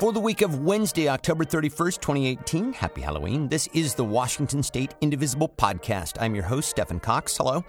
For 0.00 0.14
the 0.14 0.18
week 0.18 0.40
of 0.40 0.60
Wednesday, 0.60 1.10
October 1.10 1.44
31st, 1.44 2.00
2018, 2.00 2.72
happy 2.72 3.02
Halloween. 3.02 3.48
This 3.48 3.68
is 3.74 3.94
the 3.94 4.02
Washington 4.02 4.62
State 4.62 4.94
Indivisible 5.02 5.50
Podcast. 5.50 6.16
I'm 6.18 6.34
your 6.34 6.44
host, 6.44 6.70
Stephen 6.70 6.98
Cox. 6.98 7.36
Hello. 7.36 7.62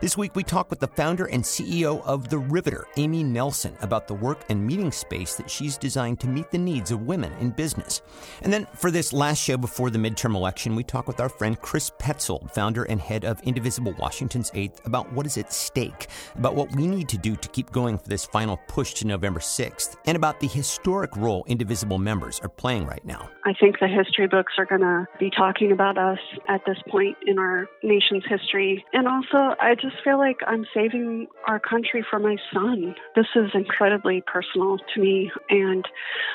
This 0.00 0.16
week, 0.16 0.36
we 0.36 0.44
talk 0.44 0.70
with 0.70 0.78
the 0.78 0.86
founder 0.86 1.24
and 1.24 1.42
CEO 1.42 2.00
of 2.04 2.28
The 2.28 2.38
Riveter, 2.38 2.86
Amy 2.98 3.24
Nelson, 3.24 3.76
about 3.80 4.06
the 4.06 4.14
work 4.14 4.44
and 4.48 4.64
meeting 4.64 4.92
space 4.92 5.34
that 5.34 5.50
she's 5.50 5.76
designed 5.76 6.20
to 6.20 6.28
meet 6.28 6.52
the 6.52 6.58
needs 6.58 6.92
of 6.92 7.02
women 7.02 7.32
in 7.40 7.50
business. 7.50 8.00
And 8.42 8.52
then 8.52 8.68
for 8.76 8.92
this 8.92 9.12
last 9.12 9.42
show 9.42 9.56
before 9.56 9.90
the 9.90 9.98
midterm 9.98 10.36
election, 10.36 10.76
we 10.76 10.84
talk 10.84 11.08
with 11.08 11.18
our 11.18 11.28
friend 11.28 11.60
Chris 11.60 11.90
Petzold, 11.98 12.54
founder 12.54 12.84
and 12.84 13.00
head 13.00 13.24
of 13.24 13.40
Indivisible 13.40 13.96
Washington's 13.98 14.52
8th, 14.52 14.86
about 14.86 15.12
what 15.12 15.26
is 15.26 15.36
at 15.36 15.52
stake, 15.52 16.06
about 16.36 16.54
what 16.54 16.72
we 16.76 16.86
need 16.86 17.08
to 17.08 17.18
do 17.18 17.34
to 17.34 17.48
keep 17.48 17.72
going 17.72 17.98
for 17.98 18.08
this 18.08 18.24
final 18.24 18.60
push 18.68 18.94
to 18.94 19.04
November 19.04 19.40
6th, 19.40 19.96
and 20.06 20.16
about 20.16 20.38
the 20.38 20.46
historic 20.46 21.16
role 21.16 21.44
Indivisible 21.48 21.71
Invisible 21.72 21.96
members 21.96 22.38
are 22.40 22.50
playing 22.50 22.84
right 22.84 23.02
now? 23.02 23.30
I 23.46 23.54
think 23.58 23.80
the 23.80 23.88
history 23.88 24.26
books 24.26 24.52
are 24.58 24.66
going 24.66 24.82
to 24.82 25.06
be 25.18 25.30
talking 25.30 25.72
about 25.72 25.96
us 25.96 26.18
at 26.46 26.60
this 26.66 26.76
point 26.90 27.16
in 27.26 27.38
our 27.38 27.66
nation's 27.82 28.24
history. 28.28 28.84
And 28.92 29.08
also, 29.08 29.56
I 29.58 29.74
just 29.74 29.96
feel 30.04 30.18
like 30.18 30.36
I'm 30.46 30.66
saving 30.74 31.28
our 31.48 31.58
country 31.58 32.04
for 32.10 32.18
my 32.18 32.36
son. 32.52 32.94
This 33.16 33.24
is 33.34 33.52
incredibly 33.54 34.22
personal 34.26 34.76
to 34.94 35.00
me, 35.00 35.32
and 35.48 35.82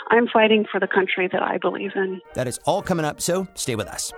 I'm 0.10 0.26
fighting 0.28 0.66
for 0.72 0.80
the 0.80 0.88
country 0.88 1.30
that 1.32 1.44
I 1.44 1.60
believe 1.60 1.92
in. 1.96 2.20
That 2.34 2.48
is 2.48 2.60
all 2.66 2.82
coming 2.82 3.06
up, 3.06 3.22
so 3.22 3.48
stay 3.54 3.76
with 3.76 3.88
us. 3.88 4.12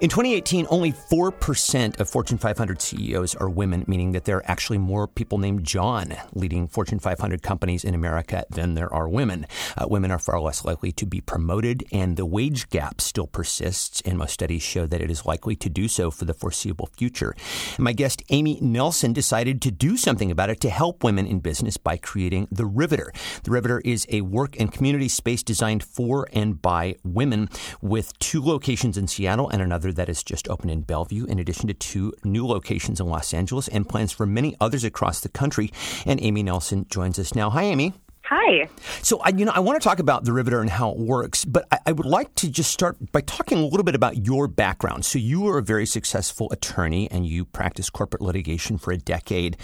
In 0.00 0.08
2018, 0.08 0.66
only 0.70 0.92
4% 0.92 2.00
of 2.00 2.08
Fortune 2.08 2.38
500 2.38 2.80
CEOs 2.80 3.34
are 3.34 3.50
women, 3.50 3.84
meaning 3.86 4.12
that 4.12 4.24
there 4.24 4.38
are 4.38 4.50
actually 4.50 4.78
more 4.78 5.06
people 5.06 5.36
named 5.36 5.62
John 5.62 6.16
leading 6.32 6.68
Fortune 6.68 6.98
500 6.98 7.42
companies 7.42 7.84
in 7.84 7.94
America 7.94 8.46
than 8.48 8.72
there 8.72 8.90
are 8.94 9.06
women. 9.06 9.46
Uh, 9.76 9.86
women 9.90 10.10
are 10.10 10.18
far 10.18 10.40
less 10.40 10.64
likely 10.64 10.90
to 10.92 11.04
be 11.04 11.20
promoted, 11.20 11.84
and 11.92 12.16
the 12.16 12.24
wage 12.24 12.70
gap 12.70 13.02
still 13.02 13.26
persists, 13.26 14.00
and 14.06 14.16
most 14.16 14.32
studies 14.32 14.62
show 14.62 14.86
that 14.86 15.02
it 15.02 15.10
is 15.10 15.26
likely 15.26 15.54
to 15.56 15.68
do 15.68 15.86
so 15.86 16.10
for 16.10 16.24
the 16.24 16.32
foreseeable 16.32 16.88
future. 16.96 17.34
My 17.78 17.92
guest, 17.92 18.22
Amy 18.30 18.58
Nelson, 18.62 19.12
decided 19.12 19.60
to 19.60 19.70
do 19.70 19.98
something 19.98 20.30
about 20.30 20.48
it 20.48 20.60
to 20.60 20.70
help 20.70 21.04
women 21.04 21.26
in 21.26 21.40
business 21.40 21.76
by 21.76 21.98
creating 21.98 22.48
The 22.50 22.64
Riveter. 22.64 23.12
The 23.42 23.50
Riveter 23.50 23.82
is 23.84 24.06
a 24.08 24.22
work 24.22 24.58
and 24.58 24.72
community 24.72 25.08
space 25.08 25.42
designed 25.42 25.84
for 25.84 26.26
and 26.32 26.62
by 26.62 26.96
women 27.04 27.50
with 27.82 28.18
two 28.18 28.42
locations 28.42 28.96
in 28.96 29.06
Seattle 29.06 29.50
and 29.50 29.60
another 29.60 29.89
that 29.92 30.08
is 30.08 30.22
just 30.22 30.48
opened 30.48 30.70
in 30.70 30.82
Bellevue, 30.82 31.24
in 31.26 31.38
addition 31.38 31.68
to 31.68 31.74
two 31.74 32.12
new 32.24 32.46
locations 32.46 33.00
in 33.00 33.06
Los 33.06 33.32
Angeles 33.34 33.68
and 33.68 33.88
plans 33.88 34.12
for 34.12 34.26
many 34.26 34.56
others 34.60 34.84
across 34.84 35.20
the 35.20 35.28
country. 35.28 35.72
And 36.06 36.20
Amy 36.22 36.42
Nelson 36.42 36.86
joins 36.88 37.18
us 37.18 37.34
now. 37.34 37.50
Hi, 37.50 37.64
Amy. 37.64 37.94
Hi. 38.30 38.68
So, 39.02 39.18
I, 39.18 39.30
you 39.30 39.44
know, 39.44 39.50
I 39.52 39.58
want 39.58 39.82
to 39.82 39.84
talk 39.84 39.98
about 39.98 40.24
the 40.24 40.32
Riveter 40.32 40.60
and 40.60 40.70
how 40.70 40.92
it 40.92 40.98
works, 40.98 41.44
but 41.44 41.66
I, 41.72 41.78
I, 41.86 41.92
would 41.92 42.06
like 42.06 42.32
to 42.36 42.48
just 42.48 42.70
start 42.70 42.96
by 43.10 43.22
talking 43.22 43.58
a 43.58 43.64
little 43.64 43.82
bit 43.82 43.96
about 43.96 44.24
your 44.24 44.46
background. 44.46 45.04
So, 45.04 45.18
you 45.18 45.48
are 45.48 45.58
a 45.58 45.62
very 45.62 45.84
successful 45.84 46.48
attorney 46.52 47.10
and 47.10 47.26
you 47.26 47.44
practice 47.44 47.90
corporate 47.90 48.22
litigation 48.22 48.78
for 48.78 48.92
a 48.92 48.96
decade. 48.96 49.56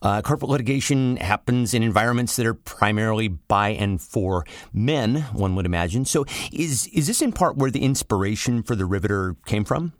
Uh, 0.00 0.22
corporate 0.22 0.50
litigation 0.50 1.18
happens 1.18 1.74
in 1.74 1.82
environments 1.82 2.36
that 2.36 2.46
are 2.46 2.54
primarily 2.54 3.28
by 3.28 3.68
and 3.68 4.00
for 4.00 4.46
men, 4.72 5.16
one 5.34 5.54
would 5.54 5.66
imagine. 5.66 6.06
So, 6.06 6.24
is 6.50 6.86
is 6.94 7.06
this 7.06 7.20
in 7.20 7.30
part 7.30 7.58
where 7.58 7.70
the 7.70 7.84
inspiration 7.84 8.62
for 8.62 8.74
the 8.74 8.86
Riveter 8.86 9.36
came 9.44 9.66
from? 9.66 9.92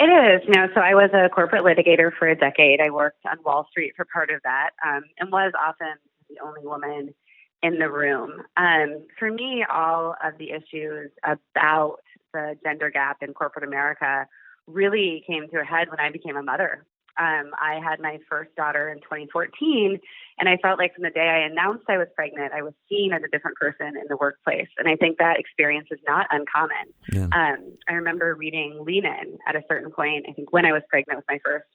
It 0.00 0.04
is. 0.04 0.48
No, 0.48 0.68
so 0.74 0.80
I 0.80 0.94
was 0.94 1.10
a 1.12 1.28
corporate 1.28 1.64
litigator 1.64 2.12
for 2.18 2.28
a 2.28 2.34
decade. 2.34 2.80
I 2.80 2.88
worked 2.88 3.26
on 3.26 3.36
Wall 3.44 3.66
Street 3.70 3.92
for 3.94 4.06
part 4.06 4.30
of 4.30 4.40
that, 4.44 4.70
um, 4.86 5.02
and 5.18 5.30
was 5.30 5.52
often 5.60 5.92
the 6.30 6.36
only 6.42 6.64
woman 6.64 7.12
in 7.62 7.78
the 7.78 7.90
room. 7.90 8.42
Um, 8.56 9.06
for 9.18 9.30
me, 9.30 9.64
all 9.70 10.14
of 10.22 10.38
the 10.38 10.50
issues 10.50 11.10
about 11.24 11.98
the 12.32 12.56
gender 12.62 12.90
gap 12.90 13.18
in 13.22 13.34
corporate 13.34 13.64
America 13.64 14.26
really 14.66 15.24
came 15.26 15.48
to 15.48 15.60
a 15.60 15.64
head 15.64 15.88
when 15.90 15.98
I 15.98 16.10
became 16.10 16.36
a 16.36 16.42
mother. 16.42 16.84
Um, 17.18 17.50
I 17.60 17.80
had 17.82 17.98
my 17.98 18.18
first 18.30 18.54
daughter 18.54 18.88
in 18.88 18.98
2014, 18.98 19.98
and 20.38 20.48
I 20.48 20.56
felt 20.58 20.78
like 20.78 20.94
from 20.94 21.02
the 21.02 21.10
day 21.10 21.26
I 21.28 21.50
announced 21.50 21.84
I 21.88 21.98
was 21.98 22.06
pregnant, 22.14 22.52
I 22.52 22.62
was 22.62 22.74
seen 22.88 23.12
as 23.12 23.22
a 23.24 23.28
different 23.28 23.56
person 23.56 23.88
in 23.88 24.06
the 24.08 24.16
workplace. 24.16 24.68
And 24.78 24.86
I 24.88 24.94
think 24.94 25.18
that 25.18 25.40
experience 25.40 25.88
is 25.90 25.98
not 26.06 26.28
uncommon. 26.30 26.94
Yeah. 27.12 27.24
Um, 27.24 27.76
I 27.88 27.94
remember 27.94 28.36
reading 28.36 28.84
Lean 28.86 29.04
In 29.04 29.38
at 29.48 29.56
a 29.56 29.62
certain 29.68 29.90
point, 29.90 30.26
I 30.28 30.32
think 30.32 30.52
when 30.52 30.64
I 30.64 30.72
was 30.72 30.82
pregnant 30.88 31.18
with 31.18 31.26
my 31.28 31.40
first. 31.44 31.66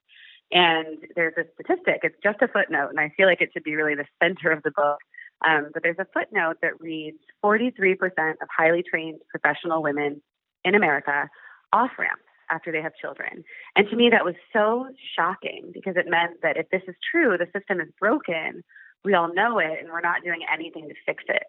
And 0.53 0.99
there's 1.15 1.33
a 1.35 1.43
statistic, 1.55 2.01
it's 2.03 2.15
just 2.23 2.41
a 2.41 2.47
footnote, 2.47 2.89
and 2.89 2.99
I 2.99 3.11
feel 3.17 3.27
like 3.27 3.41
it 3.41 3.49
should 3.51 3.63
be 3.63 3.75
really 3.75 3.95
the 3.95 4.05
center 4.21 4.51
of 4.51 4.63
the 4.63 4.71
book 4.71 4.99
um, 5.43 5.69
but 5.73 5.83
there's 5.83 5.99
a 5.99 6.07
footnote 6.13 6.57
that 6.61 6.79
reads 6.79 7.17
43% 7.43 7.97
of 8.41 8.47
highly 8.55 8.83
trained 8.83 9.19
professional 9.29 9.83
women 9.83 10.21
in 10.63 10.75
America 10.75 11.29
off 11.71 11.91
ramp 11.97 12.19
after 12.49 12.71
they 12.71 12.81
have 12.81 12.93
children. 13.01 13.43
And 13.75 13.89
to 13.89 13.95
me, 13.95 14.09
that 14.11 14.25
was 14.25 14.35
so 14.51 14.87
shocking 15.15 15.71
because 15.73 15.95
it 15.97 16.05
meant 16.07 16.41
that 16.43 16.57
if 16.57 16.69
this 16.69 16.83
is 16.87 16.95
true, 17.11 17.37
the 17.37 17.47
system 17.57 17.81
is 17.81 17.89
broken. 17.99 18.63
We 19.03 19.13
all 19.15 19.33
know 19.33 19.59
it, 19.59 19.79
and 19.79 19.89
we're 19.89 20.01
not 20.01 20.23
doing 20.23 20.41
anything 20.51 20.87
to 20.87 20.95
fix 21.05 21.23
it. 21.27 21.43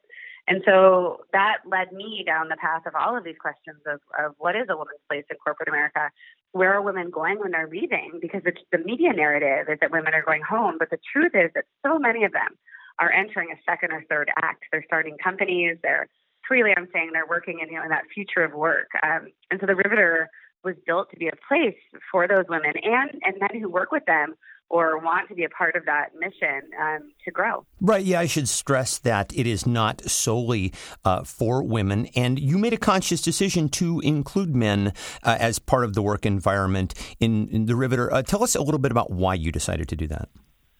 And 0.46 0.62
so 0.66 1.24
that 1.32 1.58
led 1.64 1.92
me 1.92 2.22
down 2.26 2.48
the 2.48 2.56
path 2.56 2.82
of 2.86 2.94
all 2.94 3.16
of 3.16 3.24
these 3.24 3.38
questions 3.40 3.80
of, 3.86 4.00
of 4.18 4.34
what 4.38 4.56
is 4.56 4.66
a 4.68 4.76
woman's 4.76 5.00
place 5.08 5.24
in 5.30 5.36
corporate 5.36 5.68
America? 5.68 6.10
Where 6.52 6.74
are 6.74 6.82
women 6.82 7.10
going 7.10 7.38
when 7.38 7.52
they're 7.52 7.68
leaving? 7.68 8.18
Because 8.20 8.42
the 8.44 8.78
media 8.78 9.12
narrative 9.12 9.72
is 9.72 9.78
that 9.80 9.90
women 9.90 10.12
are 10.12 10.22
going 10.22 10.42
home, 10.42 10.76
but 10.78 10.90
the 10.90 10.98
truth 11.12 11.32
is 11.34 11.50
that 11.54 11.64
so 11.84 11.98
many 11.98 12.24
of 12.24 12.32
them 12.32 12.58
are 12.98 13.12
entering 13.12 13.48
a 13.52 13.58
second 13.68 13.92
or 13.92 14.04
third 14.08 14.30
act. 14.42 14.64
They're 14.70 14.84
starting 14.86 15.16
companies. 15.22 15.78
They're 15.82 16.08
freelancing. 16.50 17.10
They're 17.12 17.26
working 17.28 17.60
in 17.62 17.68
you 17.68 17.76
know 17.76 17.84
in 17.84 17.90
that 17.90 18.04
future 18.14 18.44
of 18.44 18.52
work. 18.52 18.88
Um, 19.02 19.28
and 19.50 19.60
so 19.60 19.66
the 19.66 19.76
Riveter 19.76 20.28
was 20.62 20.76
built 20.86 21.10
to 21.10 21.16
be 21.16 21.28
a 21.28 21.36
place 21.48 21.78
for 22.10 22.26
those 22.26 22.44
women 22.48 22.72
and 22.82 23.10
and 23.22 23.36
men 23.40 23.60
who 23.60 23.68
work 23.68 23.92
with 23.92 24.04
them 24.06 24.34
or 24.70 24.98
want 24.98 25.28
to 25.28 25.34
be 25.34 25.44
a 25.44 25.48
part 25.48 25.76
of 25.76 25.84
that 25.86 26.08
mission 26.18 26.62
um, 26.80 27.12
to 27.24 27.30
grow. 27.30 27.66
Right. 27.80 28.04
Yeah, 28.04 28.20
I 28.20 28.26
should 28.26 28.48
stress 28.48 28.98
that 28.98 29.32
it 29.36 29.46
is 29.46 29.66
not 29.66 30.00
solely 30.02 30.72
uh, 31.04 31.22
for 31.24 31.62
women. 31.62 32.06
And 32.16 32.38
you 32.38 32.58
made 32.58 32.72
a 32.72 32.78
conscious 32.78 33.20
decision 33.20 33.68
to 33.70 34.00
include 34.00 34.54
men 34.56 34.92
uh, 35.22 35.36
as 35.38 35.58
part 35.58 35.84
of 35.84 35.94
the 35.94 36.02
work 36.02 36.26
environment 36.26 36.94
in, 37.20 37.48
in 37.50 37.66
the 37.66 37.76
Riveter. 37.76 38.12
Uh, 38.12 38.22
tell 38.22 38.42
us 38.42 38.54
a 38.54 38.62
little 38.62 38.80
bit 38.80 38.90
about 38.90 39.10
why 39.10 39.34
you 39.34 39.52
decided 39.52 39.88
to 39.88 39.96
do 39.96 40.06
that. 40.08 40.28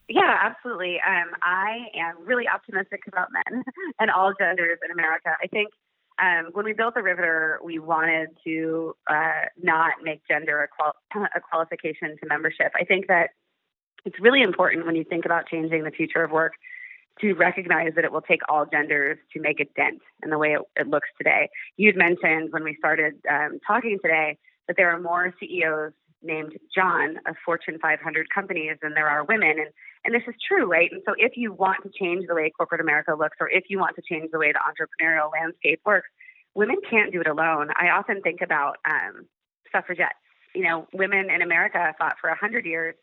Yeah, 0.07 0.37
absolutely. 0.43 0.99
Um, 1.05 1.31
I 1.41 1.87
am 1.95 2.25
really 2.25 2.45
optimistic 2.47 3.01
about 3.07 3.29
men 3.31 3.63
and 3.99 4.11
all 4.11 4.33
genders 4.39 4.77
in 4.85 4.91
America. 4.91 5.29
I 5.41 5.47
think 5.47 5.69
um, 6.21 6.51
when 6.53 6.65
we 6.65 6.73
built 6.73 6.93
the 6.95 7.01
Riveter, 7.01 7.59
we 7.63 7.79
wanted 7.79 8.29
to 8.45 8.95
uh, 9.09 9.45
not 9.61 9.93
make 10.03 10.21
gender 10.27 10.61
a, 10.63 10.67
qual- 10.67 10.95
a 11.35 11.39
qualification 11.41 12.15
to 12.21 12.27
membership. 12.27 12.71
I 12.79 12.85
think 12.85 13.07
that 13.07 13.31
it's 14.05 14.19
really 14.19 14.41
important 14.43 14.85
when 14.85 14.95
you 14.95 15.03
think 15.03 15.25
about 15.25 15.47
changing 15.47 15.83
the 15.83 15.91
future 15.91 16.23
of 16.23 16.31
work 16.31 16.53
to 17.21 17.33
recognize 17.33 17.93
that 17.95 18.03
it 18.05 18.11
will 18.11 18.21
take 18.21 18.41
all 18.49 18.65
genders 18.65 19.17
to 19.33 19.39
make 19.39 19.59
a 19.59 19.65
dent 19.75 20.01
in 20.23 20.29
the 20.29 20.37
way 20.37 20.53
it, 20.53 20.61
it 20.75 20.87
looks 20.87 21.09
today. 21.17 21.49
You'd 21.77 21.97
mentioned 21.97 22.51
when 22.51 22.63
we 22.63 22.75
started 22.77 23.15
um, 23.29 23.59
talking 23.65 23.97
today 24.01 24.37
that 24.67 24.77
there 24.77 24.91
are 24.91 24.99
more 24.99 25.33
CEOs 25.39 25.93
named 26.25 26.53
John 26.73 27.17
of 27.27 27.35
Fortune 27.45 27.77
500 27.81 28.27
companies 28.33 28.77
than 28.81 28.93
there 28.93 29.07
are 29.07 29.23
women. 29.25 29.59
And, 29.59 29.69
and 30.03 30.13
this 30.13 30.23
is 30.27 30.35
true, 30.47 30.65
right? 30.65 30.89
And 30.91 31.01
so 31.05 31.13
if 31.17 31.33
you 31.35 31.53
want 31.53 31.83
to 31.83 31.89
change 31.97 32.25
the 32.27 32.35
way 32.35 32.51
corporate 32.55 32.81
America 32.81 33.13
looks, 33.17 33.37
or 33.39 33.49
if 33.49 33.65
you 33.69 33.79
want 33.79 33.95
to 33.95 34.01
change 34.01 34.31
the 34.31 34.39
way 34.39 34.51
the 34.51 34.59
entrepreneurial 34.59 35.31
landscape 35.31 35.81
works, 35.85 36.09
women 36.55 36.77
can't 36.89 37.11
do 37.11 37.21
it 37.21 37.27
alone. 37.27 37.69
I 37.79 37.89
often 37.89 38.21
think 38.21 38.41
about 38.41 38.77
um, 38.89 39.27
suffragettes. 39.71 40.15
You 40.53 40.63
know, 40.63 40.87
women 40.93 41.29
in 41.29 41.41
America 41.41 41.93
fought 41.97 42.15
for 42.19 42.29
100 42.29 42.65
years 42.65 42.95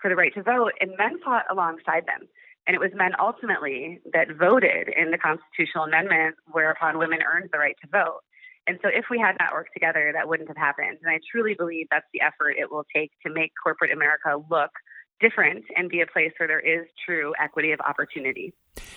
for 0.00 0.10
the 0.10 0.16
right 0.16 0.34
to 0.34 0.42
vote, 0.42 0.72
and 0.80 0.90
men 0.98 1.18
fought 1.24 1.44
alongside 1.50 2.04
them. 2.06 2.28
And 2.66 2.74
it 2.74 2.80
was 2.80 2.90
men 2.94 3.12
ultimately 3.20 4.00
that 4.12 4.26
voted 4.36 4.88
in 4.88 5.12
the 5.12 5.18
constitutional 5.18 5.84
amendment 5.84 6.34
whereupon 6.50 6.98
women 6.98 7.20
earned 7.22 7.50
the 7.52 7.58
right 7.58 7.76
to 7.80 7.88
vote. 7.88 8.25
And 8.66 8.78
so, 8.82 8.88
if 8.92 9.06
we 9.10 9.18
had 9.18 9.36
not 9.38 9.52
worked 9.52 9.72
together, 9.72 10.10
that 10.12 10.28
wouldn't 10.28 10.48
have 10.48 10.56
happened. 10.56 10.98
And 11.02 11.10
I 11.10 11.20
truly 11.30 11.54
believe 11.54 11.86
that's 11.90 12.06
the 12.12 12.20
effort 12.20 12.56
it 12.58 12.70
will 12.70 12.84
take 12.94 13.12
to 13.24 13.32
make 13.32 13.52
corporate 13.62 13.92
America 13.92 14.36
look 14.50 14.70
different 15.20 15.64
and 15.76 15.88
be 15.88 16.00
a 16.00 16.06
place 16.06 16.32
where 16.38 16.46
there 16.46 16.60
is 16.60 16.86
true 17.04 17.32
equity 17.40 17.72
of 17.72 17.80
opportunity. 17.80 18.52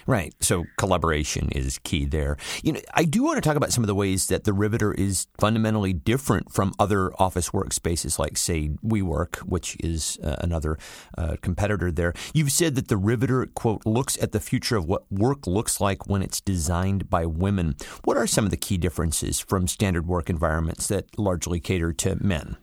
Right. 0.06 0.34
So 0.42 0.66
collaboration 0.78 1.50
is 1.52 1.78
key 1.80 2.06
there. 2.06 2.38
You 2.64 2.74
know, 2.74 2.82
I 2.94 3.06
do 3.06 3.24
want 3.24 3.38
to 3.38 3.42
talk 3.42 3.56
about 3.56 3.72
some 3.72 3.84
of 3.84 3.88
the 3.88 3.96
ways 3.96 4.28
that 4.28 4.44
the 4.44 4.54
Riveter 4.54 4.94
is 4.94 5.28
fundamentally 5.40 5.94
different 5.94 6.52
from 6.52 6.74
other 6.80 7.14
office 7.22 7.52
workspaces 7.52 8.20
like 8.20 8.38
say 8.38 8.70
WeWork, 8.84 9.38
which 9.38 9.78
is 9.80 10.18
uh, 10.24 10.36
another 10.40 10.78
uh, 11.18 11.36
competitor 11.42 11.92
there. 11.92 12.14
You've 12.34 12.52
said 12.52 12.76
that 12.76 12.88
the 12.88 12.98
Riveter 12.98 13.46
quote 13.46 13.86
looks 13.86 14.18
at 14.22 14.32
the 14.32 14.40
future 14.40 14.76
of 14.76 14.86
what 14.86 15.10
work 15.12 15.48
looks 15.48 15.80
like 15.80 16.08
when 16.08 16.22
it's 16.22 16.42
designed 16.42 17.10
by 17.10 17.26
women. 17.26 17.76
What 18.04 18.18
are 18.18 18.28
some 18.28 18.46
of 18.46 18.52
the 18.52 18.58
key 18.58 18.78
differences 18.78 19.40
from 19.40 19.68
standard 19.68 20.08
work 20.08 20.30
environments 20.30 20.88
that 20.88 21.18
largely 21.18 21.60
cater 21.60 21.94
to 21.94 22.16
men? 22.24 22.58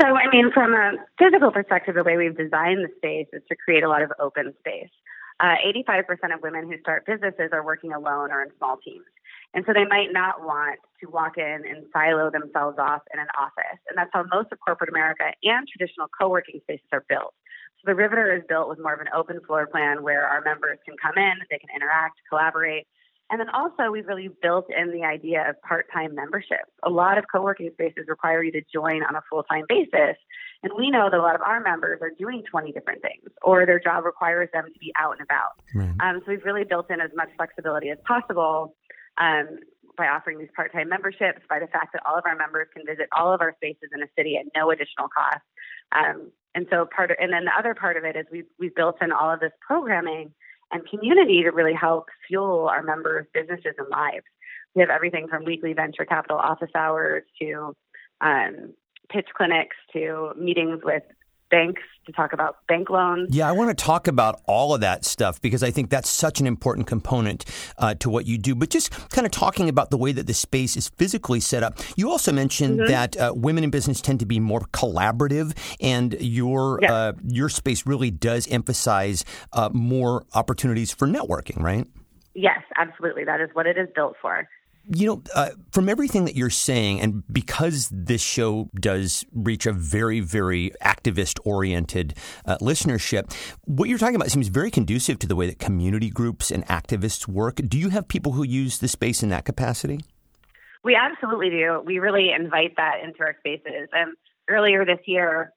So, 0.00 0.06
I 0.06 0.28
mean, 0.30 0.50
from 0.52 0.74
a 0.74 0.92
physical 1.18 1.50
perspective, 1.52 1.94
the 1.94 2.04
way 2.04 2.16
we've 2.16 2.36
designed 2.36 2.84
the 2.84 2.90
space 2.96 3.28
is 3.32 3.42
to 3.48 3.56
create 3.56 3.82
a 3.84 3.88
lot 3.88 4.02
of 4.02 4.12
open 4.20 4.54
space. 4.60 4.90
uh, 5.40 5.56
85% 5.66 6.34
of 6.34 6.42
women 6.42 6.66
who 6.70 6.78
start 6.80 7.06
businesses 7.06 7.50
are 7.52 7.64
working 7.64 7.92
alone 7.92 8.30
or 8.32 8.42
in 8.42 8.48
small 8.58 8.78
teams. 8.84 9.04
And 9.54 9.64
so 9.66 9.72
they 9.72 9.84
might 9.84 10.12
not 10.12 10.40
want 10.42 10.80
to 11.00 11.10
walk 11.10 11.38
in 11.38 11.62
and 11.68 11.84
silo 11.92 12.30
themselves 12.30 12.78
off 12.78 13.02
in 13.12 13.20
an 13.20 13.28
office. 13.38 13.80
And 13.88 13.96
that's 13.96 14.10
how 14.12 14.24
most 14.32 14.52
of 14.52 14.58
corporate 14.60 14.90
America 14.90 15.24
and 15.42 15.68
traditional 15.68 16.08
co 16.08 16.28
working 16.28 16.60
spaces 16.62 16.86
are 16.92 17.04
built. 17.08 17.34
So 17.80 17.92
the 17.92 17.94
Riveter 17.94 18.34
is 18.34 18.42
built 18.48 18.68
with 18.68 18.80
more 18.80 18.94
of 18.94 19.00
an 19.00 19.08
open 19.14 19.40
floor 19.46 19.66
plan 19.66 20.02
where 20.02 20.26
our 20.26 20.40
members 20.40 20.78
can 20.86 20.96
come 21.00 21.16
in, 21.16 21.34
they 21.50 21.58
can 21.58 21.70
interact, 21.74 22.20
collaborate. 22.28 22.86
And 23.30 23.40
then 23.40 23.48
also, 23.50 23.90
we've 23.90 24.06
really 24.06 24.28
built 24.28 24.66
in 24.70 24.92
the 24.92 25.04
idea 25.04 25.48
of 25.48 25.60
part 25.62 25.86
time 25.92 26.14
membership. 26.14 26.62
A 26.84 26.90
lot 26.90 27.18
of 27.18 27.24
co 27.30 27.42
working 27.42 27.70
spaces 27.72 28.04
require 28.06 28.42
you 28.42 28.52
to 28.52 28.62
join 28.72 29.02
on 29.02 29.16
a 29.16 29.22
full 29.28 29.42
time 29.42 29.64
basis. 29.68 30.16
And 30.62 30.72
we 30.76 30.90
know 30.90 31.08
that 31.10 31.18
a 31.18 31.22
lot 31.22 31.34
of 31.34 31.42
our 31.42 31.60
members 31.60 32.00
are 32.02 32.12
doing 32.18 32.42
20 32.48 32.72
different 32.72 33.02
things, 33.02 33.30
or 33.42 33.66
their 33.66 33.80
job 33.80 34.04
requires 34.04 34.48
them 34.52 34.64
to 34.72 34.78
be 34.78 34.92
out 34.96 35.12
and 35.18 35.22
about. 35.22 35.58
Right. 35.74 35.94
Um, 36.00 36.22
so 36.24 36.32
we've 36.32 36.44
really 36.44 36.64
built 36.64 36.90
in 36.90 37.00
as 37.00 37.10
much 37.16 37.28
flexibility 37.36 37.90
as 37.90 37.98
possible 38.06 38.76
um, 39.18 39.58
by 39.96 40.06
offering 40.06 40.38
these 40.38 40.48
part 40.54 40.72
time 40.72 40.88
memberships, 40.88 41.40
by 41.48 41.58
the 41.58 41.66
fact 41.66 41.94
that 41.94 42.02
all 42.06 42.16
of 42.16 42.24
our 42.26 42.36
members 42.36 42.68
can 42.74 42.86
visit 42.86 43.08
all 43.16 43.34
of 43.34 43.40
our 43.40 43.54
spaces 43.56 43.90
in 43.92 44.02
a 44.02 44.08
city 44.16 44.36
at 44.36 44.46
no 44.54 44.70
additional 44.70 45.08
cost. 45.08 45.42
Um, 45.90 46.30
and 46.54 46.66
so 46.70 46.86
part 46.94 47.10
of, 47.10 47.16
and 47.20 47.32
then 47.32 47.44
the 47.44 47.52
other 47.58 47.74
part 47.74 47.96
of 47.96 48.04
it 48.04 48.16
is 48.16 48.24
we've, 48.30 48.46
we've 48.58 48.74
built 48.74 48.96
in 49.02 49.10
all 49.12 49.32
of 49.32 49.40
this 49.40 49.52
programming 49.60 50.32
and 50.72 50.88
community 50.88 51.42
to 51.42 51.50
really 51.50 51.74
help 51.74 52.06
fuel 52.26 52.68
our 52.68 52.82
members' 52.82 53.26
businesses 53.32 53.74
and 53.78 53.88
lives. 53.88 54.24
We 54.74 54.80
have 54.80 54.90
everything 54.90 55.28
from 55.28 55.44
weekly 55.44 55.72
venture 55.72 56.04
capital 56.04 56.38
office 56.38 56.70
hours 56.74 57.22
to 57.40 57.74
um, 58.20 58.74
pitch 59.08 59.28
clinics 59.36 59.76
to 59.92 60.32
meetings 60.36 60.80
with 60.82 61.02
banks 61.50 61.82
to 62.06 62.12
talk 62.12 62.32
about 62.32 62.58
bank 62.68 62.88
loans. 62.88 63.28
Yeah, 63.34 63.48
I 63.48 63.52
want 63.52 63.76
to 63.76 63.84
talk 63.84 64.06
about 64.06 64.40
all 64.46 64.74
of 64.74 64.80
that 64.80 65.04
stuff 65.04 65.40
because 65.40 65.62
I 65.62 65.70
think 65.70 65.90
that's 65.90 66.08
such 66.08 66.40
an 66.40 66.46
important 66.46 66.86
component 66.86 67.44
uh, 67.78 67.94
to 67.96 68.10
what 68.10 68.26
you 68.26 68.38
do. 68.38 68.54
But 68.54 68.70
just 68.70 68.90
kind 69.10 69.26
of 69.26 69.32
talking 69.32 69.68
about 69.68 69.90
the 69.90 69.96
way 69.96 70.12
that 70.12 70.26
the 70.26 70.34
space 70.34 70.76
is 70.76 70.88
physically 70.90 71.40
set 71.40 71.62
up, 71.62 71.78
you 71.96 72.10
also 72.10 72.32
mentioned 72.32 72.78
mm-hmm. 72.78 72.90
that 72.90 73.16
uh, 73.16 73.32
women 73.34 73.64
in 73.64 73.70
business 73.70 74.00
tend 74.00 74.20
to 74.20 74.26
be 74.26 74.40
more 74.40 74.60
collaborative, 74.72 75.56
and 75.80 76.16
your 76.20 76.78
yes. 76.80 76.90
uh, 76.90 77.12
your 77.26 77.48
space 77.48 77.86
really 77.86 78.10
does 78.10 78.46
emphasize 78.48 79.24
uh, 79.52 79.68
more 79.72 80.24
opportunities 80.34 80.92
for 80.92 81.06
networking, 81.08 81.62
right? 81.62 81.86
Yes, 82.34 82.60
absolutely. 82.76 83.24
That 83.24 83.40
is 83.40 83.48
what 83.54 83.66
it 83.66 83.78
is 83.78 83.88
built 83.94 84.16
for. 84.20 84.46
You 84.88 85.06
know, 85.06 85.22
uh, 85.34 85.50
from 85.72 85.88
everything 85.88 86.26
that 86.26 86.36
you're 86.36 86.48
saying, 86.48 87.00
and 87.00 87.24
because 87.32 87.88
this 87.92 88.22
show 88.22 88.70
does 88.78 89.24
reach 89.32 89.66
a 89.66 89.72
very, 89.72 90.20
very 90.20 90.70
activist 90.80 91.40
oriented 91.44 92.14
uh, 92.44 92.56
listenership, 92.58 93.34
what 93.64 93.88
you're 93.88 93.98
talking 93.98 94.14
about 94.14 94.30
seems 94.30 94.46
very 94.46 94.70
conducive 94.70 95.18
to 95.18 95.26
the 95.26 95.34
way 95.34 95.46
that 95.48 95.58
community 95.58 96.08
groups 96.08 96.52
and 96.52 96.64
activists 96.66 97.26
work. 97.26 97.56
Do 97.56 97.78
you 97.78 97.88
have 97.88 98.06
people 98.06 98.32
who 98.32 98.44
use 98.44 98.78
the 98.78 98.86
space 98.86 99.24
in 99.24 99.28
that 99.30 99.44
capacity? 99.44 100.00
We 100.84 100.94
absolutely 100.94 101.50
do. 101.50 101.82
We 101.84 101.98
really 101.98 102.30
invite 102.30 102.76
that 102.76 103.00
into 103.02 103.20
our 103.22 103.34
spaces. 103.40 103.88
And 103.92 104.14
earlier 104.48 104.84
this 104.84 105.00
year, 105.06 105.52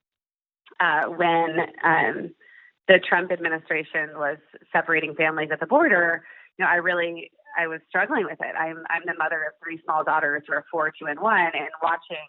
uh, 0.80 1.04
when 1.04 1.50
um, 1.84 2.30
the 2.88 2.98
Trump 3.08 3.30
administration 3.30 4.10
was 4.16 4.38
separating 4.72 5.14
families 5.14 5.50
at 5.52 5.60
the 5.60 5.66
border, 5.66 6.24
you 6.58 6.64
know, 6.64 6.70
I 6.70 6.76
really 6.76 7.30
I 7.58 7.66
was 7.66 7.80
struggling 7.88 8.24
with 8.24 8.38
it. 8.40 8.54
I'm 8.58 8.84
I'm 8.90 9.02
the 9.06 9.14
mother 9.18 9.42
of 9.44 9.52
three 9.62 9.80
small 9.84 10.04
daughters 10.04 10.42
who 10.46 10.54
are 10.54 10.64
four, 10.70 10.92
two, 10.98 11.06
and 11.06 11.20
one, 11.20 11.52
and 11.54 11.68
watching 11.82 12.26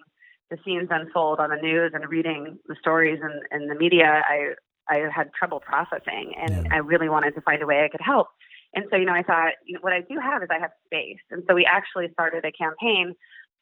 the 0.49 0.57
scenes 0.65 0.89
unfold 0.91 1.39
on 1.39 1.49
the 1.49 1.55
news 1.55 1.91
and 1.93 2.07
reading 2.09 2.59
the 2.67 2.75
stories 2.79 3.19
in, 3.23 3.57
in 3.57 3.67
the 3.67 3.75
media, 3.75 4.21
I 4.27 4.53
I 4.89 5.07
had 5.13 5.31
trouble 5.33 5.59
processing, 5.59 6.33
and 6.37 6.65
yeah. 6.65 6.73
I 6.73 6.77
really 6.77 7.09
wanted 7.09 7.33
to 7.35 7.41
find 7.41 7.61
a 7.61 7.65
way 7.65 7.83
I 7.83 7.89
could 7.89 8.01
help. 8.03 8.27
And 8.73 8.85
so, 8.89 8.95
you 8.95 9.05
know, 9.05 9.13
I 9.13 9.23
thought, 9.23 9.53
you 9.65 9.73
know, 9.73 9.79
what 9.81 9.93
I 9.93 10.01
do 10.01 10.17
have 10.19 10.43
is 10.43 10.49
I 10.49 10.59
have 10.59 10.71
space, 10.85 11.19
and 11.31 11.43
so 11.47 11.55
we 11.55 11.65
actually 11.65 12.07
started 12.13 12.45
a 12.45 12.51
campaign 12.51 13.15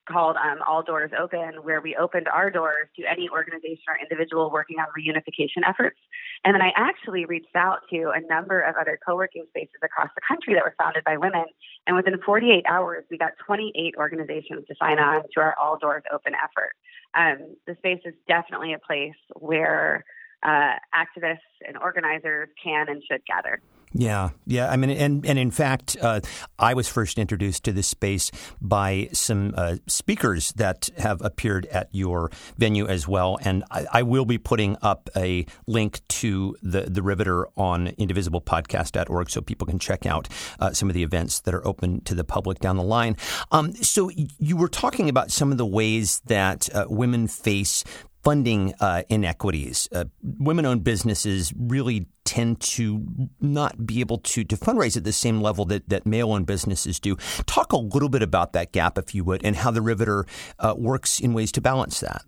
called 0.07 0.35
um, 0.37 0.59
All 0.67 0.83
Doors 0.83 1.11
Open, 1.17 1.63
where 1.63 1.81
we 1.81 1.95
opened 1.95 2.27
our 2.27 2.49
doors 2.49 2.87
to 2.97 3.03
any 3.09 3.29
organization 3.29 3.83
or 3.87 3.97
individual 4.01 4.51
working 4.51 4.77
on 4.79 4.87
reunification 4.97 5.67
efforts. 5.67 5.97
And 6.43 6.53
then 6.53 6.61
I 6.61 6.71
actually 6.75 7.25
reached 7.25 7.55
out 7.55 7.79
to 7.91 8.11
a 8.15 8.21
number 8.27 8.61
of 8.61 8.75
other 8.79 8.99
co 9.05 9.15
working 9.15 9.45
spaces 9.49 9.79
across 9.83 10.09
the 10.15 10.21
country 10.27 10.53
that 10.53 10.63
were 10.63 10.75
founded 10.77 11.03
by 11.03 11.17
women. 11.17 11.45
And 11.87 11.95
within 11.95 12.19
48 12.25 12.65
hours, 12.67 13.03
we 13.09 13.17
got 13.17 13.31
28 13.45 13.95
organizations 13.97 14.65
to 14.67 14.75
sign 14.79 14.99
on 14.99 15.23
to 15.33 15.39
our 15.39 15.55
All 15.59 15.77
Doors 15.77 16.03
Open 16.13 16.33
effort. 16.35 16.73
Um, 17.15 17.55
the 17.65 17.75
space 17.75 18.01
is 18.05 18.13
definitely 18.27 18.73
a 18.73 18.79
place 18.79 19.17
where 19.35 20.05
uh, 20.43 20.75
activists 20.95 21.37
and 21.67 21.77
organizers 21.77 22.49
can 22.63 22.87
and 22.89 23.03
should 23.09 23.21
gather. 23.25 23.61
Yeah, 23.91 24.29
yeah. 24.45 24.69
I 24.69 24.77
mean, 24.77 24.91
and 24.91 25.25
and 25.25 25.39
in 25.39 25.49
fact, 25.49 25.97
uh, 25.99 26.21
I 26.59 26.75
was 26.75 26.87
first 26.87 27.17
introduced 27.17 27.63
to 27.63 27.71
this 27.71 27.87
space 27.87 28.29
by 28.61 29.09
some 29.13 29.53
uh, 29.57 29.77
speakers 29.87 30.51
that 30.53 30.89
have 30.97 31.21
appeared 31.23 31.65
at 31.67 31.89
your 31.91 32.29
venue 32.57 32.87
as 32.87 33.07
well. 33.07 33.39
And 33.41 33.63
I, 33.71 33.87
I, 33.91 34.03
will 34.03 34.25
be 34.25 34.37
putting 34.37 34.77
up 34.83 35.09
a 35.15 35.47
link 35.65 36.01
to 36.09 36.55
the 36.61 36.81
the 36.81 37.01
Riveter 37.01 37.47
on 37.57 37.87
indivisiblepodcast.org 37.87 39.29
so 39.29 39.41
people 39.41 39.65
can 39.65 39.79
check 39.79 40.05
out 40.05 40.27
uh, 40.59 40.71
some 40.71 40.87
of 40.89 40.93
the 40.93 41.03
events 41.03 41.39
that 41.41 41.55
are 41.55 41.65
open 41.65 42.01
to 42.01 42.13
the 42.13 42.23
public 42.23 42.59
down 42.59 42.77
the 42.77 42.83
line. 42.83 43.17
Um, 43.51 43.73
so 43.73 44.11
you 44.37 44.55
were 44.55 44.69
talking 44.69 45.09
about 45.09 45.31
some 45.31 45.51
of 45.51 45.57
the 45.57 45.65
ways 45.65 46.21
that 46.27 46.73
uh, 46.75 46.85
women 46.87 47.27
face 47.27 47.83
funding 48.23 48.73
uh, 48.79 49.03
inequities. 49.09 49.87
Uh, 49.93 50.05
women 50.21 50.65
owned 50.65 50.83
businesses 50.83 51.53
really 51.57 52.07
tend 52.25 52.59
to 52.61 53.05
not 53.39 53.85
be 53.85 53.99
able 54.01 54.17
to, 54.19 54.43
to 54.43 54.55
fundraise 54.55 54.95
at 54.97 55.03
the 55.03 55.13
same 55.13 55.41
level 55.41 55.65
that, 55.65 55.89
that 55.89 56.05
male 56.05 56.31
owned 56.31 56.45
businesses 56.45 56.99
do. 56.99 57.15
Talk 57.45 57.71
a 57.73 57.77
little 57.77 58.09
bit 58.09 58.21
about 58.21 58.53
that 58.53 58.71
gap, 58.71 58.97
if 58.97 59.15
you 59.15 59.23
would, 59.23 59.43
and 59.43 59.55
how 59.55 59.71
the 59.71 59.81
Riveter 59.81 60.25
uh, 60.59 60.75
works 60.77 61.19
in 61.19 61.33
ways 61.33 61.51
to 61.53 61.61
balance 61.61 61.99
that. 62.01 62.23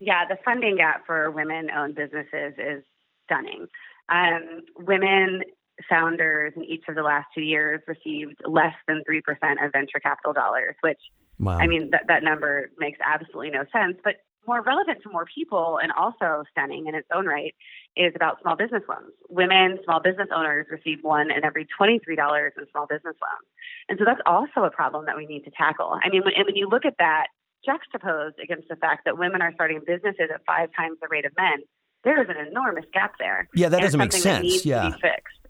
Yeah, 0.00 0.26
the 0.28 0.36
funding 0.44 0.76
gap 0.76 1.06
for 1.06 1.30
women 1.30 1.70
owned 1.70 1.94
businesses 1.94 2.54
is 2.58 2.84
stunning. 3.24 3.66
Um, 4.08 4.62
women 4.78 5.42
founders 5.88 6.52
in 6.56 6.64
each 6.64 6.84
of 6.88 6.94
the 6.94 7.02
last 7.02 7.26
two 7.34 7.40
years 7.40 7.80
received 7.86 8.36
less 8.46 8.74
than 8.86 9.02
3% 9.08 9.20
of 9.64 9.72
venture 9.72 9.98
capital 10.00 10.32
dollars, 10.32 10.76
which 10.82 10.98
Wow. 11.38 11.58
I 11.58 11.66
mean, 11.66 11.90
that, 11.90 12.04
that 12.08 12.22
number 12.22 12.70
makes 12.78 12.98
absolutely 13.04 13.50
no 13.50 13.64
sense. 13.72 13.98
But 14.04 14.16
more 14.46 14.62
relevant 14.62 15.02
to 15.02 15.10
more 15.10 15.26
people 15.26 15.78
and 15.82 15.92
also 15.92 16.44
stunning 16.50 16.86
in 16.86 16.94
its 16.94 17.08
own 17.14 17.26
right 17.26 17.54
is 17.96 18.12
about 18.16 18.40
small 18.42 18.56
business 18.56 18.82
loans. 18.88 19.12
Women 19.28 19.78
small 19.84 20.00
business 20.00 20.28
owners 20.34 20.66
receive 20.70 20.98
one 21.02 21.30
in 21.30 21.44
every 21.44 21.66
$23 21.78 22.00
in 22.00 22.64
small 22.70 22.86
business 22.86 23.16
loans. 23.20 23.46
And 23.88 23.98
so 23.98 24.04
that's 24.04 24.20
also 24.26 24.64
a 24.64 24.70
problem 24.70 25.06
that 25.06 25.16
we 25.16 25.26
need 25.26 25.44
to 25.44 25.50
tackle. 25.50 25.98
I 26.02 26.08
mean, 26.08 26.22
when, 26.24 26.34
when 26.44 26.56
you 26.56 26.68
look 26.68 26.84
at 26.84 26.94
that 26.98 27.28
juxtaposed 27.64 28.36
against 28.42 28.68
the 28.68 28.76
fact 28.76 29.04
that 29.06 29.18
women 29.18 29.40
are 29.42 29.52
starting 29.54 29.80
businesses 29.86 30.28
at 30.32 30.44
five 30.46 30.70
times 30.76 30.98
the 31.00 31.08
rate 31.10 31.24
of 31.24 31.32
men, 31.36 31.64
there 32.04 32.20
is 32.20 32.28
an 32.28 32.46
enormous 32.46 32.84
gap 32.92 33.14
there. 33.18 33.48
Yeah, 33.54 33.70
that 33.70 33.80
doesn't 33.80 33.98
make 33.98 34.12
sense. 34.12 34.64
yeah. 34.64 34.92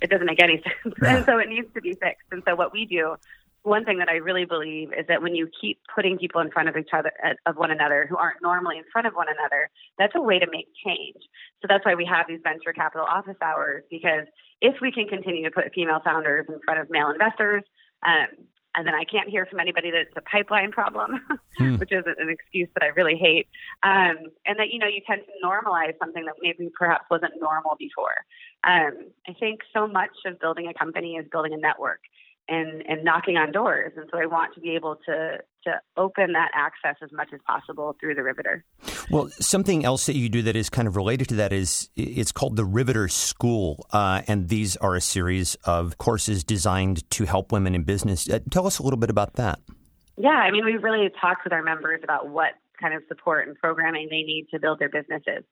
It 0.01 0.11
doesn't 0.11 0.27
make 0.27 0.43
any 0.43 0.63
sense. 0.85 0.95
Yeah. 1.03 1.17
And 1.17 1.27
so 1.27 1.39
it 1.39 1.49
needs 1.49 1.67
to 1.75 1.81
be 1.81 1.95
fixed. 1.95 2.27
And 2.31 2.43
so 2.47 2.55
what 2.55 2.73
we 2.73 2.87
do 2.87 3.17
one 3.64 3.85
thing 3.85 3.99
that 3.99 4.11
I 4.11 4.16
really 4.16 4.44
believe 4.44 4.92
is 4.92 5.06
that 5.09 5.23
when 5.23 5.35
you 5.35 5.49
keep 5.59 5.80
putting 5.92 6.18
people 6.18 6.42
in 6.42 6.50
front 6.50 6.68
of 6.68 6.76
each 6.76 6.90
other 6.92 7.11
of 7.47 7.56
one 7.56 7.71
another 7.71 8.06
who 8.09 8.16
aren't 8.16 8.42
normally 8.42 8.76
in 8.76 8.85
front 8.92 9.06
of 9.06 9.14
one 9.14 9.26
another, 9.28 9.71
that's 9.99 10.12
a 10.14 10.21
way 10.21 10.38
to 10.38 10.47
make 10.50 10.68
change. 10.85 11.16
So 11.62 11.66
that's 11.68 11.85
why 11.85 11.94
we 11.94 12.04
have 12.04 12.26
these 12.28 12.40
venture 12.44 12.75
capital 12.75 13.06
office 13.06 13.38
hours 13.40 13.83
because 13.90 14.26
if 14.61 14.76
we 14.83 14.92
can 14.92 15.09
continue 15.09 15.42
to 15.44 15.50
put 15.50 15.73
female 15.75 16.00
founders 16.04 16.44
in 16.49 16.61
front 16.62 16.78
of 16.78 16.90
male 16.90 17.09
investors, 17.09 17.64
um, 18.04 18.28
and 18.76 18.87
then 18.87 18.94
I 18.94 19.04
can't 19.04 19.30
hear 19.30 19.47
from 19.47 19.61
anybody 19.61 19.90
that 19.92 20.00
it's 20.00 20.16
a 20.16 20.21
pipeline 20.21 20.71
problem, 20.71 21.21
hmm. 21.56 21.76
which 21.76 21.92
is 21.92 22.04
an 22.06 22.28
excuse 22.28 22.68
that 22.75 22.85
I 22.85 22.88
really 22.88 23.16
hate. 23.16 23.47
Um, 23.83 24.28
and 24.44 24.59
that 24.59 24.73
you 24.73 24.78
know 24.78 24.88
you 24.88 25.00
tend 25.06 25.23
to 25.25 25.47
normalize 25.47 25.97
something 25.99 26.25
that 26.26 26.35
maybe 26.42 26.71
perhaps 26.76 27.04
wasn't 27.11 27.33
normal 27.40 27.76
before. 27.78 28.26
Um, 28.64 29.12
I 29.28 29.33
think 29.38 29.61
so 29.73 29.87
much 29.87 30.11
of 30.26 30.40
building 30.40 30.66
a 30.66 30.75
company 30.75 31.14
is 31.14 31.26
building 31.30 31.54
a 31.54 31.56
network 31.56 32.00
and 32.49 32.83
and 32.87 33.05
knocking 33.05 33.37
on 33.37 33.53
doors. 33.53 33.93
And 33.97 34.09
so 34.13 34.19
i 34.19 34.27
want 34.27 34.55
to 34.55 34.61
be 34.61 34.75
able 34.75 34.97
to 35.07 35.39
to 35.65 35.81
open 35.97 36.33
that 36.33 36.51
access 36.55 36.97
as 37.03 37.11
much 37.13 37.29
as 37.33 37.41
possible 37.47 37.97
through 38.01 38.15
the 38.15 38.23
riveter. 38.23 38.65
Well 39.11 39.29
something 39.41 39.85
else 39.85 40.07
that 40.07 40.17
you 40.17 40.29
do 40.29 40.43
that 40.43 40.57
is 40.57 40.69
kind 40.69 40.87
of 40.89 40.97
related 40.97 41.29
to 41.29 41.35
that 41.37 41.53
is 41.53 41.89
it's 41.97 42.33
called 42.33 42.57
the 42.57 42.65
riveter 42.65 43.09
school 43.09 43.87
uh, 43.93 44.23
and 44.27 44.49
these 44.49 44.77
are 44.77 44.95
a 44.95 45.01
series 45.01 45.55
of 45.65 45.99
courses 45.99 46.45
designed 46.45 47.09
to 47.11 47.25
help 47.25 47.53
women 47.53 47.75
in 47.75 47.85
business. 47.85 48.29
Uh, 48.29 48.41
tell 48.51 48.67
us 48.67 48.79
a 48.79 48.83
little 48.83 48.99
bit 48.99 49.11
about 49.11 49.35
that. 49.35 49.61
Yeah 50.17 50.31
i 50.31 50.51
mean 50.51 50.65
we've 50.65 50.83
really 50.83 51.11
talked 51.21 51.45
with 51.45 51.53
our 51.53 51.63
members 51.63 52.01
about 52.03 52.29
what 52.29 52.53
kind 52.81 52.95
of 52.95 53.03
support 53.09 53.47
and 53.49 53.57
programming 53.57 54.09
they 54.11 54.23
need 54.23 54.49
to 54.53 54.59
build 54.59 54.79
their 54.79 54.89
businesses. 54.89 55.45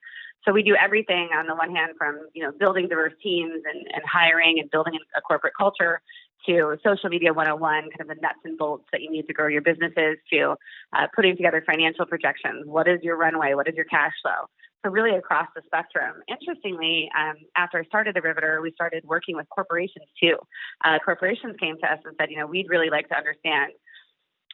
So 0.44 0.52
we 0.52 0.62
do 0.62 0.74
everything 0.74 1.30
on 1.36 1.46
the 1.46 1.54
one 1.54 1.74
hand 1.74 1.92
from 1.96 2.18
you 2.34 2.42
know 2.42 2.52
building 2.52 2.88
diverse 2.88 3.12
teams 3.22 3.62
and, 3.64 3.86
and 3.92 4.02
hiring 4.10 4.58
and 4.58 4.70
building 4.70 4.98
a 5.16 5.20
corporate 5.20 5.54
culture 5.56 6.02
to 6.46 6.76
social 6.84 7.08
media 7.08 7.32
101, 7.32 7.82
kind 7.82 7.92
of 8.00 8.08
the 8.08 8.20
nuts 8.20 8.38
and 8.44 8.58
bolts 8.58 8.84
that 8.92 9.02
you 9.02 9.10
need 9.10 9.26
to 9.26 9.32
grow 9.32 9.48
your 9.48 9.62
businesses, 9.62 10.16
to 10.32 10.54
uh, 10.96 11.06
putting 11.14 11.36
together 11.36 11.62
financial 11.66 12.06
projections. 12.06 12.66
What 12.66 12.88
is 12.88 13.00
your 13.02 13.16
runway? 13.16 13.54
What 13.54 13.68
is 13.68 13.74
your 13.74 13.84
cash 13.86 14.12
flow? 14.22 14.48
So, 14.84 14.90
really 14.90 15.16
across 15.16 15.46
the 15.54 15.62
spectrum. 15.64 16.16
Interestingly, 16.28 17.08
um, 17.16 17.36
after 17.56 17.78
I 17.78 17.84
started 17.84 18.16
the 18.16 18.20
Riveter, 18.20 18.60
we 18.60 18.72
started 18.72 19.04
working 19.04 19.36
with 19.36 19.48
corporations 19.48 20.06
too. 20.20 20.36
Uh, 20.84 20.98
corporations 21.04 21.54
came 21.60 21.76
to 21.78 21.92
us 21.92 22.00
and 22.04 22.14
said, 22.20 22.30
you 22.30 22.38
know, 22.38 22.46
we'd 22.46 22.68
really 22.68 22.90
like 22.90 23.08
to 23.10 23.16
understand 23.16 23.72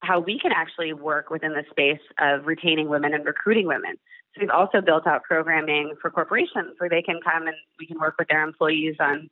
how 0.03 0.21
we 0.21 0.39
can 0.39 0.53
actually 0.53 0.93
work 0.93 1.31
within 1.31 1.53
the 1.53 1.65
space 1.71 2.05
of 2.21 2.47
retaining 2.47 2.89
women 2.89 3.15
and 3.15 3.25
recruiting 3.25 3.67
women. 3.67 3.97
So, 4.35 4.43
we've 4.43 4.51
also 4.51 4.83
built 4.83 5.07
out 5.07 5.23
programming 5.23 5.95
for 6.03 6.11
corporations 6.11 6.75
where 6.77 6.91
they 6.91 7.03
can 7.03 7.21
come 7.25 7.47
and 7.47 7.57
we 7.79 7.87
can 7.87 7.99
work 7.99 8.17
with 8.19 8.29
their 8.29 8.43
employees 8.43 8.97
on 9.01 9.31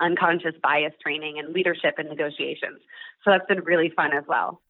unconscious 0.00 0.54
bias 0.62 0.94
training 1.02 1.38
and 1.38 1.52
leadership 1.52 1.94
and 1.98 2.08
negotiations. 2.08 2.80
So 3.24 3.30
that's 3.30 3.46
been 3.46 3.64
really 3.64 3.90
fun 3.94 4.12
as 4.16 4.24
well. 4.28 4.60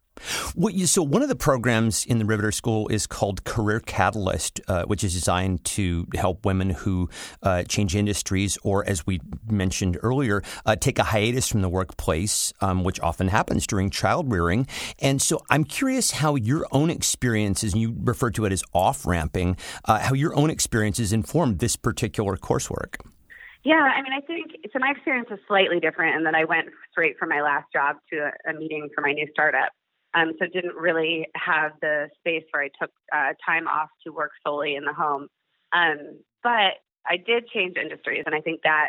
Well, 0.54 0.75
so 0.87 1.02
one 1.02 1.22
of 1.22 1.28
the 1.28 1.37
programs 1.37 2.04
in 2.04 2.18
the 2.18 2.25
Riveter 2.25 2.52
School 2.52 2.88
is 2.88 3.06
called 3.06 3.44
Career 3.44 3.80
Catalyst, 3.80 4.60
uh, 4.68 4.84
which 4.84 5.04
is 5.04 5.14
designed 5.14 5.64
to 5.64 6.06
help 6.14 6.44
women 6.44 6.70
who 6.70 7.08
uh, 7.42 7.62
change 7.64 7.94
industries 7.94 8.58
or, 8.62 8.84
as 8.88 9.06
we 9.06 9.20
mentioned 9.48 9.98
earlier, 10.02 10.42
uh, 10.66 10.76
take 10.76 10.98
a 10.98 11.04
hiatus 11.04 11.48
from 11.48 11.62
the 11.62 11.68
workplace, 11.68 12.52
um, 12.60 12.84
which 12.84 13.00
often 13.00 13.28
happens 13.28 13.66
during 13.66 13.90
child 13.90 14.32
rearing. 14.32 14.66
And 14.98 15.22
so 15.22 15.40
I'm 15.50 15.64
curious 15.64 16.10
how 16.10 16.34
your 16.34 16.66
own 16.72 16.90
experiences, 16.90 17.72
and 17.72 17.82
you 17.82 17.94
refer 17.96 18.30
to 18.32 18.44
it 18.44 18.52
as 18.52 18.62
off 18.72 19.06
ramping, 19.06 19.56
uh, 19.84 20.00
how 20.00 20.14
your 20.14 20.34
own 20.34 20.50
experiences 20.50 21.12
informed 21.12 21.58
this 21.60 21.76
particular 21.76 22.37
coursework. 22.37 22.96
Yeah, 23.68 23.84
I 23.84 24.00
mean, 24.00 24.14
I 24.16 24.22
think 24.22 24.52
so. 24.72 24.78
My 24.78 24.92
experience 24.96 25.28
is 25.30 25.38
slightly 25.46 25.78
different, 25.78 26.16
and 26.16 26.25
that 26.25 26.34
I 26.34 26.46
went 26.46 26.68
straight 26.90 27.18
from 27.18 27.28
my 27.28 27.42
last 27.42 27.66
job 27.70 27.96
to 28.10 28.30
a, 28.30 28.50
a 28.50 28.54
meeting 28.54 28.88
for 28.94 29.02
my 29.02 29.12
new 29.12 29.26
startup. 29.30 29.68
Um, 30.14 30.32
so 30.38 30.46
didn't 30.50 30.75
really 30.75 31.26
have 31.37 31.72
the 31.82 32.08
space 32.18 32.44
where 32.50 32.62
I 32.64 32.70
took 32.80 32.90
uh, 33.14 33.34
time 33.44 33.68
off 33.68 33.90
to 34.06 34.10
work 34.10 34.30
solely 34.46 34.75
in 34.75 34.84
the 34.84 34.94
home. 34.94 35.28
Um, 35.75 36.18
but 36.42 36.80
I 37.06 37.18
did 37.18 37.46
change 37.48 37.76
industries, 37.76 38.22
and 38.25 38.34
I 38.34 38.40
think 38.40 38.62
that 38.64 38.88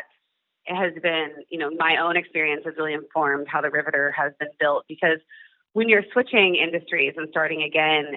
has 0.64 0.94
been, 1.02 1.28
you 1.50 1.58
know, 1.58 1.68
my 1.76 1.98
own 2.02 2.16
experience 2.16 2.62
has 2.64 2.72
really 2.78 2.94
informed 2.94 3.48
how 3.50 3.60
the 3.60 3.68
Riveter 3.68 4.14
has 4.16 4.32
been 4.40 4.48
built 4.58 4.86
because 4.88 5.18
when 5.74 5.90
you're 5.90 6.04
switching 6.14 6.56
industries 6.56 7.12
and 7.18 7.28
starting 7.30 7.64
again, 7.64 8.14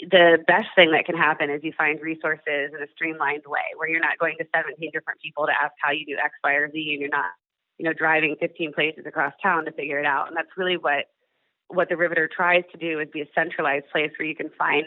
the 0.00 0.38
best 0.46 0.68
thing 0.74 0.92
that 0.92 1.04
can 1.04 1.16
happen 1.16 1.50
is 1.50 1.62
you 1.62 1.72
find 1.76 2.00
resources 2.00 2.72
in 2.76 2.82
a 2.82 2.86
streamlined 2.94 3.44
way 3.46 3.62
where 3.76 3.88
you're 3.88 4.00
not 4.00 4.18
going 4.18 4.36
to 4.38 4.46
17 4.54 4.90
different 4.92 5.20
people 5.20 5.46
to 5.46 5.52
ask 5.52 5.72
how 5.80 5.90
you 5.90 6.04
do 6.04 6.16
X, 6.16 6.34
Y, 6.42 6.52
or 6.52 6.70
Z, 6.70 6.88
and 6.92 7.00
you're 7.00 7.10
not, 7.10 7.30
you 7.78 7.84
know, 7.84 7.92
driving 7.92 8.36
15 8.40 8.72
places 8.72 9.04
across 9.06 9.32
town 9.42 9.64
to 9.66 9.72
figure 9.72 9.98
it 9.98 10.06
out. 10.06 10.28
And 10.28 10.36
that's 10.36 10.56
really 10.56 10.76
what 10.76 11.06
what 11.68 11.88
the 11.88 11.96
Riveter 11.96 12.28
tries 12.28 12.64
to 12.72 12.78
do 12.78 13.00
is 13.00 13.08
be 13.12 13.22
a 13.22 13.28
centralized 13.34 13.86
place 13.90 14.10
where 14.18 14.28
you 14.28 14.36
can 14.36 14.50
find 14.58 14.86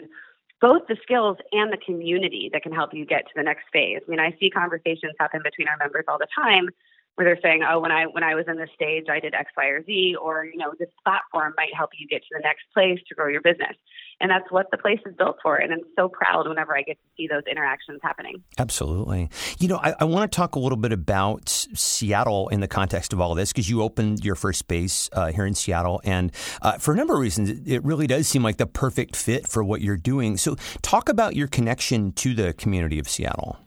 both 0.60 0.82
the 0.88 0.96
skills 1.02 1.36
and 1.52 1.72
the 1.72 1.76
community 1.76 2.48
that 2.52 2.62
can 2.62 2.72
help 2.72 2.94
you 2.94 3.04
get 3.04 3.26
to 3.26 3.32
the 3.34 3.42
next 3.42 3.64
phase. 3.72 4.00
I 4.06 4.10
mean, 4.10 4.20
I 4.20 4.36
see 4.38 4.50
conversations 4.50 5.12
happen 5.18 5.40
between 5.42 5.68
our 5.68 5.76
members 5.78 6.04
all 6.08 6.18
the 6.18 6.28
time 6.34 6.68
where 7.16 7.24
they're 7.24 7.42
saying, 7.42 7.62
"Oh, 7.68 7.80
when 7.80 7.90
I 7.90 8.04
when 8.04 8.22
I 8.22 8.34
was 8.34 8.44
in 8.46 8.56
this 8.56 8.70
stage, 8.74 9.06
I 9.10 9.20
did 9.20 9.34
X, 9.34 9.50
Y, 9.56 9.66
or 9.66 9.82
Z," 9.84 10.16
or 10.20 10.44
you 10.44 10.58
know, 10.58 10.72
this 10.78 10.88
platform 11.02 11.54
might 11.56 11.74
help 11.74 11.90
you 11.98 12.06
get 12.06 12.22
to 12.22 12.28
the 12.32 12.40
next 12.42 12.64
place 12.72 13.00
to 13.08 13.14
grow 13.14 13.28
your 13.28 13.40
business. 13.40 13.76
And 14.20 14.30
that's 14.30 14.50
what 14.50 14.70
the 14.70 14.78
place 14.78 15.00
is 15.04 15.14
built 15.14 15.36
for. 15.42 15.56
And 15.56 15.72
I'm 15.72 15.80
so 15.94 16.08
proud 16.08 16.48
whenever 16.48 16.76
I 16.76 16.82
get 16.82 16.94
to 16.94 17.08
see 17.16 17.26
those 17.26 17.42
interactions 17.50 18.00
happening. 18.02 18.42
Absolutely. 18.58 19.28
You 19.58 19.68
know, 19.68 19.76
I, 19.76 19.94
I 20.00 20.04
want 20.04 20.30
to 20.30 20.34
talk 20.34 20.54
a 20.54 20.58
little 20.58 20.78
bit 20.78 20.92
about 20.92 21.48
Seattle 21.74 22.48
in 22.48 22.60
the 22.60 22.68
context 22.68 23.12
of 23.12 23.20
all 23.20 23.32
of 23.32 23.36
this 23.36 23.52
because 23.52 23.68
you 23.68 23.82
opened 23.82 24.24
your 24.24 24.34
first 24.34 24.68
base 24.68 25.10
uh, 25.12 25.32
here 25.32 25.44
in 25.44 25.54
Seattle, 25.54 26.00
and 26.04 26.32
uh, 26.62 26.78
for 26.78 26.94
a 26.94 26.96
number 26.96 27.14
of 27.14 27.20
reasons, 27.20 27.50
it 27.66 27.84
really 27.84 28.06
does 28.06 28.26
seem 28.26 28.42
like 28.42 28.56
the 28.56 28.66
perfect 28.66 29.16
fit 29.16 29.46
for 29.46 29.62
what 29.62 29.80
you're 29.80 29.96
doing. 29.96 30.36
So, 30.36 30.56
talk 30.82 31.08
about 31.08 31.36
your 31.36 31.48
connection 31.48 32.12
to 32.12 32.34
the 32.34 32.52
community 32.52 32.98
of 32.98 33.08
Seattle. 33.08 33.58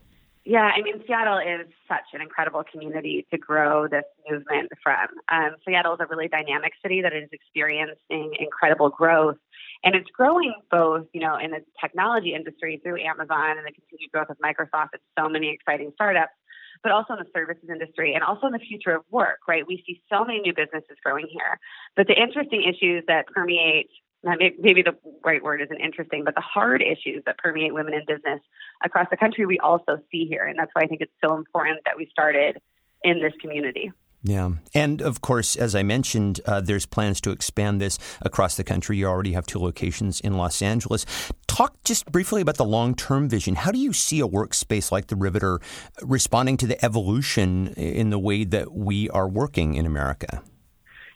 Yeah, 0.49 0.71
I 0.75 0.81
mean, 0.81 0.95
Seattle 1.05 1.37
is 1.37 1.67
such 1.87 2.09
an 2.11 2.21
incredible 2.21 2.63
community 2.71 3.27
to 3.29 3.37
grow 3.37 3.87
this 3.87 4.05
movement 4.27 4.71
from. 4.81 5.05
Um, 5.31 5.51
Seattle 5.63 5.93
is 5.93 5.99
a 6.01 6.07
really 6.07 6.27
dynamic 6.27 6.73
city 6.81 7.03
that 7.03 7.13
is 7.13 7.29
experiencing 7.31 8.33
incredible 8.39 8.89
growth. 8.89 9.37
And 9.83 9.93
it's 9.93 10.09
growing 10.09 10.55
both, 10.71 11.05
you 11.13 11.21
know, 11.21 11.37
in 11.37 11.51
the 11.51 11.59
technology 11.79 12.33
industry 12.33 12.81
through 12.83 12.99
Amazon 12.99 13.59
and 13.59 13.67
the 13.67 13.71
continued 13.71 14.11
growth 14.11 14.31
of 14.31 14.37
Microsoft 14.43 14.97
and 14.97 15.03
so 15.19 15.29
many 15.29 15.53
exciting 15.53 15.91
startups, 15.93 16.33
but 16.81 16.91
also 16.91 17.13
in 17.13 17.19
the 17.19 17.29
services 17.31 17.69
industry 17.69 18.15
and 18.15 18.23
also 18.23 18.47
in 18.47 18.53
the 18.53 18.57
future 18.57 18.95
of 18.95 19.03
work, 19.11 19.45
right? 19.47 19.67
We 19.67 19.83
see 19.85 20.01
so 20.11 20.25
many 20.25 20.39
new 20.39 20.55
businesses 20.55 20.97
growing 21.05 21.27
here. 21.29 21.59
But 21.95 22.07
the 22.07 22.19
interesting 22.19 22.63
issues 22.63 23.03
that 23.05 23.27
permeate 23.27 23.91
maybe 24.23 24.81
the 24.81 24.95
right 25.23 25.43
word 25.43 25.61
isn't 25.61 25.79
interesting, 25.79 26.23
but 26.23 26.35
the 26.35 26.41
hard 26.41 26.81
issues 26.81 27.23
that 27.25 27.37
permeate 27.37 27.73
women 27.73 27.93
in 27.93 28.01
business 28.07 28.41
across 28.83 29.07
the 29.09 29.17
country, 29.17 29.45
we 29.45 29.59
also 29.59 29.97
see 30.11 30.25
here. 30.29 30.45
And 30.45 30.57
that's 30.57 30.71
why 30.73 30.83
I 30.83 30.87
think 30.87 31.01
it's 31.01 31.11
so 31.23 31.35
important 31.35 31.79
that 31.85 31.97
we 31.97 32.07
started 32.11 32.57
in 33.03 33.21
this 33.21 33.33
community. 33.41 33.91
Yeah. 34.21 34.49
And 34.73 35.01
of 35.01 35.21
course, 35.21 35.55
as 35.55 35.75
I 35.75 35.83
mentioned, 35.83 36.41
uh, 36.45 36.59
there's 36.59 36.85
plans 36.85 37.21
to 37.21 37.31
expand 37.31 37.79
this 37.79 37.97
across 38.21 38.57
the 38.57 38.65
country. 38.65 38.97
You 38.97 39.07
already 39.07 39.31
have 39.31 39.45
two 39.45 39.59
locations 39.59 40.19
in 40.19 40.33
Los 40.33 40.61
Angeles. 40.61 41.05
Talk 41.47 41.81
just 41.85 42.05
briefly 42.11 42.41
about 42.41 42.57
the 42.57 42.65
long 42.65 42.95
term 42.95 43.29
vision. 43.29 43.55
How 43.55 43.71
do 43.71 43.79
you 43.79 43.93
see 43.93 44.19
a 44.19 44.27
workspace 44.27 44.91
like 44.91 45.07
the 45.07 45.15
Riveter 45.15 45.61
responding 46.01 46.57
to 46.57 46.67
the 46.67 46.83
evolution 46.83 47.67
in 47.75 48.09
the 48.09 48.19
way 48.19 48.43
that 48.43 48.73
we 48.73 49.09
are 49.09 49.27
working 49.27 49.75
in 49.75 49.85
America? 49.85 50.43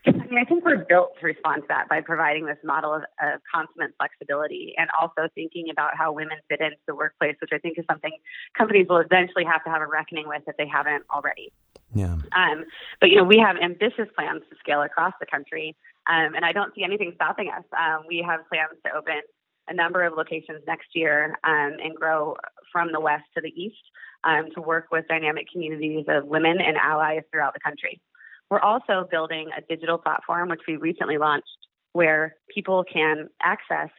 I 0.06 0.12
mean, 0.12 0.38
I 0.38 0.44
think 0.44 0.66
we're 0.66 0.84
built 0.84 1.12
to 1.20 1.26
respond 1.26 1.64
to 1.64 1.68
that 1.70 1.88
by 1.88 2.02
providing 2.02 2.46
this 2.46 2.58
model 2.64 2.94
of, 2.94 3.04
of, 3.22 3.40
consummate 3.54 3.94
flexibility 3.98 4.74
and 4.78 4.90
also 5.00 5.30
thinking 5.34 5.68
about 5.72 5.96
how 5.96 6.12
women 6.12 6.38
fit 6.50 6.60
into 6.60 6.78
the 6.88 6.96
workplace, 6.96 7.36
which 7.40 7.52
I 7.54 7.58
think 7.58 7.78
is 7.78 7.86
something 7.90 8.12
companies 8.58 8.88
will 8.90 8.98
eventually 8.98 9.46
have 9.46 9.64
to 9.64 9.70
have 9.70 9.82
a 9.82 9.88
reckoning 9.88 10.28
with 10.28 10.42
if 10.48 10.58
they 10.58 10.68
haven't 10.68 11.04
already. 11.14 11.54
Yeah. 11.96 12.18
Um, 12.36 12.66
but 13.00 13.12
you 13.12 13.18
know, 13.18 13.24
we 13.24 13.38
have 13.38 13.56
ambitious 13.58 14.08
plans 14.16 14.42
to 14.50 14.58
scale 14.60 14.82
across 14.82 15.14
the 15.20 15.26
country, 15.26 15.76
um, 16.08 16.36
and 16.36 16.44
I 16.44 16.52
don't 16.52 16.74
see 16.76 16.84
anything 16.84 17.14
stopping 17.16 17.50
us. 17.50 17.64
Um, 17.72 18.04
we 18.08 18.26
have 18.28 18.42
plans 18.50 18.74
to 18.86 18.92
open 18.94 19.22
a 19.70 19.74
number 19.74 20.04
of 20.04 20.14
locations 20.18 20.62
next 20.68 20.88
year 20.94 21.38
um, 21.44 21.78
and 21.82 21.96
grow 21.96 22.36
from 22.72 22.92
the 22.92 23.00
west 23.00 23.24
to 23.36 23.42
the 23.42 23.50
east 23.50 23.78
um, 24.24 24.50
to 24.56 24.62
work 24.62 24.88
with 24.92 25.08
dynamic 25.08 25.48
communities 25.52 26.06
of 26.10 26.26
women 26.26 26.58
and 26.60 26.78
allies 26.78 27.22
throughout 27.32 27.54
the 27.54 27.60
country. 27.60 28.02
We're 28.50 28.60
also 28.60 29.08
building 29.10 29.50
a 29.58 29.62
digital 29.62 29.98
platform, 29.98 30.50
which 30.50 30.62
we 30.68 30.78
recently 30.78 31.18
launched, 31.18 31.48
where 31.94 32.36
people 32.54 32.84
can 32.92 33.30
access 33.42 33.90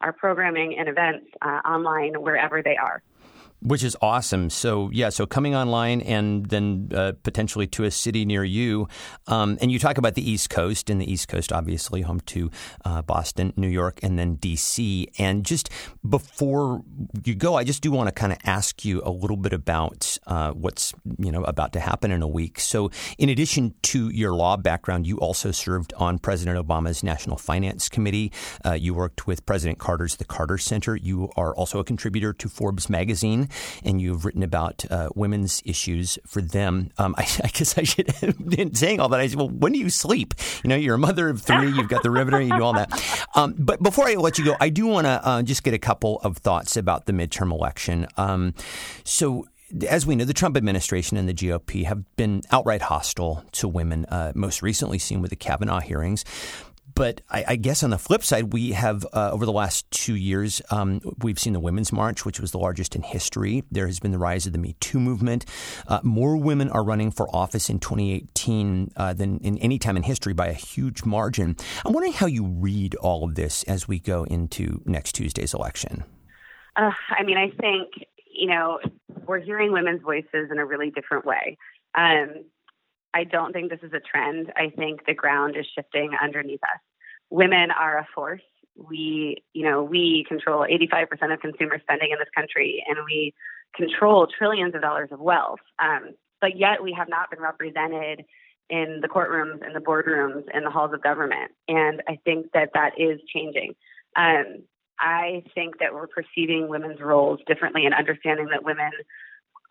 our 0.00 0.12
programming 0.12 0.76
and 0.78 0.88
events 0.88 1.26
uh, 1.40 1.60
online 1.64 2.14
wherever 2.20 2.62
they 2.62 2.76
are 2.76 3.02
which 3.62 3.84
is 3.84 3.96
awesome. 4.02 4.50
So 4.50 4.90
yeah, 4.92 5.08
so 5.08 5.24
coming 5.24 5.54
online 5.54 6.00
and 6.00 6.46
then 6.46 6.90
uh, 6.94 7.12
potentially 7.22 7.66
to 7.68 7.84
a 7.84 7.90
city 7.90 8.24
near 8.24 8.44
you. 8.44 8.88
Um, 9.28 9.56
and 9.60 9.70
you 9.70 9.78
talk 9.78 9.98
about 9.98 10.14
the 10.14 10.30
East 10.30 10.50
Coast, 10.50 10.90
and 10.90 11.00
the 11.00 11.10
East 11.10 11.28
Coast, 11.28 11.52
obviously 11.52 12.02
home 12.02 12.20
to 12.20 12.50
uh, 12.84 13.02
Boston, 13.02 13.52
New 13.56 13.68
York, 13.68 14.00
and 14.02 14.18
then 14.18 14.34
D.C. 14.34 15.08
And 15.18 15.44
just 15.44 15.70
before 16.08 16.82
you 17.24 17.34
go, 17.34 17.54
I 17.54 17.64
just 17.64 17.82
do 17.82 17.92
want 17.92 18.08
to 18.08 18.12
kind 18.12 18.32
of 18.32 18.38
ask 18.44 18.84
you 18.84 19.00
a 19.04 19.10
little 19.10 19.36
bit 19.36 19.52
about 19.52 20.18
uh, 20.26 20.52
what's 20.52 20.92
you 21.18 21.30
know 21.30 21.44
about 21.44 21.72
to 21.74 21.80
happen 21.80 22.10
in 22.10 22.22
a 22.22 22.28
week. 22.28 22.58
So 22.58 22.90
in 23.18 23.28
addition 23.28 23.74
to 23.82 24.08
your 24.10 24.32
law 24.34 24.56
background, 24.56 25.06
you 25.06 25.18
also 25.18 25.52
served 25.52 25.92
on 25.94 26.18
President 26.18 26.58
Obama's 26.58 27.02
National 27.02 27.36
Finance 27.36 27.88
Committee. 27.88 28.32
Uh, 28.64 28.72
you 28.72 28.94
worked 28.94 29.26
with 29.26 29.46
President 29.46 29.78
Carter's 29.78 30.16
The 30.16 30.24
Carter 30.24 30.58
Center. 30.58 30.96
You 30.96 31.30
are 31.36 31.54
also 31.54 31.78
a 31.78 31.84
contributor 31.84 32.32
to 32.32 32.48
Forbes 32.48 32.90
magazine 32.90 33.48
and 33.84 34.00
you've 34.00 34.24
written 34.24 34.42
about 34.42 34.84
uh, 34.90 35.08
women's 35.14 35.62
issues 35.64 36.18
for 36.26 36.40
them. 36.40 36.90
Um, 36.98 37.14
I, 37.18 37.26
I, 37.44 37.48
guess 37.48 37.76
I 37.76 37.82
should, 37.82 38.12
in 38.58 38.74
saying 38.74 39.00
all 39.00 39.08
that, 39.08 39.20
I 39.20 39.26
said, 39.26 39.38
well, 39.38 39.48
when 39.48 39.72
do 39.72 39.78
you 39.78 39.90
sleep? 39.90 40.34
You 40.64 40.68
know, 40.68 40.76
you're 40.76 40.94
a 40.94 40.98
mother 40.98 41.28
of 41.28 41.42
three, 41.42 41.70
you've 41.70 41.88
got 41.88 42.02
the 42.02 42.10
Riveter, 42.10 42.40
you 42.40 42.56
do 42.56 42.62
all 42.62 42.74
that. 42.74 43.26
Um, 43.34 43.54
but 43.58 43.82
before 43.82 44.08
I 44.08 44.14
let 44.14 44.38
you 44.38 44.44
go, 44.44 44.56
I 44.60 44.68
do 44.68 44.86
want 44.86 45.06
to 45.06 45.26
uh, 45.26 45.42
just 45.42 45.62
get 45.62 45.74
a 45.74 45.78
couple 45.78 46.20
of 46.20 46.38
thoughts 46.38 46.76
about 46.76 47.06
the 47.06 47.12
midterm 47.12 47.50
election. 47.50 48.06
Um, 48.16 48.54
so, 49.04 49.46
as 49.88 50.06
we 50.06 50.16
know, 50.16 50.24
the 50.24 50.34
Trump 50.34 50.56
administration 50.56 51.16
and 51.16 51.28
the 51.28 51.34
GOP 51.34 51.84
have 51.84 52.04
been 52.16 52.42
outright 52.50 52.82
hostile 52.82 53.44
to 53.52 53.66
women, 53.66 54.04
uh, 54.06 54.32
most 54.34 54.60
recently 54.60 54.98
seen 54.98 55.22
with 55.22 55.30
the 55.30 55.36
Kavanaugh 55.36 55.80
hearings. 55.80 56.24
But 56.94 57.20
I, 57.30 57.44
I, 57.48 57.56
guess 57.56 57.82
on 57.82 57.90
the 57.90 57.98
flip 57.98 58.22
side, 58.22 58.52
we 58.52 58.72
have 58.72 59.06
uh, 59.12 59.30
over 59.30 59.46
the 59.46 59.52
last 59.52 59.90
two 59.90 60.14
years, 60.14 60.60
um, 60.70 61.00
we've 61.18 61.38
seen 61.38 61.52
the 61.52 61.60
Women's 61.60 61.92
March, 61.92 62.24
which 62.24 62.40
was 62.40 62.50
the 62.50 62.58
largest 62.58 62.94
in 62.94 63.02
history. 63.02 63.62
There 63.70 63.86
has 63.86 64.00
been 64.00 64.10
the 64.10 64.18
rise 64.18 64.46
of 64.46 64.52
the 64.52 64.58
Me 64.58 64.74
Too 64.80 65.00
movement. 65.00 65.46
Uh, 65.86 66.00
more 66.02 66.36
women 66.36 66.68
are 66.70 66.84
running 66.84 67.10
for 67.10 67.34
office 67.34 67.70
in 67.70 67.78
2018 67.78 68.92
uh, 68.96 69.12
than 69.14 69.38
in 69.38 69.58
any 69.58 69.78
time 69.78 69.96
in 69.96 70.02
history 70.02 70.32
by 70.32 70.48
a 70.48 70.54
huge 70.54 71.04
margin. 71.04 71.56
I'm 71.84 71.92
wondering 71.92 72.12
how 72.12 72.26
you 72.26 72.44
read 72.44 72.94
all 72.96 73.24
of 73.24 73.34
this 73.34 73.62
as 73.64 73.88
we 73.88 73.98
go 73.98 74.24
into 74.24 74.82
next 74.84 75.12
Tuesday's 75.12 75.54
election. 75.54 76.04
Uh, 76.76 76.90
I 77.10 77.22
mean, 77.22 77.36
I 77.36 77.50
think 77.60 77.90
you 78.34 78.48
know 78.48 78.78
we're 79.26 79.40
hearing 79.40 79.72
women's 79.72 80.02
voices 80.02 80.50
in 80.50 80.58
a 80.58 80.64
really 80.64 80.90
different 80.90 81.24
way. 81.24 81.56
Um, 81.94 82.44
I 83.14 83.24
don't 83.24 83.52
think 83.52 83.70
this 83.70 83.82
is 83.82 83.92
a 83.92 84.00
trend. 84.00 84.52
I 84.56 84.70
think 84.70 85.06
the 85.06 85.14
ground 85.14 85.56
is 85.56 85.66
shifting 85.74 86.12
underneath 86.20 86.62
us. 86.62 86.80
Women 87.30 87.70
are 87.70 87.98
a 87.98 88.06
force. 88.14 88.42
We, 88.76 89.42
you 89.52 89.68
know, 89.68 89.82
we 89.82 90.24
control 90.28 90.66
85% 90.66 91.32
of 91.32 91.40
consumer 91.40 91.78
spending 91.82 92.10
in 92.10 92.18
this 92.18 92.28
country, 92.34 92.82
and 92.88 92.98
we 93.04 93.34
control 93.74 94.26
trillions 94.26 94.74
of 94.74 94.80
dollars 94.80 95.10
of 95.12 95.20
wealth. 95.20 95.60
Um, 95.78 96.14
but 96.40 96.58
yet, 96.58 96.82
we 96.82 96.94
have 96.96 97.08
not 97.08 97.30
been 97.30 97.40
represented 97.40 98.24
in 98.70 99.00
the 99.02 99.08
courtrooms, 99.08 99.64
in 99.66 99.74
the 99.74 99.80
boardrooms, 99.80 100.44
in 100.54 100.64
the 100.64 100.70
halls 100.70 100.92
of 100.94 101.02
government. 101.02 101.52
And 101.68 102.02
I 102.08 102.18
think 102.24 102.46
that 102.54 102.70
that 102.74 102.92
is 102.98 103.20
changing. 103.32 103.74
Um, 104.16 104.64
I 104.98 105.42
think 105.54 105.78
that 105.80 105.94
we're 105.94 106.06
perceiving 106.06 106.68
women's 106.68 107.00
roles 107.00 107.40
differently 107.46 107.84
and 107.84 107.94
understanding 107.94 108.48
that 108.50 108.64
women 108.64 108.92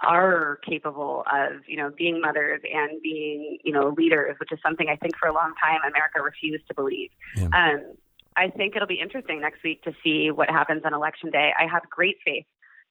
are 0.03 0.59
capable 0.67 1.23
of, 1.31 1.61
you 1.67 1.77
know, 1.77 1.91
being 1.95 2.21
mothers 2.21 2.61
and 2.73 3.01
being, 3.01 3.57
you 3.63 3.71
know, 3.71 3.93
leaders, 3.97 4.35
which 4.39 4.51
is 4.51 4.59
something 4.63 4.87
I 4.89 4.95
think 4.95 5.15
for 5.17 5.27
a 5.27 5.33
long 5.33 5.53
time 5.63 5.79
America 5.87 6.21
refused 6.21 6.67
to 6.67 6.73
believe. 6.73 7.09
Yeah. 7.35 7.45
Um, 7.53 7.81
I 8.35 8.49
think 8.49 8.75
it'll 8.75 8.87
be 8.87 8.99
interesting 8.99 9.41
next 9.41 9.63
week 9.63 9.83
to 9.83 9.93
see 10.03 10.31
what 10.31 10.49
happens 10.49 10.83
on 10.85 10.93
election 10.93 11.31
day. 11.31 11.51
I 11.57 11.67
have 11.67 11.83
great 11.89 12.17
faith 12.23 12.45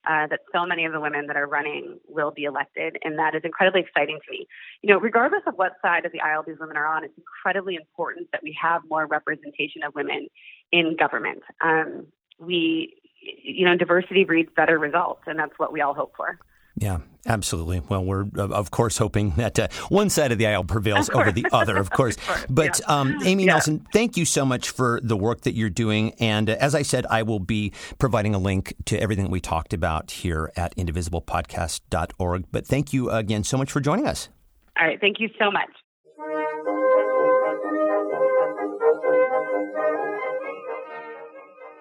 uh, 0.08 0.26
that 0.28 0.40
so 0.52 0.64
many 0.64 0.84
of 0.84 0.92
the 0.92 1.00
women 1.00 1.26
that 1.26 1.36
are 1.36 1.46
running 1.46 1.98
will 2.08 2.30
be 2.30 2.44
elected, 2.44 2.96
and 3.04 3.18
that 3.18 3.34
is 3.34 3.42
incredibly 3.44 3.80
exciting 3.80 4.18
to 4.24 4.30
me. 4.30 4.46
You 4.82 4.92
know, 4.92 5.00
regardless 5.00 5.42
of 5.46 5.54
what 5.54 5.72
side 5.82 6.04
of 6.04 6.12
the 6.12 6.20
aisle 6.20 6.42
these 6.46 6.56
women 6.58 6.76
are 6.76 6.86
on, 6.86 7.04
it's 7.04 7.16
incredibly 7.16 7.74
important 7.74 8.28
that 8.32 8.42
we 8.42 8.56
have 8.60 8.82
more 8.88 9.06
representation 9.06 9.82
of 9.82 9.94
women 9.94 10.28
in 10.72 10.96
government. 10.96 11.42
Um, 11.60 12.06
we, 12.38 12.96
you 13.20 13.66
know, 13.66 13.76
diversity 13.76 14.24
breeds 14.24 14.50
better 14.56 14.78
results, 14.78 15.22
and 15.26 15.38
that's 15.38 15.58
what 15.58 15.72
we 15.72 15.80
all 15.80 15.94
hope 15.94 16.12
for. 16.16 16.38
Yeah, 16.80 16.98
absolutely. 17.26 17.80
Well, 17.80 18.04
we're 18.04 18.24
of 18.36 18.70
course 18.70 18.96
hoping 18.96 19.30
that 19.36 19.58
uh, 19.58 19.68
one 19.90 20.08
side 20.08 20.32
of 20.32 20.38
the 20.38 20.46
aisle 20.46 20.64
prevails 20.64 21.10
over 21.10 21.30
the 21.30 21.46
other, 21.52 21.76
of 21.76 21.90
course. 21.98 22.16
but 22.48 22.80
yeah. 22.80 23.00
um, 23.00 23.18
Amy 23.24 23.44
yeah. 23.44 23.52
Nelson, 23.52 23.86
thank 23.92 24.16
you 24.16 24.24
so 24.24 24.46
much 24.46 24.70
for 24.70 24.98
the 25.02 25.16
work 25.16 25.42
that 25.42 25.54
you're 25.54 25.70
doing. 25.70 26.14
And 26.18 26.48
uh, 26.48 26.56
as 26.58 26.74
I 26.74 26.82
said, 26.82 27.04
I 27.10 27.22
will 27.22 27.38
be 27.38 27.72
providing 27.98 28.34
a 28.34 28.38
link 28.38 28.74
to 28.86 29.00
everything 29.00 29.26
that 29.26 29.30
we 29.30 29.40
talked 29.40 29.74
about 29.74 30.10
here 30.10 30.50
at 30.56 30.74
indivisiblepodcast.org. 30.76 32.44
But 32.50 32.66
thank 32.66 32.92
you 32.94 33.10
again 33.10 33.44
so 33.44 33.58
much 33.58 33.70
for 33.70 33.80
joining 33.80 34.06
us. 34.06 34.30
All 34.80 34.86
right. 34.86 34.98
Thank 34.98 35.20
you 35.20 35.28
so 35.38 35.50
much. 35.50 35.68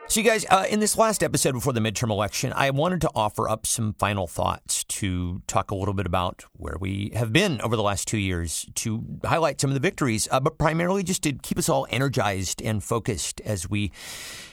So, 0.10 0.22
you 0.22 0.28
guys, 0.28 0.44
uh, 0.50 0.66
in 0.68 0.80
this 0.80 0.98
last 0.98 1.22
episode 1.22 1.51
before 1.51 1.72
the 1.72 1.80
midterm 1.80 2.10
election, 2.10 2.51
I 2.56 2.72
wanted 2.72 3.00
to 3.01 3.12
offer 3.13 3.48
up 3.48 3.68
some 3.68 3.94
final 3.94 4.25
thoughts 4.25 4.84
to 4.86 5.44
talk 5.46 5.70
a 5.70 5.75
little 5.75 5.94
bit 5.94 6.08
about 6.08 6.46
where 6.54 6.78
we 6.80 7.12
have 7.13 7.32
been 7.32 7.62
over 7.62 7.75
the 7.75 7.84
last 7.84 8.08
two 8.08 8.18
years, 8.18 8.66
to 8.74 9.06
highlight 9.24 9.62
some 9.62 9.70
of 9.70 9.75
the 9.75 9.80
victories, 9.80 10.28
uh, 10.32 10.39
but 10.39 10.58
primarily 10.58 11.04
just 11.04 11.22
to 11.22 11.34
keep 11.34 11.60
us 11.60 11.70
all 11.70 11.86
energized 11.92 12.60
and 12.60 12.84
focused 12.84 13.39
as 13.42 13.70
we 13.70 13.92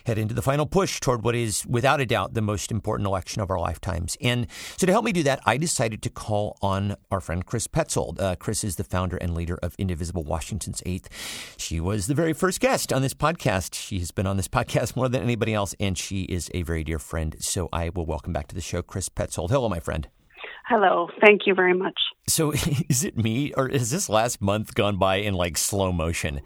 head 0.04 0.18
into 0.18 0.34
the 0.34 0.42
final 0.42 0.66
push 0.66 1.00
toward 1.00 1.24
what 1.24 1.34
is, 1.34 1.64
without 1.66 2.02
a 2.02 2.06
doubt, 2.06 2.34
the 2.34 2.42
most 2.42 2.70
important 2.70 3.06
election 3.06 3.40
of 3.40 3.50
our 3.50 3.58
lifetimes. 3.58 4.14
And 4.20 4.48
so, 4.76 4.86
to 4.86 4.92
help 4.92 5.06
me 5.06 5.12
do 5.12 5.22
that, 5.22 5.40
I 5.46 5.56
decided 5.56 6.02
to 6.02 6.10
call 6.10 6.58
on 6.60 6.96
our 7.10 7.22
friend 7.22 7.46
Chris 7.46 7.66
Petzold. 7.66 8.20
Uh, 8.20 8.36
Chris 8.36 8.62
is 8.62 8.76
the 8.76 8.84
founder 8.84 9.16
and 9.16 9.34
leader 9.34 9.58
of 9.62 9.74
Indivisible 9.78 10.22
Washington's 10.22 10.82
Eighth. 10.84 11.08
She 11.56 11.80
was 11.80 12.08
the 12.08 12.14
very 12.14 12.34
first 12.34 12.60
guest 12.60 12.92
on 12.92 13.00
this 13.00 13.14
podcast. 13.14 13.74
She 13.74 14.00
has 14.00 14.10
been 14.10 14.26
on 14.26 14.36
this 14.36 14.48
podcast 14.56 14.96
more 14.96 15.08
than 15.08 15.22
anybody 15.22 15.45
anybody 15.46 15.54
else, 15.54 15.74
and 15.78 15.96
she 15.96 16.22
is 16.22 16.50
a 16.54 16.62
very 16.62 16.82
dear 16.82 16.98
friend. 16.98 17.36
So 17.38 17.68
I 17.72 17.90
will 17.90 18.06
welcome 18.06 18.32
back 18.32 18.48
to 18.48 18.54
the 18.54 18.60
show 18.60 18.82
Chris 18.82 19.08
Petzold. 19.08 19.50
Hello, 19.50 19.68
my 19.68 19.80
friend. 19.80 20.08
Hello. 20.68 21.08
Thank 21.24 21.42
you 21.46 21.54
very 21.54 21.74
much. 21.74 21.98
So 22.26 22.52
is 22.88 23.04
it 23.04 23.16
me, 23.16 23.52
or 23.56 23.68
is 23.68 23.90
this 23.90 24.08
last 24.08 24.42
month 24.42 24.74
gone 24.74 24.96
by 24.96 25.16
in 25.16 25.34
like 25.34 25.56
slow 25.56 25.92
motion? 25.92 26.40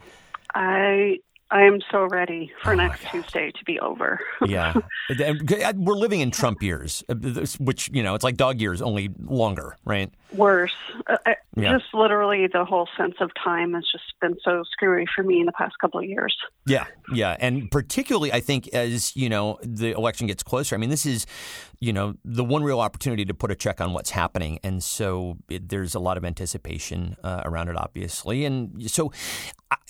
I 0.54 1.18
I 1.52 1.62
am 1.62 1.80
so 1.90 2.06
ready 2.06 2.52
for 2.62 2.72
oh 2.72 2.76
next 2.76 3.04
Tuesday 3.10 3.50
to 3.50 3.64
be 3.64 3.80
over. 3.80 4.20
yeah. 4.46 4.74
We're 5.74 5.94
living 5.94 6.20
in 6.20 6.30
Trump 6.30 6.62
years, 6.62 7.02
uh, 7.08 7.14
which, 7.58 7.90
you 7.92 8.04
know, 8.04 8.14
it's 8.14 8.22
like 8.22 8.36
dog 8.36 8.60
years, 8.60 8.80
only 8.80 9.10
longer, 9.18 9.76
right? 9.84 10.12
Worse. 10.32 10.74
Uh, 11.08 11.16
yeah. 11.56 11.76
Just 11.76 11.92
literally 11.92 12.46
the 12.46 12.64
whole 12.64 12.88
sense 12.96 13.16
of 13.20 13.32
time 13.42 13.74
has 13.74 13.84
just 13.90 14.04
been 14.20 14.36
so 14.44 14.62
screwy 14.70 15.06
for 15.14 15.24
me 15.24 15.40
in 15.40 15.46
the 15.46 15.52
past 15.52 15.74
couple 15.80 15.98
of 15.98 16.06
years. 16.06 16.36
Yeah. 16.66 16.86
Yeah. 17.12 17.36
And 17.40 17.68
particularly, 17.70 18.32
I 18.32 18.38
think, 18.38 18.68
as, 18.68 19.16
you 19.16 19.28
know, 19.28 19.58
the 19.62 19.90
election 19.90 20.28
gets 20.28 20.44
closer, 20.44 20.76
I 20.76 20.78
mean, 20.78 20.90
this 20.90 21.04
is, 21.04 21.26
you 21.80 21.92
know, 21.92 22.14
the 22.24 22.44
one 22.44 22.62
real 22.62 22.78
opportunity 22.78 23.24
to 23.24 23.34
put 23.34 23.50
a 23.50 23.56
check 23.56 23.80
on 23.80 23.92
what's 23.92 24.10
happening. 24.10 24.60
And 24.62 24.84
so 24.84 25.38
it, 25.48 25.68
there's 25.68 25.96
a 25.96 26.00
lot 26.00 26.16
of 26.16 26.24
anticipation 26.24 27.16
uh, 27.24 27.42
around 27.44 27.68
it, 27.68 27.76
obviously. 27.76 28.44
And 28.44 28.88
so, 28.88 29.10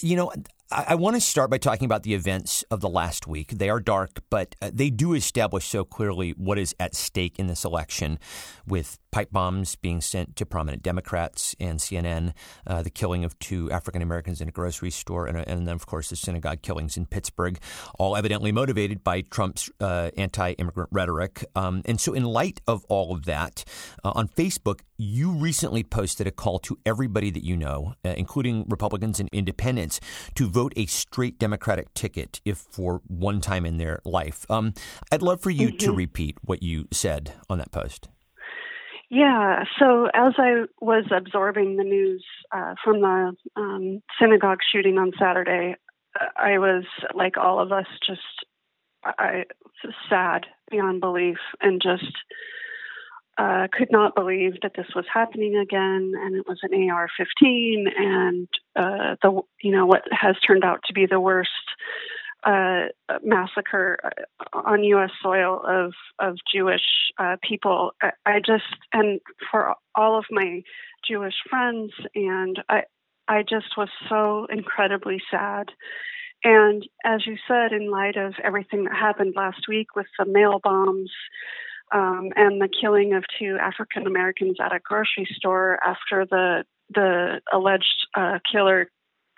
you 0.01 0.16
know, 0.16 0.33
I, 0.72 0.94
want 0.94 1.16
to 1.16 1.20
start 1.20 1.50
by 1.50 1.59
talking 1.59 1.85
about 1.85 2.04
the 2.04 2.14
events 2.14 2.62
of 2.70 2.80
the 2.80 2.88
last 2.88 3.26
week. 3.26 3.50
They 3.50 3.68
are 3.68 3.80
dark, 3.80 4.20
but 4.30 4.54
uh, 4.62 4.70
they 4.72 4.88
do 4.88 5.14
establish 5.14 5.66
so 5.66 5.85
clearly 5.85 6.30
what 6.30 6.61
is 6.61 6.76
at 6.78 6.94
stake 6.94 7.40
in 7.40 7.48
this 7.48 7.64
election 7.64 8.20
with 8.68 9.00
pipe 9.11 9.31
bombs 9.33 9.77
being 9.77 10.01
sent 10.01 10.37
to 10.37 10.46
prominent 10.46 10.83
Democrats 10.83 11.55
and 11.59 11.79
CNN, 11.79 12.33
uh, 12.66 12.83
the 12.83 12.90
killing 12.90 13.25
of 13.25 13.38
two 13.38 13.70
African 13.70 14.03
Americans 14.03 14.40
in 14.40 14.49
a 14.49 14.53
grocery 14.53 14.90
store, 14.90 15.27
and, 15.27 15.37
and, 15.38 15.66
then, 15.66 15.75
of 15.75 15.87
course, 15.87 16.11
the 16.11 16.16
synagogue 16.16 16.62
killings 16.62 16.96
in 16.96 17.07
Pittsburgh, 17.07 17.59
all 17.99 18.16
evidently 18.16 18.53
motivated 18.53 19.03
by 19.03 19.23
Trump's 19.23 19.70
uh, 19.81 20.11
anti 20.16 20.53
immigrant 20.53 20.90
rhetoric. 20.92 21.44
Um, 21.55 21.83
and 21.85 22.01
so, 22.01 22.12
in 22.12 22.25
light 22.25 22.61
of 22.66 22.85
all 22.88 23.14
of 23.14 23.25
that, 23.25 23.64
uh, 24.05 24.12
on 24.14 24.29
Facebook, 24.29 24.81
you 24.96 25.33
recently 25.33 25.83
posted 25.83 26.27
a 26.27 26.31
call 26.31 26.59
to 26.61 26.79
everybody 26.85 27.31
that 27.31 27.44
you 27.44 27.57
know, 27.57 27.94
uh, 28.05 28.14
including 28.16 28.64
Republicans 28.68 29.18
and 29.18 29.29
independents, 29.33 30.01
to 30.35 30.49
vote 30.49 30.73
a 30.77 30.87
straight 30.87 31.38
Democratic 31.38 31.92
ticket 31.94 32.40
if 32.44 32.59
for 32.59 33.01
one 33.07 33.40
time 33.40 33.64
in 33.66 33.79
their 33.79 34.01
life. 34.05 34.46
Um, 34.51 34.75
I'd 35.11 35.23
love 35.23 35.40
for 35.40 35.51
you 35.51 35.68
mm-hmm. 35.68 35.77
to 35.79 35.92
repeat 35.92 36.37
what 36.42 36.62
you 36.62 36.87
said 36.92 37.33
on 37.49 37.59
that 37.59 37.73
post. 37.73 38.09
Yeah, 39.11 39.64
so 39.77 40.07
as 40.14 40.35
I 40.38 40.66
was 40.81 41.05
absorbing 41.11 41.77
the 41.77 41.83
news 41.83 42.25
uh, 42.53 42.75
from 42.83 43.01
the 43.01 43.33
um, 43.57 44.03
synagogue 44.20 44.61
shooting 44.73 44.99
on 44.99 45.11
Saturday, 45.18 45.75
I 46.37 46.59
was 46.59 46.85
like 47.12 47.37
all 47.37 47.59
of 47.61 47.73
us, 47.73 47.87
just 48.07 48.20
I 49.05 49.44
sad 50.09 50.46
beyond 50.70 51.01
belief, 51.01 51.38
and 51.61 51.83
just 51.83 52.12
uh, 53.37 53.66
could 53.73 53.90
not 53.90 54.14
believe 54.14 54.61
that 54.62 54.73
this 54.77 54.94
was 54.94 55.07
happening 55.12 55.57
again, 55.57 56.12
and 56.14 56.37
it 56.37 56.46
was 56.46 56.59
an 56.62 56.90
AR-15, 56.90 57.87
and 57.96 58.49
uh, 58.77 59.16
the 59.23 59.40
you 59.61 59.73
know 59.73 59.87
what 59.87 60.03
has 60.12 60.37
turned 60.46 60.64
out 60.64 60.83
to 60.87 60.92
be 60.92 61.07
the 61.07 61.20
worst 61.20 61.51
uh, 62.44 62.87
massacre 63.22 63.98
on 64.53 64.85
U.S. 64.85 65.11
soil 65.22 65.61
of 65.66 65.92
of 66.18 66.37
Jewish 66.53 66.83
uh, 67.18 67.37
people. 67.46 67.92
I, 68.03 68.11
I, 68.26 68.38
just 68.38 68.64
and 68.92 69.20
for 69.50 69.74
all 69.94 70.18
of 70.18 70.24
my 70.31 70.62
Jewish 71.07 71.35
friends, 71.48 71.92
and 72.14 72.62
I 72.68 72.83
I 73.29 73.42
just 73.42 73.76
was 73.76 73.88
so 74.09 74.46
incredibly 74.50 75.20
sad. 75.31 75.70
And 76.42 76.87
as 77.05 77.26
you 77.26 77.37
said, 77.46 77.72
in 77.72 77.90
light 77.90 78.16
of 78.16 78.35
everything 78.42 78.85
that 78.85 78.94
happened 78.94 79.35
last 79.37 79.68
week 79.68 79.94
with 79.94 80.07
the 80.18 80.24
mail 80.24 80.59
bombs 80.62 81.11
um, 81.92 82.31
and 82.37 82.61
the 82.61 82.68
killing 82.68 83.14
of 83.14 83.24
two 83.38 83.59
African 83.61 84.07
Americans 84.07 84.57
at 84.64 84.74
a 84.74 84.81
grocery 84.83 85.29
store 85.33 85.79
after 85.85 86.26
the 86.26 86.64
the 86.92 87.40
alleged 87.53 88.07
uh, 88.16 88.38
killer, 88.50 88.90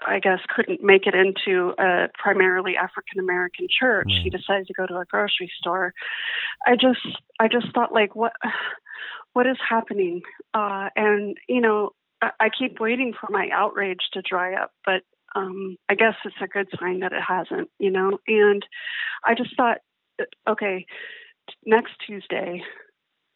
I 0.06 0.18
guess, 0.18 0.40
couldn't 0.54 0.82
make 0.82 1.06
it 1.06 1.14
into 1.14 1.74
a 1.78 2.08
primarily 2.14 2.76
African 2.76 3.20
American 3.20 3.66
church. 3.68 4.08
Mm. 4.08 4.22
He 4.22 4.30
decided 4.30 4.66
to 4.66 4.74
go 4.74 4.86
to 4.86 4.98
a 4.98 5.04
grocery 5.04 5.50
store. 5.58 5.94
I 6.66 6.74
just, 6.74 7.00
I 7.40 7.48
just 7.48 7.72
thought, 7.74 7.92
like, 7.92 8.14
what, 8.14 8.32
what 9.32 9.46
is 9.46 9.56
happening? 9.68 10.22
Uh, 10.54 10.88
and 10.96 11.36
you 11.48 11.60
know, 11.60 11.90
I, 12.20 12.30
I 12.40 12.48
keep 12.56 12.80
waiting 12.80 13.12
for 13.18 13.28
my 13.30 13.48
outrage 13.52 14.08
to 14.12 14.22
dry 14.22 14.54
up, 14.54 14.72
but 14.84 15.02
um, 15.34 15.76
I 15.88 15.94
guess 15.94 16.14
it's 16.24 16.36
a 16.42 16.46
good 16.46 16.68
sign 16.78 17.00
that 17.00 17.12
it 17.12 17.22
hasn't. 17.26 17.70
You 17.78 17.90
know, 17.90 18.18
and 18.26 18.64
I 19.24 19.34
just 19.34 19.56
thought, 19.56 19.78
okay 20.48 20.86
next 21.64 21.92
Tuesday, 22.06 22.62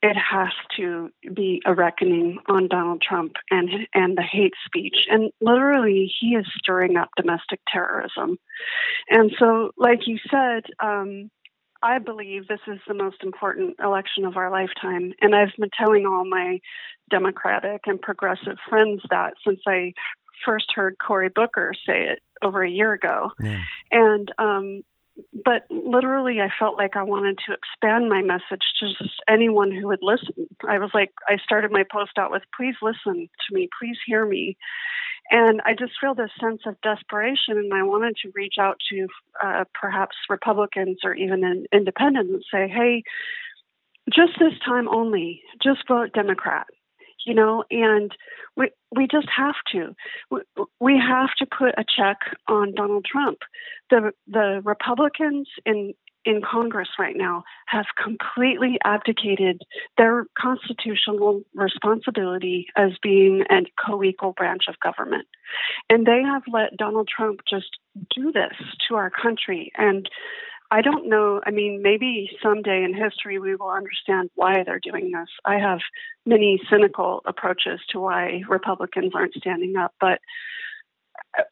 it 0.07 0.16
has 0.16 0.53
to 0.77 1.11
be 1.35 1.61
a 1.66 1.75
reckoning 1.75 2.38
on 2.49 2.69
Donald 2.69 3.03
Trump 3.03 3.33
and 3.51 3.69
and 3.92 4.16
the 4.16 4.23
hate 4.23 4.55
speech. 4.64 5.07
And 5.11 5.33
literally, 5.40 6.12
he 6.21 6.29
is 6.29 6.47
stirring 6.57 6.97
up 6.97 7.11
domestic 7.16 7.61
terrorism. 7.73 8.38
And 9.11 9.33
so, 9.38 9.73
like 9.77 10.07
you 10.07 10.19
said, 10.31 10.64
um, 10.81 11.31
I 11.83 11.99
believe 11.99 12.47
this 12.47 12.61
is 12.69 12.79
the 12.87 12.95
most 12.95 13.23
important 13.25 13.77
election 13.83 14.25
of 14.25 14.37
our 14.37 14.51
lifetime. 14.51 15.12
And 15.21 15.35
I've 15.35 15.53
been 15.59 15.71
telling 15.77 16.07
all 16.07 16.25
my 16.25 16.61
Democratic 17.11 17.83
and 17.87 18.01
progressive 18.01 18.59
friends 18.69 19.03
that 19.11 19.35
since 19.45 19.61
I 19.66 19.92
first 20.45 20.66
heard 20.73 20.97
Cory 21.05 21.31
Booker 21.35 21.73
say 21.87 22.05
it 22.05 22.21
over 22.42 22.62
a 22.62 22.71
year 22.71 22.92
ago. 22.92 23.33
Yeah. 23.40 23.61
And 23.90 24.33
um, 24.38 24.83
but 25.44 25.66
literally, 25.70 26.40
I 26.40 26.48
felt 26.59 26.76
like 26.76 26.96
I 26.96 27.02
wanted 27.02 27.38
to 27.46 27.55
expand 27.55 28.09
my 28.09 28.22
message 28.22 28.64
to 28.81 28.88
just 28.88 29.22
anyone 29.29 29.70
who 29.70 29.87
would 29.88 30.02
listen. 30.02 30.48
I 30.68 30.79
was 30.79 30.90
like, 30.92 31.12
I 31.29 31.37
started 31.42 31.70
my 31.70 31.85
post 31.90 32.12
out 32.18 32.31
with, 32.31 32.42
please 32.57 32.74
listen 32.83 33.29
to 33.48 33.55
me, 33.55 33.68
please 33.79 33.96
hear 34.07 34.26
me. 34.26 34.57
And 35.31 35.61
I 35.64 35.74
just 35.74 35.92
feel 36.00 36.14
this 36.14 36.31
sense 36.40 36.62
of 36.66 36.81
desperation, 36.83 37.59
and 37.59 37.72
I 37.74 37.83
wanted 37.83 38.16
to 38.22 38.33
reach 38.35 38.55
out 38.61 38.76
to 38.90 39.09
uh, 39.42 39.64
perhaps 39.74 40.16
Republicans 40.29 40.98
or 41.05 41.14
even 41.14 41.44
an 41.44 41.66
independents 41.72 42.33
and 42.33 42.44
say, 42.50 42.72
hey, 42.72 43.02
just 44.14 44.38
this 44.38 44.52
time 44.64 44.88
only, 44.88 45.42
just 45.62 45.87
vote 45.88 46.12
Democrat 46.12 46.66
you 47.27 47.35
know, 47.35 47.65
and 47.71 48.12
we 48.57 48.71
we 48.95 49.07
just 49.07 49.29
have 49.37 49.57
to. 49.73 49.95
We, 50.81 50.99
have 50.99 51.31
to 51.39 51.47
put 51.47 51.75
a 51.77 51.85
check 51.85 52.19
on 52.47 52.75
Donald 52.75 53.05
Trump. 53.05 53.39
The 53.91 54.12
the 54.29 54.62
Republicans 54.65 55.49
in 55.67 55.93
in 56.25 56.41
Congress 56.43 56.89
right 56.99 57.17
now 57.17 57.45
have 57.67 57.87
completely 58.03 58.79
abdicated 58.85 59.62
their 59.99 60.27
constitutional 60.39 61.43
responsibility 61.55 62.67
as 62.77 62.93
being 63.03 63.43
a 63.51 63.62
co 63.85 64.03
equal 64.03 64.33
branch 64.33 64.65
of 64.69 64.79
government. 64.81 65.27
And 65.91 66.07
they 66.07 66.23
have 66.23 66.43
let 66.53 66.77
Donald 66.77 67.09
Trump 67.09 67.41
just 67.49 67.79
do 68.15 68.33
this 68.33 68.57
to 68.89 68.95
our 68.95 69.11
country. 69.11 69.73
And 69.77 70.09
I 70.70 70.83
don't 70.83 71.09
know. 71.09 71.40
I 71.46 71.50
mean, 71.50 71.81
maybe 71.83 72.31
someday 72.42 72.83
in 72.83 72.92
history 72.94 73.38
we 73.38 73.55
will 73.55 73.70
understand 73.70 74.31
why 74.35 74.64
they're 74.64 74.81
doing 74.81 75.12
this. 75.12 75.29
I 75.44 75.59
have 75.59 75.79
many 76.24 76.61
cynical 76.68 77.22
approaches 77.24 77.81
to 77.90 78.00
why 78.00 78.42
Republicans 78.48 79.12
aren't 79.14 79.35
standing 79.35 79.76
up, 79.76 79.94
but 80.00 80.20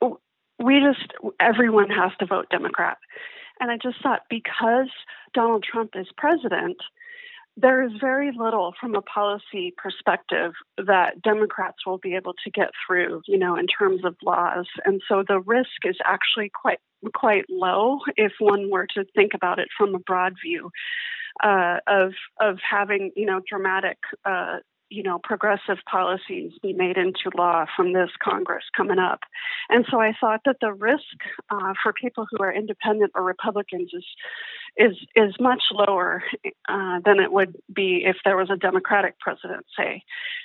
uh, 0.03 0.11
we 0.59 0.81
just, 0.81 1.13
everyone 1.39 1.91
has 1.91 2.13
to 2.19 2.27
vote 2.27 2.47
Democrat. 2.51 2.99
And 3.61 3.71
I 3.71 3.77
just 3.77 4.03
thought 4.03 4.23
because 4.29 4.91
Donald 5.33 5.63
Trump 5.63 5.91
is 5.95 6.09
president, 6.17 6.79
there 7.57 7.83
is 7.85 7.93
very 8.01 8.33
little 8.37 8.75
from 8.81 8.95
a 8.95 9.03
policy 9.03 9.73
perspective 9.77 10.53
that 10.77 11.23
Democrats 11.23 11.87
will 11.87 11.99
be 11.99 12.17
able 12.17 12.35
to 12.45 12.51
get 12.51 12.71
through, 12.87 13.23
you 13.27 13.39
know, 13.39 13.57
in 13.57 13.67
terms 13.67 14.05
of 14.05 14.17
laws. 14.25 14.67
And 14.85 15.01
so 15.09 15.23
the 15.27 15.41
risk 15.41 15.85
is 15.85 15.97
actually 16.05 16.51
quite 16.51 16.79
quite 17.15 17.45
low 17.51 17.99
if 18.17 18.33
one 18.39 18.71
were 18.71 18.87
to 18.95 19.05
think 19.15 19.35
about 19.35 19.59
it 19.59 19.69
from 19.77 19.95
a 19.95 19.99
broad 19.99 20.35
view 20.43 20.71
uh, 21.43 21.79
of 21.87 22.13
of 22.41 22.59
having, 22.69 23.13
you 23.15 23.27
know, 23.27 23.41
dramatic 23.49 23.99
uh, 24.25 24.59
you 24.91 25.03
know, 25.03 25.19
progressive 25.23 25.79
policies 25.91 26.53
be 26.63 26.73
made 26.73 26.97
into 26.97 27.31
law 27.37 27.65
from 27.77 27.93
this 27.93 28.11
Congress 28.23 28.65
coming 28.77 28.99
up. 28.99 29.21
And 29.69 29.85
so 29.91 30.01
I 30.01 30.13
thought 30.21 30.43
that 30.45 30.59
the 30.61 30.73
risk 30.73 31.03
uh, 31.51 31.73
for 31.83 31.93
people 31.93 32.27
who 32.31 32.43
are 32.43 32.53
independent 32.53 33.13
or 33.15 33.25
Republicans 33.25 33.91
is 33.93 34.05
is 34.77 34.97
is 35.15 35.35
much 35.39 35.63
lower 35.73 36.23
uh, 36.69 37.01
than 37.05 37.21
it 37.21 37.33
would 37.33 37.57
be 37.73 38.03
if 38.05 38.17
there 38.25 38.37
was 38.37 38.51
a 38.51 38.57
Democratic 38.57 39.19
president, 39.19 39.67
say. 39.77 40.03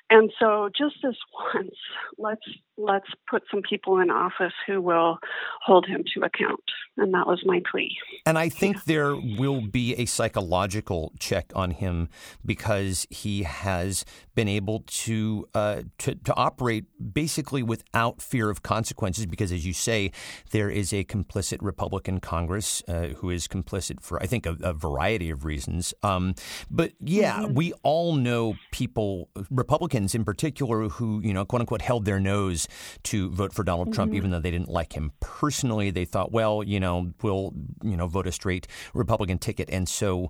And 0.09 0.31
so 0.39 0.69
just 0.77 0.95
this 1.03 1.15
once, 1.53 1.75
let's 2.17 2.45
let's 2.79 3.07
put 3.29 3.43
some 3.51 3.61
people 3.61 3.99
in 3.99 4.09
office 4.09 4.53
who 4.65 4.81
will 4.81 5.19
hold 5.61 5.85
him 5.85 6.03
to 6.13 6.21
account. 6.21 6.63
And 6.97 7.13
that 7.13 7.27
was 7.27 7.41
my 7.45 7.61
plea. 7.69 7.97
And 8.25 8.37
I 8.37 8.49
think 8.49 8.85
there 8.85 9.15
will 9.15 9.61
be 9.61 9.95
a 9.95 10.05
psychological 10.05 11.13
check 11.19 11.51
on 11.55 11.71
him 11.71 12.09
because 12.45 13.05
he 13.09 13.43
has 13.43 14.05
been 14.35 14.47
able 14.47 14.83
to, 14.87 15.47
uh, 15.53 15.83
to, 15.99 16.15
to 16.15 16.33
operate 16.35 16.85
basically 17.13 17.63
without 17.63 18.21
fear 18.21 18.49
of 18.49 18.63
consequences. 18.63 19.25
Because, 19.25 19.51
as 19.51 19.65
you 19.65 19.73
say, 19.73 20.11
there 20.51 20.69
is 20.69 20.93
a 20.93 21.03
complicit 21.03 21.57
Republican 21.61 22.19
Congress 22.19 22.81
uh, 22.87 23.07
who 23.17 23.29
is 23.29 23.47
complicit 23.47 24.01
for, 24.01 24.21
I 24.21 24.25
think, 24.25 24.45
a, 24.45 24.57
a 24.61 24.73
variety 24.73 25.29
of 25.29 25.45
reasons. 25.45 25.93
Um, 26.03 26.35
but 26.69 26.93
yeah, 26.99 27.39
mm-hmm. 27.39 27.53
we 27.53 27.73
all 27.83 28.15
know 28.15 28.55
people, 28.71 29.29
Republicans 29.49 29.98
in 30.07 30.23
particular, 30.23 30.89
who 30.89 31.21
you 31.21 31.33
know, 31.33 31.45
quote 31.45 31.61
unquote, 31.61 31.81
held 31.81 32.05
their 32.05 32.19
nose 32.19 32.67
to 33.03 33.29
vote 33.31 33.53
for 33.53 33.63
Donald 33.63 33.93
Trump, 33.93 34.11
mm-hmm. 34.11 34.17
even 34.17 34.31
though 34.31 34.39
they 34.39 34.51
didn't 34.51 34.69
like 34.69 34.93
him 34.93 35.11
personally. 35.19 35.91
They 35.91 36.05
thought, 36.05 36.31
well, 36.31 36.63
you 36.63 36.79
know, 36.79 37.11
we'll 37.21 37.53
you 37.83 37.97
know 37.97 38.07
vote 38.07 38.27
a 38.27 38.31
straight 38.31 38.67
Republican 38.93 39.39
ticket, 39.39 39.69
and 39.71 39.87
so 39.87 40.29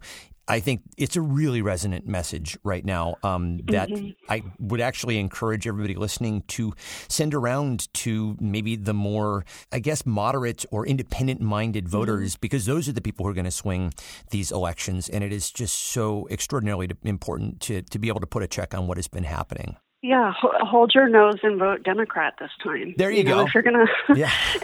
I 0.50 0.60
think 0.60 0.82
it's 0.98 1.16
a 1.16 1.22
really 1.22 1.62
resonant 1.62 2.08
message 2.08 2.58
right 2.64 2.84
now 2.84 3.16
um, 3.22 3.60
that 3.68 3.90
mm-hmm. 3.90 4.10
I 4.28 4.44
would 4.60 4.82
actually 4.82 5.20
encourage 5.20 5.68
everybody 5.68 5.94
listening 5.94 6.44
to 6.50 6.74
send 7.08 7.36
around 7.36 7.94
to 7.96 8.36
maybe 8.40 8.76
the 8.76 8.94
more, 8.94 9.46
I 9.72 9.80
guess, 9.80 10.08
moderate 10.08 10.66
or 10.72 10.88
independent 10.88 11.40
minded 11.40 11.86
mm-hmm. 11.86 11.92
voters, 11.92 12.34
mm-hmm. 12.34 12.40
because 12.42 12.66
those 12.66 12.90
are 12.90 12.94
the 12.94 13.02
people 13.02 13.26
who 13.26 13.30
are 13.30 13.36
going 13.36 13.46
to 13.46 13.52
swing 13.52 13.94
these 14.32 14.52
elections. 14.52 15.08
And 15.08 15.24
it 15.24 15.32
is 15.32 15.52
just 15.52 15.78
so 15.78 16.28
extraordinarily 16.32 16.90
important 17.04 17.62
to, 17.62 17.84
to 17.84 18.00
be 18.00 18.08
able 18.08 18.22
to 18.22 18.28
put 18.28 18.42
a 18.42 18.48
check 18.48 18.74
on 18.74 18.88
what 18.88 18.98
has 18.98 19.08
been 19.08 19.26
happening. 19.26 19.78
Yeah, 20.02 20.34
hold 20.42 20.94
your 20.96 21.10
nose 21.10 21.40
and 21.44 21.60
vote 21.60 21.84
Democrat 21.84 22.36
this 22.40 22.52
time. 22.64 22.96
There 22.98 23.12
you, 23.12 23.20
you 23.20 23.24
go. 23.26 23.38
Know, 23.38 23.46
if 23.46 23.54
you're 23.54 23.64
gonna, 23.64 23.86
yeah. 24.16 24.32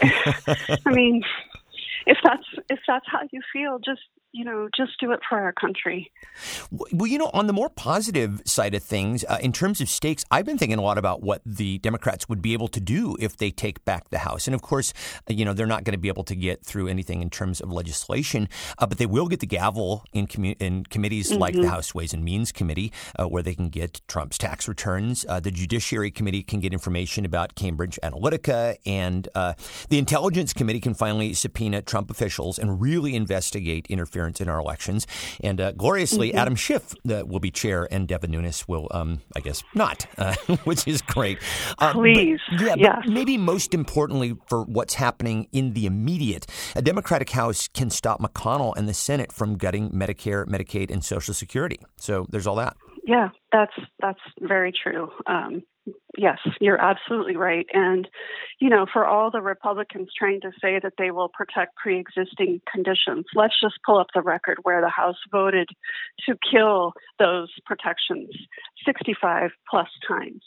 I 0.86 0.90
mean, 0.90 1.22
if 2.06 2.16
that's 2.24 2.44
if 2.70 2.78
that's 2.88 3.04
how 3.06 3.20
you 3.30 3.42
feel, 3.52 3.78
just 3.78 4.00
you 4.36 4.44
know, 4.44 4.68
just 4.76 5.00
do 5.00 5.12
it 5.12 5.20
for 5.26 5.40
our 5.40 5.52
country. 5.52 6.12
Well, 6.70 7.06
you 7.06 7.16
know, 7.16 7.30
on 7.32 7.46
the 7.46 7.54
more 7.54 7.70
positive 7.70 8.42
side 8.44 8.74
of 8.74 8.82
things, 8.82 9.24
uh, 9.24 9.38
in 9.40 9.50
terms 9.50 9.80
of 9.80 9.88
stakes, 9.88 10.24
I've 10.30 10.44
been 10.44 10.58
thinking 10.58 10.78
a 10.78 10.82
lot 10.82 10.98
about 10.98 11.22
what 11.22 11.40
the 11.46 11.78
Democrats 11.78 12.28
would 12.28 12.42
be 12.42 12.52
able 12.52 12.68
to 12.68 12.80
do 12.80 13.16
if 13.18 13.38
they 13.38 13.50
take 13.50 13.82
back 13.86 14.10
the 14.10 14.18
House. 14.18 14.46
And 14.46 14.54
of 14.54 14.60
course, 14.60 14.92
uh, 15.30 15.32
you 15.32 15.46
know, 15.46 15.54
they're 15.54 15.66
not 15.66 15.84
going 15.84 15.94
to 15.94 15.98
be 15.98 16.08
able 16.08 16.24
to 16.24 16.36
get 16.36 16.64
through 16.64 16.88
anything 16.88 17.22
in 17.22 17.30
terms 17.30 17.62
of 17.62 17.72
legislation, 17.72 18.48
uh, 18.78 18.86
but 18.86 18.98
they 18.98 19.06
will 19.06 19.26
get 19.26 19.40
the 19.40 19.46
gavel 19.46 20.04
in, 20.12 20.26
commu- 20.26 20.60
in 20.60 20.84
committees 20.84 21.30
mm-hmm. 21.30 21.40
like 21.40 21.54
the 21.54 21.68
House 21.70 21.94
Ways 21.94 22.12
and 22.12 22.22
Means 22.22 22.52
Committee, 22.52 22.92
uh, 23.18 23.26
where 23.26 23.42
they 23.42 23.54
can 23.54 23.70
get 23.70 24.02
Trump's 24.06 24.36
tax 24.36 24.68
returns. 24.68 25.24
Uh, 25.26 25.40
the 25.40 25.50
Judiciary 25.50 26.10
Committee 26.10 26.42
can 26.42 26.60
get 26.60 26.74
information 26.74 27.24
about 27.24 27.54
Cambridge 27.54 27.98
Analytica, 28.02 28.76
and 28.84 29.28
uh, 29.34 29.54
the 29.88 29.98
Intelligence 29.98 30.52
Committee 30.52 30.80
can 30.80 30.92
finally 30.92 31.32
subpoena 31.32 31.80
Trump 31.80 32.10
officials 32.10 32.58
and 32.58 32.82
really 32.82 33.14
investigate 33.14 33.86
interference 33.88 34.25
interference 34.26 34.40
in 34.40 34.48
our 34.48 34.58
elections. 34.58 35.06
And 35.42 35.60
uh, 35.60 35.72
gloriously, 35.72 36.30
mm-hmm. 36.30 36.38
Adam 36.38 36.56
Schiff 36.56 36.94
uh, 37.08 37.24
will 37.26 37.40
be 37.40 37.50
chair, 37.50 37.88
and 37.90 38.08
Devin 38.08 38.30
Nunes 38.30 38.66
will, 38.68 38.88
um, 38.90 39.20
I 39.34 39.40
guess, 39.40 39.62
not, 39.74 40.06
uh, 40.18 40.34
which 40.64 40.86
is 40.86 41.02
great. 41.02 41.38
Uh, 41.78 41.92
Please, 41.92 42.40
but, 42.50 42.60
yeah, 42.60 42.74
yes. 42.76 42.96
but 43.04 43.12
maybe 43.12 43.36
most 43.36 43.74
importantly 43.74 44.36
for 44.48 44.64
what's 44.64 44.94
happening 44.94 45.48
in 45.52 45.72
the 45.72 45.86
immediate, 45.86 46.46
a 46.74 46.82
Democratic 46.82 47.30
House 47.30 47.68
can 47.68 47.90
stop 47.90 48.20
McConnell 48.20 48.76
and 48.76 48.88
the 48.88 48.94
Senate 48.94 49.32
from 49.32 49.56
gutting 49.56 49.90
Medicare, 49.90 50.46
Medicaid, 50.46 50.90
and 50.90 51.04
Social 51.04 51.34
Security. 51.34 51.78
So 51.96 52.26
there's 52.30 52.46
all 52.46 52.56
that. 52.56 52.76
Yeah, 53.06 53.28
that's 53.52 53.74
that's 54.00 54.18
very 54.40 54.72
true. 54.72 55.10
Um, 55.26 55.62
yes, 56.16 56.38
you're 56.60 56.80
absolutely 56.80 57.36
right. 57.36 57.66
And, 57.72 58.08
you 58.60 58.68
know, 58.68 58.86
for 58.90 59.06
all 59.06 59.30
the 59.30 59.40
Republicans 59.40 60.08
trying 60.16 60.40
to 60.42 60.50
say 60.60 60.80
that 60.82 60.94
they 60.98 61.10
will 61.10 61.28
protect 61.28 61.76
pre 61.76 61.98
existing 61.98 62.60
conditions, 62.70 63.26
let's 63.34 63.58
just 63.60 63.74
pull 63.84 63.98
up 63.98 64.08
the 64.14 64.22
record 64.22 64.58
where 64.62 64.80
the 64.80 64.88
House 64.88 65.16
voted 65.30 65.68
to 66.26 66.36
kill 66.50 66.92
those 67.18 67.50
protections 67.64 68.30
65 68.84 69.50
plus 69.68 69.88
times. 70.06 70.42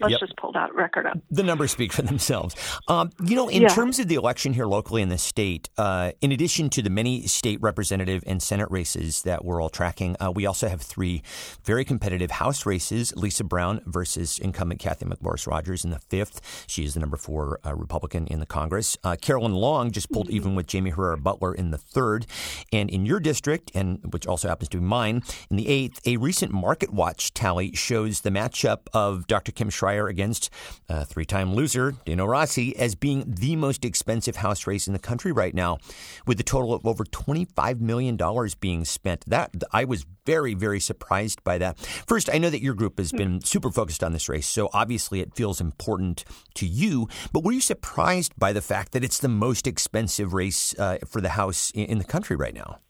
Let's 0.00 0.12
yep. 0.12 0.20
just 0.20 0.36
pull 0.36 0.52
that 0.52 0.74
record 0.74 1.06
up. 1.06 1.18
The 1.30 1.42
numbers 1.42 1.70
speak 1.70 1.92
for 1.92 2.02
themselves. 2.02 2.54
Um, 2.86 3.10
you 3.24 3.34
know, 3.34 3.48
in 3.48 3.62
yeah. 3.62 3.68
terms 3.68 3.98
of 3.98 4.08
the 4.08 4.16
election 4.16 4.52
here 4.52 4.66
locally 4.66 5.00
in 5.00 5.08
the 5.08 5.18
state, 5.18 5.70
uh, 5.78 6.12
in 6.20 6.32
addition 6.32 6.68
to 6.70 6.82
the 6.82 6.90
many 6.90 7.26
state 7.26 7.60
representative 7.62 8.22
and 8.26 8.42
Senate 8.42 8.70
races 8.70 9.22
that 9.22 9.44
we're 9.44 9.60
all 9.60 9.70
tracking, 9.70 10.16
uh, 10.20 10.30
we 10.30 10.44
also 10.44 10.68
have 10.68 10.82
three 10.82 11.22
very 11.64 11.84
competitive 11.84 12.30
House 12.32 12.66
races 12.66 13.14
Lisa 13.16 13.44
Brown 13.44 13.80
versus 13.86 14.38
incumbent 14.38 14.80
Cathy 14.80 15.06
McMorris 15.06 15.46
Rodgers 15.46 15.84
in 15.84 15.90
the 15.90 15.98
fifth. 15.98 16.64
She 16.66 16.84
is 16.84 16.94
the 16.94 17.00
number 17.00 17.16
four 17.16 17.60
uh, 17.64 17.74
Republican 17.74 18.26
in 18.26 18.40
the 18.40 18.46
Congress. 18.46 18.98
Uh, 19.02 19.16
Carolyn 19.20 19.54
Long 19.54 19.90
just 19.90 20.10
pulled 20.10 20.26
mm-hmm. 20.26 20.36
even 20.36 20.54
with 20.54 20.70
Jaime 20.70 20.90
Herrera 20.90 21.16
Beutler 21.16 21.54
in 21.54 21.70
the 21.70 21.78
third. 21.78 22.26
And 22.72 22.90
in 22.90 23.06
your 23.06 23.20
district, 23.20 23.70
and 23.74 24.00
which 24.12 24.26
also 24.26 24.48
happens 24.48 24.68
to 24.70 24.78
be 24.78 24.84
mine, 24.84 25.22
in 25.50 25.56
the 25.56 25.68
eighth, 25.68 26.00
a 26.06 26.18
recent 26.18 26.52
Market 26.52 26.92
Watch 26.92 27.32
tally 27.32 27.74
shows 27.74 28.20
the 28.20 28.30
matchup 28.30 28.88
of 28.92 29.26
Dr. 29.26 29.52
Kim 29.52 29.70
Against 29.86 30.50
uh, 30.88 31.04
three 31.04 31.24
time 31.24 31.54
loser 31.54 31.94
Dino 32.04 32.26
Rossi 32.26 32.76
as 32.76 32.94
being 32.94 33.24
the 33.26 33.56
most 33.56 33.84
expensive 33.84 34.36
house 34.36 34.66
race 34.66 34.86
in 34.86 34.92
the 34.92 34.98
country 34.98 35.32
right 35.32 35.54
now, 35.54 35.78
with 36.26 36.40
a 36.40 36.42
total 36.42 36.74
of 36.74 36.84
over 36.86 37.04
$25 37.04 37.80
million 37.80 38.18
being 38.60 38.84
spent. 38.84 39.24
That 39.26 39.52
I 39.72 39.84
was 39.84 40.04
very, 40.24 40.54
very 40.54 40.80
surprised 40.80 41.42
by 41.44 41.58
that. 41.58 41.78
First, 41.78 42.28
I 42.32 42.38
know 42.38 42.50
that 42.50 42.62
your 42.62 42.74
group 42.74 42.98
has 42.98 43.12
been 43.12 43.40
super 43.42 43.70
focused 43.70 44.02
on 44.02 44.12
this 44.12 44.28
race, 44.28 44.46
so 44.46 44.68
obviously 44.72 45.20
it 45.20 45.34
feels 45.34 45.60
important 45.60 46.24
to 46.54 46.66
you. 46.66 47.08
But 47.32 47.44
were 47.44 47.52
you 47.52 47.60
surprised 47.60 48.32
by 48.36 48.52
the 48.52 48.60
fact 48.62 48.92
that 48.92 49.04
it's 49.04 49.18
the 49.18 49.28
most 49.28 49.66
expensive 49.66 50.34
race 50.34 50.76
uh, 50.78 50.98
for 51.06 51.20
the 51.20 51.30
House 51.30 51.70
in, 51.72 51.86
in 51.86 51.98
the 51.98 52.04
country 52.04 52.36
right 52.36 52.54
now? 52.54 52.80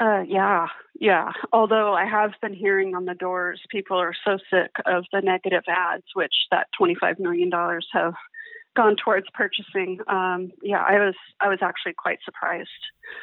Uh, 0.00 0.22
yeah, 0.26 0.66
yeah. 0.98 1.30
Although 1.52 1.92
I 1.94 2.06
have 2.06 2.32
been 2.40 2.54
hearing 2.54 2.94
on 2.94 3.04
the 3.04 3.14
doors, 3.14 3.60
people 3.68 3.98
are 3.98 4.14
so 4.24 4.38
sick 4.50 4.70
of 4.86 5.04
the 5.12 5.20
negative 5.20 5.64
ads, 5.68 6.04
which 6.14 6.32
that 6.50 6.68
$25 6.80 7.18
million 7.20 7.50
have 7.92 8.14
gone 8.76 8.96
towards 9.02 9.26
purchasing. 9.34 9.98
Um, 10.08 10.52
yeah, 10.62 10.82
I 10.82 10.98
was 10.98 11.14
I 11.40 11.48
was 11.48 11.58
actually 11.62 11.94
quite 11.94 12.18
surprised. 12.24 12.68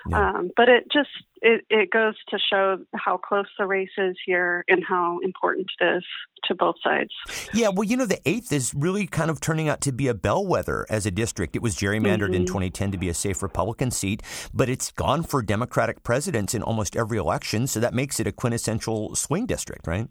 Yeah. 0.10 0.30
Um, 0.30 0.52
but 0.56 0.70
it 0.70 0.86
just 0.92 1.10
it, 1.42 1.66
it 1.70 1.90
goes 1.92 2.16
to 2.30 2.38
show 2.52 2.80
how 2.96 3.18
close 3.18 3.46
the 3.58 3.66
race 3.66 3.90
is 3.98 4.16
here 4.26 4.66
and 4.68 4.84
how 4.84 5.20
important 5.24 5.68
it 5.80 5.86
is 5.98 6.04
to 6.46 6.56
both 6.56 6.76
sides. 6.84 7.12
Yeah, 7.54 7.70
well, 7.70 7.84
you 7.84 7.96
know, 7.96 8.06
the 8.06 8.20
eighth 8.26 8.52
is 8.52 8.74
really 8.76 9.08
kind 9.08 9.30
of 9.30 9.40
turning 9.40 9.70
out 9.70 9.82
to 9.82 9.92
be 9.92 10.08
a 10.08 10.14
bellwether 10.14 10.86
as 10.90 11.06
a 11.06 11.12
district. 11.12 11.56
It 11.56 11.62
was 11.62 11.76
gerrymandered 11.76 12.32
mm-hmm. 12.32 12.34
in 12.34 12.46
2010 12.46 12.92
to 12.92 12.98
be 12.98 13.10
a 13.10 13.14
safe 13.14 13.42
Republican 13.42 13.92
seat, 13.92 14.22
but 14.54 14.70
it's 14.70 14.92
gone 14.92 15.24
for 15.24 15.42
Democratic 15.42 16.04
presidents 16.04 16.54
in 16.54 16.62
almost 16.62 16.96
every 16.96 17.18
election, 17.18 17.68
so 17.68 17.80
that 17.80 17.94
makes 17.94 18.20
it 18.20 18.28
a 18.28 18.32
quintessential 18.32 19.16
swing 19.16 19.46
district, 19.46 19.88
right? 19.88 20.08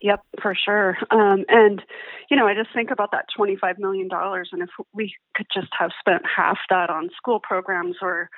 Yep, 0.00 0.20
for 0.40 0.54
sure. 0.54 0.96
Um, 1.10 1.44
and, 1.48 1.82
you 2.30 2.36
know, 2.36 2.46
I 2.46 2.54
just 2.54 2.72
think 2.72 2.90
about 2.90 3.10
that 3.12 3.26
$25 3.36 3.78
million, 3.78 4.08
and 4.12 4.62
if 4.62 4.70
we 4.92 5.14
could 5.34 5.46
just 5.52 5.68
have 5.78 5.90
spent 5.98 6.22
half 6.24 6.58
that 6.70 6.90
on 6.90 7.10
school 7.16 7.40
programs 7.40 7.96
or 8.00 8.30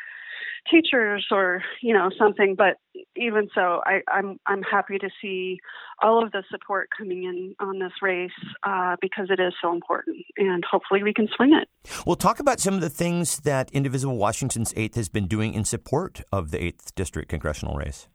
teachers 0.71 1.27
or 1.31 1.63
you 1.81 1.93
know 1.95 2.11
something 2.19 2.55
but 2.55 2.77
even 3.17 3.49
so 3.55 3.81
I, 3.85 3.95
am 3.95 4.03
I'm, 4.09 4.41
I'm 4.47 4.63
happy 4.63 4.99
to 4.99 5.09
see 5.21 5.59
all 6.03 6.23
of 6.23 6.33
the 6.33 6.43
support 6.51 6.89
coming 6.97 7.25
in 7.25 7.55
on 7.61 7.79
this 7.79 7.93
race 8.03 8.31
uh, 8.65 8.97
because 9.01 9.29
it 9.31 9.41
is 9.41 9.55
so 9.63 9.73
important 9.73 10.19
and 10.37 10.65
hopefully 10.69 11.03
we 11.03 11.15
can 11.15 11.29
swing 11.35 11.55
it 11.55 11.69
well 12.07 12.17
talk 12.17 12.41
about 12.41 12.61
some 12.61 12.75
of 12.75 12.81
the 12.81 12.91
things 12.91 13.41
that 13.41 13.71
indivisible 13.71 14.17
washington's 14.17 14.73
8th 14.75 14.97
has 14.97 15.09
been 15.09 15.27
doing 15.27 15.55
in 15.55 15.65
support 15.65 16.21
of 16.33 16.51
the 16.51 16.59
8th 16.59 16.95
district 16.95 17.29
congressional 17.29 17.77
race 17.77 18.09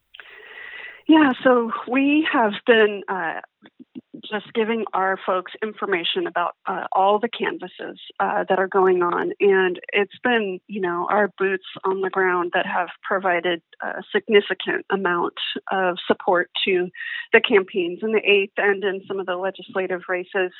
yeah, 1.07 1.33
so 1.43 1.71
we 1.87 2.27
have 2.31 2.53
been 2.65 3.03
uh, 3.07 3.41
just 4.23 4.51
giving 4.53 4.85
our 4.93 5.19
folks 5.23 5.51
information 5.61 6.25
about 6.27 6.55
uh, 6.65 6.85
all 6.91 7.19
the 7.19 7.29
canvases 7.29 7.99
uh, 8.19 8.43
that 8.49 8.59
are 8.59 8.67
going 8.67 9.03
on. 9.03 9.31
And 9.39 9.79
it's 9.93 10.17
been, 10.23 10.59
you 10.67 10.81
know, 10.81 11.07
our 11.09 11.29
boots 11.37 11.65
on 11.83 12.01
the 12.01 12.09
ground 12.09 12.51
that 12.53 12.65
have 12.65 12.89
provided 13.03 13.61
a 13.81 14.03
significant 14.11 14.85
amount 14.89 15.35
of 15.71 15.97
support 16.07 16.49
to 16.65 16.89
the 17.33 17.41
campaigns 17.41 17.99
in 18.01 18.11
the 18.11 18.21
8th 18.21 18.51
and 18.57 18.83
in 18.83 19.01
some 19.07 19.19
of 19.19 19.25
the 19.25 19.35
legislative 19.35 20.01
races. 20.09 20.51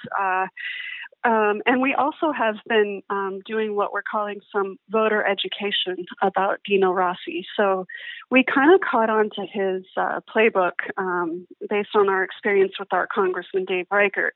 Um, 1.26 1.64
and 1.66 1.82
we 1.82 1.96
also 1.96 2.32
have 2.32 2.56
been 2.70 3.02
um, 3.10 3.42
doing 3.48 3.76
what 3.76 3.92
we're 3.92 4.04
calling 4.04 4.42
some 4.52 4.78
voter 4.90 5.26
education 5.26 6.06
about 6.22 6.60
Dino 6.64 6.92
Rossi. 6.92 7.48
So 7.58 7.88
we 8.30 8.44
kind 8.44 8.74
of 8.74 8.82
caught 8.82 9.10
on 9.10 9.32
to 9.32 9.42
his 9.42 9.84
uh, 9.98 10.20
playbook 10.34 10.74
um, 10.98 11.48
based 11.68 11.96
on 11.96 12.10
our 12.10 12.24
experience 12.24 12.74
with 12.78 12.90
our 12.92 13.08
Congressman 13.08 13.66
Dave 13.66 13.88
Reichert 13.90 14.36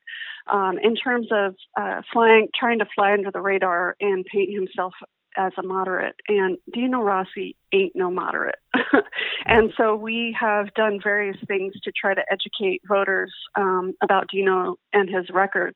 um, 0.50 0.78
in 0.82 0.96
terms 0.96 1.28
of 1.30 1.54
uh, 1.80 2.02
flying, 2.12 2.48
trying 2.58 2.80
to 2.80 2.86
fly 2.92 3.12
under 3.12 3.30
the 3.30 3.40
radar 3.40 3.94
and 4.00 4.24
paint 4.24 4.52
himself 4.52 4.92
as 5.36 5.52
a 5.58 5.62
moderate, 5.62 6.16
and 6.28 6.58
Dino 6.72 7.00
Rossi 7.00 7.56
ain't 7.72 7.94
no 7.94 8.10
moderate. 8.10 8.58
and 9.46 9.72
so 9.76 9.94
we 9.94 10.36
have 10.38 10.72
done 10.74 10.98
various 11.02 11.36
things 11.46 11.74
to 11.84 11.92
try 11.92 12.14
to 12.14 12.22
educate 12.30 12.82
voters 12.86 13.32
um, 13.56 13.94
about 14.02 14.28
Dino 14.30 14.76
and 14.92 15.08
his 15.08 15.30
record. 15.32 15.74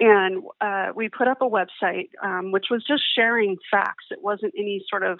And 0.00 0.42
uh, 0.60 0.88
we 0.94 1.08
put 1.08 1.28
up 1.28 1.42
a 1.42 1.48
website 1.48 2.08
um, 2.22 2.52
which 2.52 2.66
was 2.70 2.84
just 2.86 3.02
sharing 3.14 3.56
facts. 3.70 4.06
It 4.10 4.22
wasn't 4.22 4.54
any 4.56 4.84
sort 4.88 5.02
of 5.02 5.18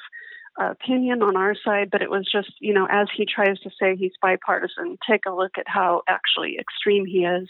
opinion 0.58 1.22
on 1.22 1.36
our 1.36 1.54
side, 1.64 1.88
but 1.90 2.02
it 2.02 2.10
was 2.10 2.28
just, 2.30 2.52
you 2.60 2.74
know, 2.74 2.86
as 2.90 3.06
he 3.16 3.24
tries 3.24 3.58
to 3.60 3.70
say 3.80 3.96
he's 3.96 4.12
bipartisan, 4.20 4.98
take 5.08 5.22
a 5.26 5.30
look 5.30 5.52
at 5.56 5.66
how 5.66 6.02
actually 6.08 6.56
extreme 6.58 7.06
he 7.06 7.18
is. 7.18 7.48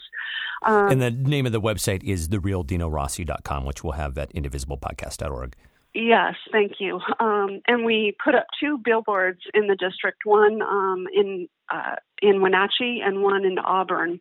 Um, 0.63 0.91
and 0.91 1.01
the 1.01 1.11
name 1.11 1.45
of 1.45 1.51
the 1.51 1.61
website 1.61 2.03
is 2.03 2.29
therealdinorossi.com, 2.29 3.65
which 3.65 3.83
we'll 3.83 3.93
have 3.93 4.17
at 4.17 4.33
indivisiblepodcast.org. 4.33 5.55
Yes, 5.93 6.35
thank 6.51 6.73
you. 6.79 6.99
Um, 7.19 7.61
and 7.67 7.83
we 7.83 8.15
put 8.23 8.35
up 8.35 8.45
two 8.59 8.77
billboards 8.77 9.39
in 9.55 9.67
the 9.67 9.75
district, 9.75 10.19
one 10.23 10.61
um, 10.61 11.07
in 11.13 11.47
uh, 11.71 11.95
in 12.21 12.41
Wenatchee 12.41 13.01
and 13.03 13.21
one 13.21 13.45
in 13.45 13.59
Auburn, 13.59 14.19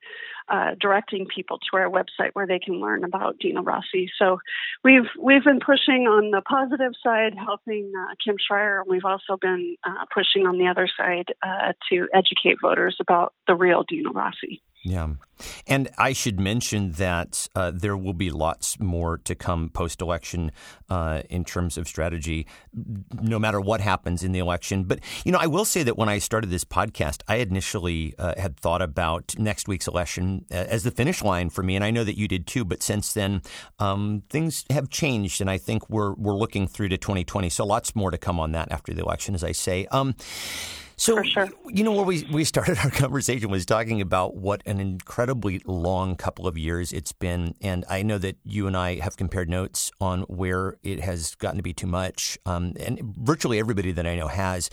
uh, 0.49 0.75
directing 0.81 1.27
people 1.27 1.59
to 1.59 1.77
our 1.79 1.91
website 1.91 2.31
where 2.33 2.47
they 2.47 2.59
can 2.59 2.81
learn 2.81 3.05
about 3.05 3.39
Dino 3.39 3.63
Rossi. 3.63 4.11
So 4.19 4.39
we've 4.83 5.09
we've 5.21 5.45
been 5.45 5.61
pushing 5.61 6.07
on 6.07 6.31
the 6.31 6.41
positive 6.41 6.93
side, 7.03 7.35
helping 7.37 7.93
uh, 7.99 8.15
Kim 8.25 8.37
Schrier, 8.37 8.81
and 8.81 8.91
we've 8.91 9.05
also 9.05 9.37
been 9.41 9.77
uh, 9.85 10.05
pushing 10.13 10.47
on 10.47 10.59
the 10.59 10.69
other 10.69 10.89
side 10.97 11.35
uh, 11.43 11.73
to 11.91 12.09
educate 12.15 12.59
voters 12.63 12.97
about 13.01 13.35
the 13.47 13.55
real 13.55 13.85
Dino 13.87 14.11
Rossi. 14.13 14.63
Yeah. 14.83 15.09
And 15.67 15.89
I 15.99 16.13
should 16.13 16.39
mention 16.41 16.93
that 16.93 17.49
uh, 17.55 17.73
there 17.75 17.97
will 17.97 18.13
be 18.13 18.31
lots 18.31 18.79
more 18.79 19.19
to 19.19 19.35
come 19.35 19.71
post 19.71 20.01
election 20.01 20.53
uh, 20.89 21.23
in 21.29 21.45
terms 21.45 21.77
of 21.77 21.87
strategy, 21.87 22.47
no 23.21 23.39
matter 23.39 23.61
what 23.61 23.81
happens 23.81 24.23
in 24.23 24.33
the 24.33 24.39
election. 24.39 24.85
But, 24.85 25.01
you 25.25 25.33
know, 25.33 25.39
I 25.39 25.47
will 25.47 25.65
say 25.65 25.83
that 25.83 25.97
when 25.97 26.09
I 26.09 26.19
started 26.19 26.51
this 26.51 26.65
podcast, 26.65 27.23
I 27.29 27.37
initially 27.37 28.15
uh, 28.19 28.35
had 28.37 28.57
thought 28.57 28.83
about 28.83 29.35
next 29.39 29.69
week's 29.69 29.89
election 29.89 30.45
uh, 30.51 30.55
as 30.55 30.85
the 30.85 30.91
finish 30.91 31.23
line 31.23 31.51
for 31.51 31.63
me. 31.63 31.77
And 31.77 31.85
I 31.85 31.91
know 31.91 32.05
that 32.05 32.17
you 32.17 32.29
did 32.29 32.47
too. 32.47 32.65
But 32.65 32.83
since 32.83 33.13
then, 33.13 33.43
um, 33.79 34.23
things 34.31 34.65
have 34.71 34.89
changed. 34.91 35.41
And 35.41 35.51
I 35.51 35.59
think 35.59 35.89
we're, 35.91 36.15
we're 36.15 36.37
looking 36.37 36.67
through 36.67 36.89
to 36.91 36.99
2020. 36.99 37.49
So 37.51 37.67
lots 37.67 37.95
more 37.95 38.11
to 38.11 38.19
come 38.19 38.41
on 38.41 38.53
that 38.53 38.71
after 38.73 38.95
the 38.95 39.03
election, 39.03 39.35
as 39.35 39.45
I 39.45 39.53
say. 39.53 39.87
Um, 39.91 40.15
so, 40.99 41.23
sure. 41.23 41.49
you 41.69 41.85
know, 41.85 41.93
where 41.93 42.05
we, 42.05 42.27
we 42.33 42.45
started 42.45 42.77
our 42.79 42.91
conversation 43.05 43.51
was 43.51 43.65
talking 43.65 44.01
about 44.01 44.37
what 44.37 44.63
an 44.67 44.81
incredibly 44.81 45.63
long 45.65 46.17
couple 46.17 46.47
of 46.47 46.59
years 46.59 46.93
it's 46.93 47.13
been. 47.13 47.55
And 47.61 47.85
I 47.89 48.03
know 48.03 48.19
that 48.19 48.37
you 48.45 48.67
and 48.67 48.77
I 48.77 48.99
have 48.99 49.17
compared 49.17 49.49
notes 49.49 49.93
on 50.01 50.23
where 50.23 50.77
it 50.83 51.01
has 51.01 51.37
gotten 51.37 51.57
to 51.57 51.63
be 51.63 51.73
too 51.73 51.87
much. 51.87 52.37
Um, 52.45 52.75
and 52.81 53.01
virtually 53.17 53.61
everybody 53.61 53.93
that 53.93 54.07
I 54.07 54.17
know 54.17 54.27
has. 54.27 54.71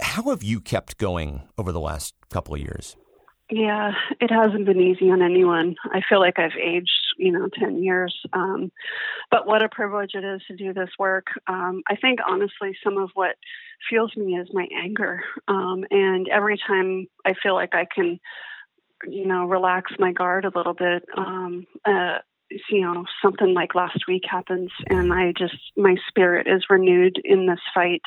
How 0.00 0.22
have 0.30 0.42
you 0.42 0.60
kept 0.60 0.96
going 0.96 1.42
over 1.58 1.72
the 1.72 1.80
last 1.80 2.14
couple 2.30 2.54
of 2.54 2.60
years? 2.60 2.96
Yeah, 3.56 3.92
it 4.20 4.32
hasn't 4.32 4.64
been 4.66 4.80
easy 4.80 5.12
on 5.12 5.22
anyone. 5.22 5.76
I 5.92 6.00
feel 6.08 6.18
like 6.18 6.40
I've 6.40 6.58
aged, 6.60 6.90
you 7.18 7.30
know, 7.30 7.48
10 7.56 7.84
years. 7.84 8.12
Um, 8.32 8.72
but 9.30 9.46
what 9.46 9.62
a 9.62 9.68
privilege 9.68 10.10
it 10.14 10.24
is 10.24 10.42
to 10.48 10.56
do 10.56 10.72
this 10.74 10.88
work. 10.98 11.28
Um, 11.46 11.82
I 11.88 11.94
think, 11.94 12.18
honestly, 12.28 12.76
some 12.82 12.98
of 12.98 13.10
what 13.14 13.36
fuels 13.88 14.10
me 14.16 14.34
is 14.34 14.48
my 14.52 14.66
anger. 14.76 15.20
Um, 15.46 15.84
and 15.92 16.26
every 16.30 16.58
time 16.66 17.06
I 17.24 17.34
feel 17.40 17.54
like 17.54 17.76
I 17.76 17.86
can, 17.94 18.18
you 19.06 19.24
know, 19.24 19.44
relax 19.44 19.92
my 20.00 20.10
guard 20.10 20.46
a 20.46 20.52
little 20.52 20.74
bit, 20.74 21.04
um, 21.16 21.64
uh, 21.84 22.18
you 22.70 22.80
know 22.80 23.04
something 23.22 23.54
like 23.54 23.74
last 23.74 24.04
week 24.08 24.22
happens 24.28 24.70
and 24.88 25.12
i 25.12 25.32
just 25.36 25.56
my 25.76 25.94
spirit 26.08 26.46
is 26.46 26.64
renewed 26.70 27.20
in 27.24 27.46
this 27.46 27.60
fight 27.74 28.02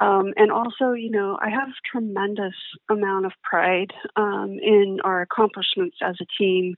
um, 0.00 0.32
and 0.36 0.50
also 0.50 0.92
you 0.92 1.10
know 1.10 1.38
i 1.40 1.50
have 1.50 1.68
tremendous 1.90 2.54
amount 2.90 3.26
of 3.26 3.32
pride 3.42 3.92
um, 4.16 4.58
in 4.62 4.98
our 5.04 5.22
accomplishments 5.22 5.96
as 6.02 6.16
a 6.20 6.42
team 6.42 6.74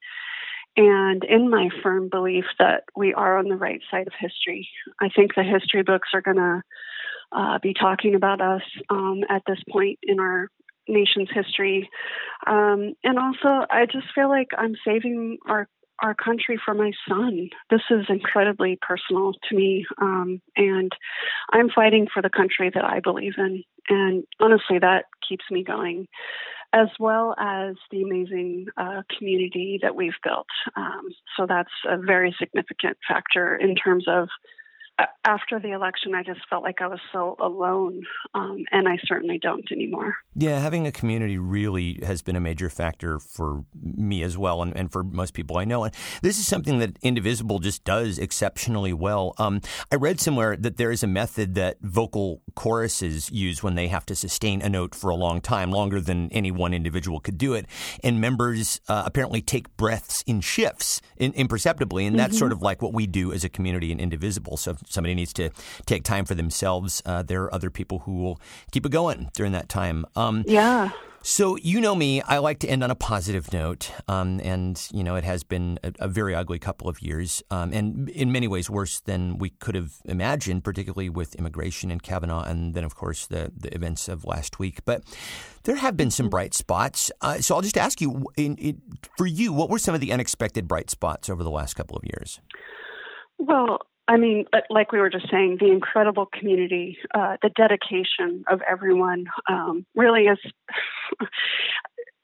and 0.77 1.25
in 1.25 1.49
my 1.49 1.69
firm 1.83 2.09
belief 2.09 2.45
that 2.59 2.85
we 2.95 3.15
are 3.15 3.39
on 3.39 3.49
the 3.49 3.57
right 3.57 3.81
side 3.91 4.07
of 4.07 4.13
history 4.19 4.69
i 5.01 5.09
think 5.09 5.35
the 5.35 5.43
history 5.43 5.83
books 5.83 6.09
are 6.15 6.23
going 6.23 6.37
to 6.37 6.63
uh, 7.33 7.59
be 7.63 7.75
talking 7.75 8.15
about 8.15 8.41
us 8.41 8.63
um, 8.89 9.23
at 9.29 9.43
this 9.47 9.59
point 9.71 9.99
in 10.03 10.21
our 10.21 10.49
nation's 10.89 11.29
history. 11.33 11.89
Um, 12.47 12.95
and 13.03 13.19
also, 13.19 13.67
I 13.71 13.87
just 13.91 14.07
feel 14.15 14.29
like 14.29 14.49
I'm 14.57 14.75
saving 14.87 15.39
our 15.49 15.69
our 16.01 16.15
country 16.15 16.59
for 16.63 16.75
my 16.75 16.93
son. 17.09 17.51
This 17.71 17.83
is 17.91 18.07
incredibly 18.09 18.79
personal 18.81 19.33
to 19.49 19.57
me. 19.57 19.87
Um, 20.01 20.41
and 20.57 20.93
I'm 21.53 21.71
fighting 21.71 22.07
for 22.13 22.23
the 22.23 22.31
country 22.31 22.71
that 22.75 22.85
I 22.85 23.01
believe 23.01 23.35
in. 23.39 23.65
And 23.89 24.25
honestly, 24.41 24.79
that 24.79 25.07
keeps 25.27 25.45
me 25.51 25.63
going, 25.63 26.09
as 26.73 26.89
well 26.99 27.35
as 27.39 27.77
the 27.91 28.03
amazing 28.03 28.67
uh, 28.77 29.03
community 29.17 29.79
that 29.83 29.95
we've 29.95 30.13
built. 30.23 30.49
Um, 30.75 31.09
so 31.37 31.47
that's 31.47 31.71
a 31.89 31.97
very 31.97 32.35
significant 32.39 32.99
factor 33.09 33.57
in 33.57 33.75
terms 33.75 34.05
of 34.09 34.29
after 35.25 35.59
the 35.59 35.73
election, 35.73 36.15
I 36.15 36.23
just 36.23 36.41
felt 36.49 36.63
like 36.63 36.81
I 36.81 36.87
was 36.87 37.01
so 37.13 37.37
alone, 37.41 38.03
um, 38.35 38.65
and 38.71 38.89
I 38.89 38.97
certainly 39.05 39.39
don't 39.39 39.71
anymore. 39.71 40.17
Yeah, 40.35 40.59
having 40.59 40.87
a 40.87 40.93
community 40.93 41.37
really 41.37 42.01
has 42.05 42.23
been 42.23 42.37
a 42.37 42.41
major 42.41 42.71
factor 42.71 43.19
for 43.19 43.65
me 43.75 44.23
as 44.23 44.39
well, 44.39 44.63
and, 44.63 44.77
and 44.77 44.91
for 44.91 45.03
most 45.03 45.35
people 45.35 45.59
I 45.59 45.65
know. 45.65 45.85
And 45.85 45.95
this 46.23 46.39
is 46.39 46.47
something 46.47 46.79
that 46.79 46.99
Indivisible 47.03 47.59
just 47.59 47.85
does 47.85 48.19
exceptionally 48.19 48.93
well. 48.93 49.35
Um, 49.39 49.61
I 49.93 49.97
read 49.97 50.21
somewhere 50.21 50.57
that 50.57 50.77
there 50.77 50.91
is 50.91 51.03
a 51.03 51.09
method 51.09 51.55
that 51.57 51.79
vocal 51.81 52.43
choruses 52.55 53.31
use 53.31 53.63
when 53.63 53.75
they 53.75 53.89
have 53.89 54.07
to 54.07 54.15
sustain 54.15 54.63
a 54.63 54.69
note 54.69 54.95
for 54.95 55.11
a 55.11 55.17
long 55.17 55.41
time, 55.41 55.71
longer 55.71 56.01
than 56.01 56.31
any 56.33 56.51
one 56.51 56.73
individual 56.73 57.21
could 57.21 57.37
do 57.37 57.53
it. 57.53 57.67
And 58.03 58.21
members 58.21 58.81
uh, 58.89 59.03
apparently 59.05 59.43
take 59.43 59.77
breaths 59.77 60.23
in 60.27 60.41
shifts 60.41 61.03
in, 61.17 61.33
imperceptibly, 61.33 62.07
and 62.07 62.17
mm-hmm. 62.17 62.23
that's 62.23 62.39
sort 62.39 62.53
of 62.53 62.63
like 62.63 62.81
what 62.81 62.95
we 62.95 63.07
do 63.07 63.33
as 63.33 63.45
a 63.45 63.49
community 63.49 63.93
in 63.93 64.01
Indivisible. 64.01 64.57
So 64.57 64.77
somebody 64.89 65.15
needs 65.15 65.33
to 65.35 65.51
take 65.87 66.03
time 66.05 66.25
for 66.25 66.35
themselves, 66.35 67.03
uh, 67.05 67.23
there 67.23 67.45
are 67.45 67.55
other 67.55 67.71
people 67.71 68.01
who 68.01 68.17
will 68.17 68.41
keep 68.71 68.87
it 68.87 68.93
going 68.93 69.31
during 69.35 69.53
that 69.53 69.69
time. 69.69 70.05
Um, 70.15 70.45
yeah. 70.47 70.91
So, 71.29 71.57
you 71.57 71.81
know 71.81 71.97
me, 71.97 72.23
I 72.23 72.39
like 72.39 72.61
to 72.61 72.69
end 72.69 72.85
on 72.85 72.93
a 72.93 72.95
positive 72.95 73.53
note. 73.53 73.91
Um, 74.07 74.41
and, 74.45 74.81
you 74.93 75.03
know, 75.03 75.17
it 75.17 75.25
has 75.25 75.43
been 75.43 75.77
a, 75.83 75.93
a 75.99 76.07
very 76.07 76.37
ugly 76.37 76.61
couple 76.61 76.89
of 76.89 77.03
years, 77.03 77.43
um, 77.51 77.73
and 77.73 78.09
in 78.11 78.31
many 78.31 78.47
ways 78.47 78.71
worse 78.71 79.01
than 79.01 79.37
we 79.39 79.51
could 79.51 79.75
have 79.75 79.95
imagined, 80.05 80.63
particularly 80.63 81.09
with 81.09 81.35
immigration 81.35 81.91
and 81.91 82.01
Kavanaugh, 82.01 82.45
and 82.45 82.75
then, 82.75 82.85
of 82.85 82.95
course, 82.95 83.27
the, 83.27 83.51
the 83.57 83.75
events 83.75 84.09
of 84.09 84.25
last 84.25 84.61
week. 84.61 84.85
But 84.85 85.03
there 85.65 85.75
have 85.75 85.97
been 85.97 86.13
some 86.13 86.29
bright 86.29 86.55
spots. 86.55 87.11
Uh, 87.21 87.41
so, 87.41 87.57
I'll 87.57 87.61
just 87.61 87.77
ask 87.77 88.01
you 88.01 88.27
in, 88.37 88.55
in, 88.59 88.81
for 89.19 89.27
you, 89.27 89.53
what 89.53 89.69
were 89.69 89.81
some 89.81 89.97
of 89.97 90.01
the 90.01 90.13
unexpected 90.13 90.69
bright 90.69 90.91
spots 90.91 91.29
over 91.29 91.43
the 91.43 91.51
last 91.51 91.75
couple 91.75 91.97
of 91.97 92.05
years? 92.05 92.41
Well, 93.39 93.81
I 94.09 94.17
mean, 94.17 94.45
like 94.71 94.93
we 94.93 95.01
were 95.01 95.11
just 95.11 95.31
saying, 95.31 95.59
the 95.59 95.71
incredible 95.71 96.27
community, 96.27 96.99
uh, 97.15 97.37
the 97.43 97.51
dedication 97.51 98.45
of 98.49 98.61
everyone 98.69 99.27
um, 99.49 99.85
really 99.95 100.25
is. 100.25 100.39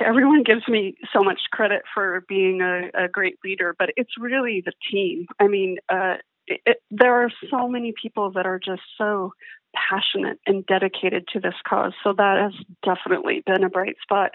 everyone 0.01 0.43
gives 0.43 0.67
me 0.69 0.97
so 1.13 1.23
much 1.23 1.41
credit 1.53 1.83
for 1.95 2.25
being 2.29 2.61
a, 2.61 3.05
a, 3.05 3.09
great 3.09 3.37
leader, 3.45 3.75
but 3.79 3.91
it's 3.97 4.13
really 4.19 4.61
the 4.65 4.73
team. 4.91 5.27
I 5.39 5.47
mean, 5.47 5.79
uh, 5.89 6.15
it, 6.47 6.61
it, 6.67 6.77
there 6.91 7.25
are 7.25 7.31
so 7.51 7.69
many 7.69 7.93
people 8.01 8.33
that 8.33 8.47
are 8.47 8.59
just 8.59 8.83
so 8.99 9.33
passionate 9.75 10.39
and 10.47 10.67
dedicated 10.67 11.29
to 11.29 11.41
this 11.41 11.55
cause. 11.69 11.93
So 12.03 12.13
that 12.17 12.39
has 12.39 12.53
definitely 12.85 13.43
been 13.45 13.65
a 13.65 13.71
bright 13.71 13.97
spot. 14.03 14.33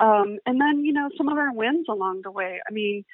Um, 0.00 0.38
and 0.46 0.60
then, 0.60 0.84
you 0.84 0.92
know, 0.92 1.08
some 1.16 1.28
of 1.28 1.38
our 1.38 1.52
wins 1.52 1.86
along 1.88 2.22
the 2.22 2.30
way. 2.30 2.60
I 2.68 2.72
mean, 2.72 3.04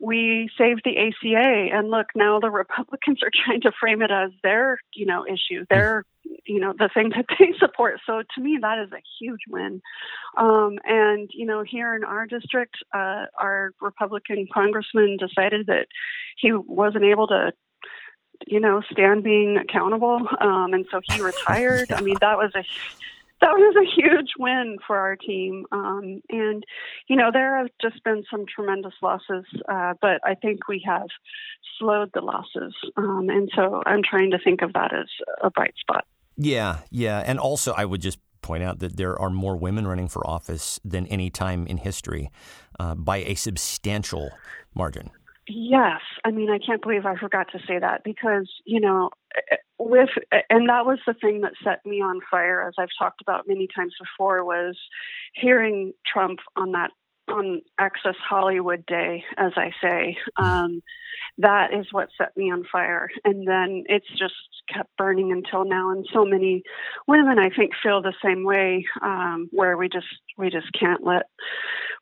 we 0.00 0.48
saved 0.56 0.82
the 0.84 0.96
ACA, 0.96 1.76
and 1.76 1.90
look, 1.90 2.06
now 2.14 2.38
the 2.38 2.50
Republicans 2.50 3.20
are 3.22 3.30
trying 3.44 3.62
to 3.62 3.72
frame 3.78 4.02
it 4.02 4.10
as 4.10 4.30
their, 4.42 4.78
you 4.94 5.06
know, 5.06 5.24
issue, 5.26 5.64
their, 5.70 6.04
you 6.46 6.60
know, 6.60 6.72
the 6.78 6.88
thing 6.92 7.10
that 7.10 7.26
they 7.38 7.52
support. 7.58 8.00
So 8.06 8.22
to 8.34 8.40
me, 8.40 8.58
that 8.60 8.78
is 8.78 8.92
a 8.92 9.02
huge 9.18 9.40
win. 9.48 9.80
Um, 10.36 10.78
and 10.84 11.28
you 11.32 11.46
know, 11.46 11.64
here 11.68 11.94
in 11.94 12.04
our 12.04 12.26
district, 12.26 12.76
uh, 12.94 13.26
our 13.38 13.72
Republican 13.80 14.46
congressman 14.52 15.16
decided 15.18 15.66
that 15.66 15.86
he 16.36 16.52
wasn't 16.52 17.04
able 17.04 17.26
to 17.28 17.52
you 18.46 18.60
know, 18.60 18.82
stand 18.90 19.24
being 19.24 19.56
accountable. 19.56 20.20
Um, 20.40 20.74
and 20.74 20.86
so 20.90 21.00
he 21.10 21.20
retired. 21.22 21.86
yeah. 21.90 21.96
I 21.96 22.00
mean, 22.00 22.16
that 22.20 22.36
was 22.36 22.52
a 22.54 22.64
that 23.40 23.52
was 23.52 23.76
a 23.76 24.00
huge 24.00 24.30
win 24.38 24.78
for 24.84 24.96
our 24.98 25.16
team. 25.16 25.64
Um, 25.70 26.22
and 26.28 26.64
you 27.08 27.16
know, 27.16 27.30
there 27.32 27.58
have 27.58 27.68
just 27.80 28.02
been 28.04 28.24
some 28.30 28.46
tremendous 28.46 28.94
losses, 29.02 29.44
uh, 29.68 29.94
but 30.00 30.20
I 30.24 30.34
think 30.34 30.68
we 30.68 30.82
have 30.86 31.08
slowed 31.78 32.10
the 32.14 32.20
losses. 32.20 32.74
Um, 32.96 33.28
and 33.30 33.50
so 33.54 33.82
I'm 33.86 34.02
trying 34.02 34.32
to 34.32 34.38
think 34.38 34.62
of 34.62 34.72
that 34.72 34.92
as 34.92 35.06
a 35.42 35.50
bright 35.50 35.74
spot. 35.80 36.04
Yeah, 36.36 36.80
yeah, 36.90 37.22
and 37.24 37.38
also 37.38 37.72
I 37.72 37.84
would 37.84 38.00
just 38.00 38.18
point 38.42 38.62
out 38.62 38.78
that 38.78 38.96
there 38.96 39.18
are 39.18 39.30
more 39.30 39.56
women 39.56 39.86
running 39.86 40.08
for 40.08 40.24
office 40.26 40.78
than 40.84 41.06
any 41.08 41.30
time 41.30 41.66
in 41.66 41.78
history 41.78 42.30
uh, 42.78 42.94
by 42.94 43.18
a 43.18 43.34
substantial 43.34 44.30
margin. 44.74 45.10
Yes. 45.48 46.00
I 46.24 46.30
mean, 46.30 46.50
I 46.50 46.58
can't 46.58 46.82
believe 46.82 47.06
I 47.06 47.16
forgot 47.16 47.48
to 47.52 47.58
say 47.66 47.78
that 47.78 48.02
because, 48.04 48.50
you 48.66 48.80
know, 48.80 49.10
with, 49.78 50.10
and 50.50 50.68
that 50.68 50.84
was 50.84 50.98
the 51.06 51.14
thing 51.14 51.40
that 51.40 51.52
set 51.64 51.84
me 51.86 52.00
on 52.02 52.20
fire, 52.30 52.66
as 52.66 52.74
I've 52.78 52.88
talked 52.98 53.22
about 53.22 53.48
many 53.48 53.66
times 53.74 53.94
before, 53.98 54.44
was 54.44 54.76
hearing 55.34 55.92
Trump 56.06 56.40
on 56.56 56.72
that, 56.72 56.90
on 57.28 57.62
Access 57.78 58.16
Hollywood 58.28 58.84
Day, 58.86 59.24
as 59.38 59.52
I 59.56 59.70
say. 59.82 60.18
Um, 60.36 60.82
that 61.38 61.72
is 61.72 61.86
what 61.92 62.08
set 62.18 62.36
me 62.36 62.50
on 62.50 62.64
fire. 62.70 63.08
And 63.24 63.46
then 63.48 63.84
it's 63.86 64.08
just 64.18 64.34
kept 64.72 64.90
burning 64.98 65.32
until 65.32 65.64
now. 65.64 65.90
And 65.92 66.06
so 66.12 66.24
many 66.24 66.62
women, 67.06 67.38
I 67.38 67.48
think, 67.50 67.72
feel 67.82 68.02
the 68.02 68.14
same 68.24 68.44
way, 68.44 68.84
um, 69.02 69.48
where 69.52 69.76
we 69.76 69.88
just 69.88 70.06
we 70.36 70.50
just 70.50 70.68
can't 70.78 71.04
let 71.04 71.22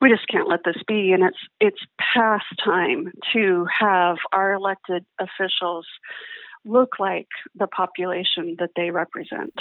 we 0.01 0.11
just 0.11 0.27
can't 0.29 0.49
let 0.49 0.61
this 0.65 0.83
be. 0.87 1.13
And 1.13 1.23
it's 1.23 1.39
it's 1.61 1.81
past 2.15 2.47
time 2.65 3.13
to 3.33 3.67
have 3.81 4.17
our 4.33 4.55
elected 4.55 5.05
officials 5.19 5.87
look 6.65 6.99
like 6.99 7.29
the 7.55 7.67
population 7.67 8.57
that 8.59 8.71
they 8.77 8.91
represent. 8.91 9.55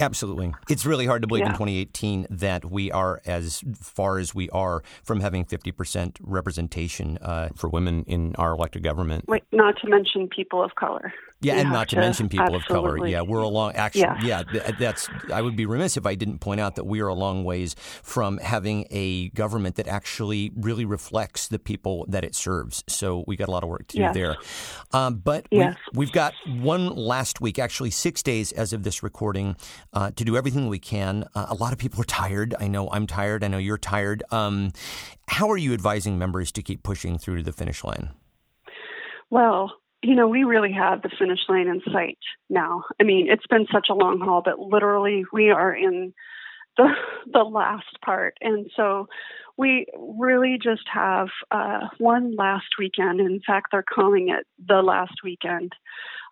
Absolutely. 0.00 0.54
It's 0.68 0.86
really 0.86 1.06
hard 1.06 1.22
to 1.22 1.28
believe 1.28 1.42
yeah. 1.42 1.48
in 1.48 1.54
2018 1.54 2.26
that 2.30 2.64
we 2.64 2.92
are 2.92 3.20
as 3.26 3.64
far 3.74 4.18
as 4.18 4.34
we 4.34 4.48
are 4.50 4.82
from 5.02 5.20
having 5.20 5.44
50% 5.44 6.16
representation 6.20 7.18
uh, 7.20 7.48
for 7.56 7.68
women 7.68 8.04
in 8.06 8.36
our 8.36 8.52
elected 8.52 8.84
government. 8.84 9.26
Wait, 9.26 9.42
not 9.50 9.74
to 9.80 9.88
mention 9.88 10.28
people 10.28 10.62
of 10.62 10.76
color. 10.76 11.12
Yeah, 11.40 11.54
and 11.54 11.70
not 11.70 11.88
to, 11.90 11.96
to, 11.96 12.00
mention 12.00 12.28
people 12.28 12.56
absolutely. 12.56 12.74
of 12.76 12.96
color. 12.96 13.06
Yeah, 13.06 13.22
we're 13.22 13.42
a 13.42 13.48
long. 13.48 13.72
Actually, 13.74 14.26
yeah. 14.26 14.42
yeah, 14.52 14.70
that's. 14.78 15.08
I 15.32 15.40
would 15.40 15.54
be 15.54 15.66
remiss 15.66 15.96
if 15.96 16.04
I 16.04 16.16
didn't 16.16 16.40
point 16.40 16.60
out 16.60 16.74
that 16.74 16.84
we 16.84 17.00
are 17.00 17.06
a 17.06 17.14
long 17.14 17.44
ways 17.44 17.76
from 18.02 18.38
having 18.38 18.86
a 18.90 19.28
government 19.30 19.76
that 19.76 19.86
actually 19.86 20.50
really 20.56 20.84
reflects 20.84 21.46
the 21.46 21.60
people 21.60 22.06
that 22.08 22.24
it 22.24 22.34
serves. 22.34 22.82
So 22.88 23.22
we 23.28 23.36
got 23.36 23.46
a 23.46 23.52
lot 23.52 23.62
of 23.62 23.68
work 23.68 23.86
to 23.88 23.98
yes. 23.98 24.12
do 24.12 24.20
there. 24.20 24.36
Um, 24.92 25.18
but 25.18 25.46
yes. 25.52 25.76
we've, 25.92 26.08
we've, 26.08 26.12
got 26.12 26.34
one 26.46 26.88
last 26.88 27.40
week, 27.40 27.60
actually 27.60 27.90
six 27.90 28.20
days 28.20 28.50
as 28.50 28.72
of 28.72 28.82
this 28.82 29.04
recording, 29.04 29.54
uh, 29.92 30.10
to 30.16 30.24
do 30.24 30.36
everything 30.36 30.66
we 30.66 30.80
can. 30.80 31.24
Uh, 31.36 31.46
a 31.50 31.54
lot 31.54 31.72
of 31.72 31.78
people 31.78 32.00
are 32.00 32.04
tired. 32.04 32.56
I 32.58 32.66
know 32.66 32.90
I'm 32.90 33.06
tired. 33.06 33.44
I 33.44 33.48
know 33.48 33.58
you're 33.58 33.78
tired. 33.78 34.24
Um, 34.32 34.72
how 35.28 35.48
are 35.50 35.56
you 35.56 35.72
advising 35.72 36.18
members 36.18 36.50
to 36.52 36.62
keep 36.62 36.82
pushing 36.82 37.16
through 37.16 37.36
to 37.36 37.42
the 37.44 37.52
finish 37.52 37.84
line? 37.84 38.10
Well, 39.30 39.70
you 40.02 40.14
know, 40.14 40.28
we 40.28 40.44
really 40.44 40.72
have 40.72 41.02
the 41.02 41.10
finish 41.18 41.40
line 41.48 41.66
in 41.68 41.82
sight 41.92 42.18
now. 42.48 42.84
I 43.00 43.04
mean, 43.04 43.28
it's 43.30 43.46
been 43.46 43.66
such 43.72 43.88
a 43.90 43.94
long 43.94 44.20
haul, 44.20 44.42
but 44.44 44.58
literally 44.58 45.24
we 45.32 45.50
are 45.50 45.74
in 45.74 46.14
the 46.76 46.88
the 47.32 47.42
last 47.42 48.00
part, 48.04 48.36
and 48.40 48.70
so 48.76 49.08
we 49.56 49.86
really 49.98 50.56
just 50.62 50.84
have 50.92 51.28
uh, 51.50 51.88
one 51.98 52.36
last 52.36 52.68
weekend. 52.78 53.20
In 53.20 53.40
fact, 53.44 53.68
they're 53.72 53.82
calling 53.82 54.28
it 54.28 54.46
the 54.64 54.82
last 54.82 55.14
weekend. 55.24 55.72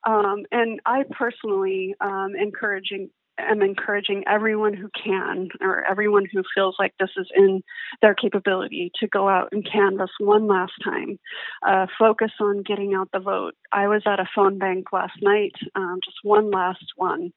Um, 0.07 0.45
and 0.53 0.81
I 0.87 1.03
personally 1.11 1.97
um, 2.01 2.35
encouraging 2.41 3.11
am 3.39 3.63
encouraging 3.63 4.25
everyone 4.27 4.75
who 4.75 4.89
can 5.03 5.49
or 5.61 5.85
everyone 5.85 6.27
who 6.33 6.43
feels 6.55 6.77
like 6.79 6.95
this 6.99 7.11
is 7.17 7.29
in 7.35 7.63
their 8.03 8.15
capability 8.15 8.91
to 9.01 9.09
go 9.09 9.29
out 9.29 9.49
and 9.53 9.67
canvass 9.71 10.11
one 10.19 10.47
last 10.47 10.73
time. 10.83 11.19
Uh, 11.67 11.87
focus 11.99 12.33
on 12.41 12.63
getting 12.63 12.95
out 12.95 13.09
the 13.13 13.21
vote. 13.21 13.55
I 13.73 13.89
was 13.89 14.03
at 14.07 14.21
a 14.21 14.29
phone 14.35 14.59
bank 14.59 14.93
last 14.93 15.15
night, 15.23 15.55
um, 15.75 15.99
just 16.05 16.19
one 16.23 16.51
last 16.51 16.85
one. 16.97 17.33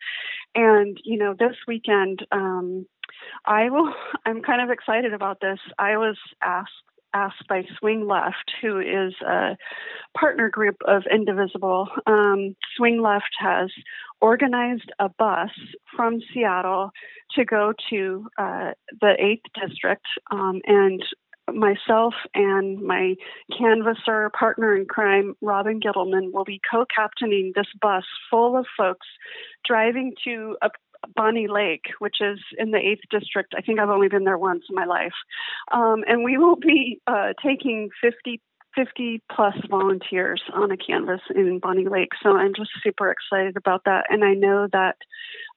And, 0.55 0.97
you 1.03 1.17
know, 1.17 1.35
this 1.37 1.55
weekend, 1.67 2.25
um, 2.31 2.85
I 3.45 3.69
will, 3.69 3.93
I'm 4.25 4.41
kind 4.41 4.61
of 4.61 4.69
excited 4.69 5.13
about 5.13 5.39
this. 5.41 5.59
I 5.77 5.97
was 5.97 6.17
asked 6.41 6.71
asked 7.13 7.47
by 7.47 7.63
Swing 7.79 8.07
Left, 8.07 8.51
who 8.61 8.79
is 8.79 9.13
a 9.25 9.57
partner 10.17 10.49
group 10.49 10.77
of 10.87 11.03
Indivisible. 11.11 11.87
Um, 12.05 12.55
Swing 12.75 13.01
Left 13.01 13.31
has 13.39 13.69
organized 14.21 14.91
a 14.99 15.09
bus 15.09 15.49
from 15.95 16.19
Seattle 16.33 16.91
to 17.35 17.45
go 17.45 17.73
to 17.89 18.27
uh, 18.37 18.71
the 19.01 19.15
8th 19.21 19.67
District, 19.67 20.05
um, 20.31 20.61
and 20.65 21.03
myself 21.53 22.13
and 22.35 22.81
my 22.81 23.15
canvasser 23.57 24.29
partner 24.37 24.75
in 24.75 24.85
crime, 24.85 25.35
Robin 25.41 25.79
Gittleman, 25.79 26.31
will 26.31 26.43
be 26.43 26.61
co 26.69 26.85
captaining 26.93 27.53
this 27.55 27.67
bus 27.81 28.03
full 28.29 28.57
of 28.57 28.65
folks 28.77 29.07
driving 29.65 30.13
to 30.23 30.57
a 30.61 30.69
Bonney 31.15 31.47
Lake, 31.47 31.85
which 31.99 32.17
is 32.21 32.39
in 32.57 32.71
the 32.71 32.77
8th 32.77 33.19
District. 33.19 33.53
I 33.57 33.61
think 33.61 33.79
I've 33.79 33.89
only 33.89 34.07
been 34.07 34.23
there 34.23 34.37
once 34.37 34.63
in 34.69 34.75
my 34.75 34.85
life. 34.85 35.13
Um, 35.71 36.03
and 36.07 36.23
we 36.23 36.37
will 36.37 36.55
be 36.55 37.01
uh, 37.07 37.33
taking 37.43 37.89
50 38.01 38.41
50 38.75 39.21
plus 39.31 39.55
volunteers 39.69 40.41
on 40.53 40.71
a 40.71 40.77
canvass 40.77 41.21
in 41.35 41.59
Bonney 41.59 41.87
Lake. 41.87 42.11
So 42.21 42.37
I'm 42.37 42.53
just 42.55 42.69
super 42.83 43.11
excited 43.11 43.57
about 43.57 43.83
that. 43.85 44.05
And 44.09 44.23
I 44.23 44.33
know 44.33 44.67
that 44.71 44.97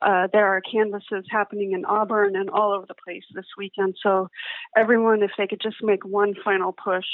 uh, 0.00 0.28
there 0.32 0.46
are 0.46 0.60
canvasses 0.60 1.24
happening 1.30 1.72
in 1.72 1.84
Auburn 1.84 2.36
and 2.36 2.50
all 2.50 2.72
over 2.72 2.86
the 2.86 2.94
place 2.94 3.24
this 3.34 3.46
weekend. 3.58 3.96
So 4.02 4.28
everyone, 4.76 5.22
if 5.22 5.32
they 5.36 5.46
could 5.46 5.60
just 5.60 5.82
make 5.82 6.04
one 6.04 6.34
final 6.44 6.72
push. 6.72 7.06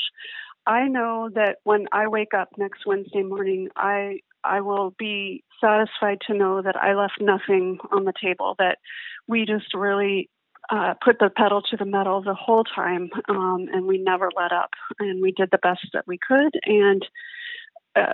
I 0.66 0.86
know 0.86 1.30
that 1.34 1.56
when 1.64 1.86
I 1.92 2.08
wake 2.08 2.34
up 2.34 2.50
next 2.58 2.86
Wednesday 2.86 3.22
morning, 3.22 3.68
I 3.74 4.20
I 4.44 4.60
will 4.60 4.94
be 4.98 5.44
satisfied 5.60 6.18
to 6.26 6.34
know 6.34 6.62
that 6.62 6.76
I 6.76 6.94
left 6.94 7.20
nothing 7.20 7.78
on 7.90 8.04
the 8.04 8.12
table. 8.20 8.54
That 8.58 8.78
we 9.26 9.44
just 9.44 9.74
really 9.74 10.30
uh, 10.70 10.94
put 11.04 11.18
the 11.18 11.30
pedal 11.30 11.62
to 11.62 11.76
the 11.76 11.84
metal 11.84 12.22
the 12.22 12.34
whole 12.34 12.64
time, 12.64 13.10
um, 13.28 13.68
and 13.72 13.86
we 13.86 13.98
never 13.98 14.30
let 14.36 14.52
up, 14.52 14.70
and 14.98 15.22
we 15.22 15.32
did 15.32 15.50
the 15.50 15.58
best 15.58 15.86
that 15.92 16.06
we 16.06 16.18
could, 16.18 16.52
and 16.64 17.04
uh, 17.96 18.12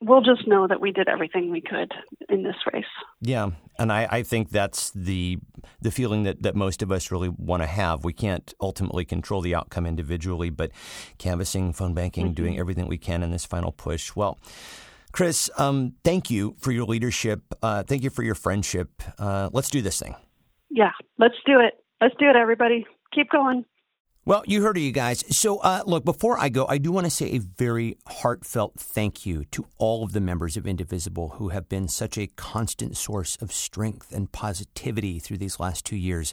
we'll 0.00 0.22
just 0.22 0.46
know 0.46 0.66
that 0.66 0.80
we 0.80 0.92
did 0.92 1.08
everything 1.08 1.50
we 1.50 1.60
could 1.60 1.92
in 2.28 2.44
this 2.44 2.54
race. 2.72 2.84
Yeah, 3.20 3.50
and 3.78 3.92
I, 3.92 4.06
I 4.10 4.22
think 4.22 4.50
that's 4.50 4.90
the 4.90 5.38
the 5.80 5.90
feeling 5.90 6.22
that, 6.22 6.42
that 6.42 6.54
most 6.54 6.82
of 6.82 6.92
us 6.92 7.10
really 7.10 7.28
want 7.28 7.62
to 7.62 7.66
have. 7.66 8.04
We 8.04 8.12
can't 8.12 8.54
ultimately 8.60 9.04
control 9.04 9.40
the 9.40 9.54
outcome 9.54 9.86
individually, 9.86 10.50
but 10.50 10.70
canvassing, 11.18 11.72
phone 11.72 11.94
banking, 11.94 12.26
mm-hmm. 12.26 12.34
doing 12.34 12.58
everything 12.58 12.86
we 12.86 12.98
can 12.98 13.22
in 13.22 13.30
this 13.30 13.44
final 13.44 13.72
push. 13.72 14.14
Well. 14.14 14.38
Chris, 15.18 15.50
um, 15.58 15.94
thank 16.04 16.30
you 16.30 16.54
for 16.60 16.70
your 16.70 16.84
leadership. 16.84 17.42
Uh, 17.60 17.82
thank 17.82 18.04
you 18.04 18.08
for 18.08 18.22
your 18.22 18.36
friendship. 18.36 19.02
Uh, 19.18 19.50
let's 19.52 19.68
do 19.68 19.82
this 19.82 19.98
thing. 19.98 20.14
Yeah, 20.70 20.92
let's 21.18 21.34
do 21.44 21.58
it. 21.58 21.74
Let's 22.00 22.14
do 22.20 22.30
it, 22.30 22.36
everybody. 22.36 22.86
keep 23.12 23.28
going. 23.28 23.64
Well, 24.24 24.44
you 24.46 24.62
heard 24.62 24.76
it, 24.76 24.82
you 24.82 24.92
guys. 24.92 25.24
So, 25.36 25.58
uh, 25.58 25.82
look, 25.86 26.04
before 26.04 26.38
I 26.38 26.50
go, 26.50 26.66
I 26.68 26.78
do 26.78 26.92
want 26.92 27.06
to 27.06 27.10
say 27.10 27.32
a 27.32 27.38
very 27.38 27.96
heartfelt 28.06 28.74
thank 28.78 29.26
you 29.26 29.44
to 29.46 29.66
all 29.78 30.04
of 30.04 30.12
the 30.12 30.20
members 30.20 30.56
of 30.56 30.68
Indivisible 30.68 31.30
who 31.30 31.48
have 31.48 31.68
been 31.68 31.88
such 31.88 32.16
a 32.16 32.28
constant 32.28 32.96
source 32.96 33.34
of 33.40 33.50
strength 33.52 34.12
and 34.12 34.30
positivity 34.30 35.18
through 35.18 35.38
these 35.38 35.58
last 35.58 35.84
two 35.84 35.96
years. 35.96 36.32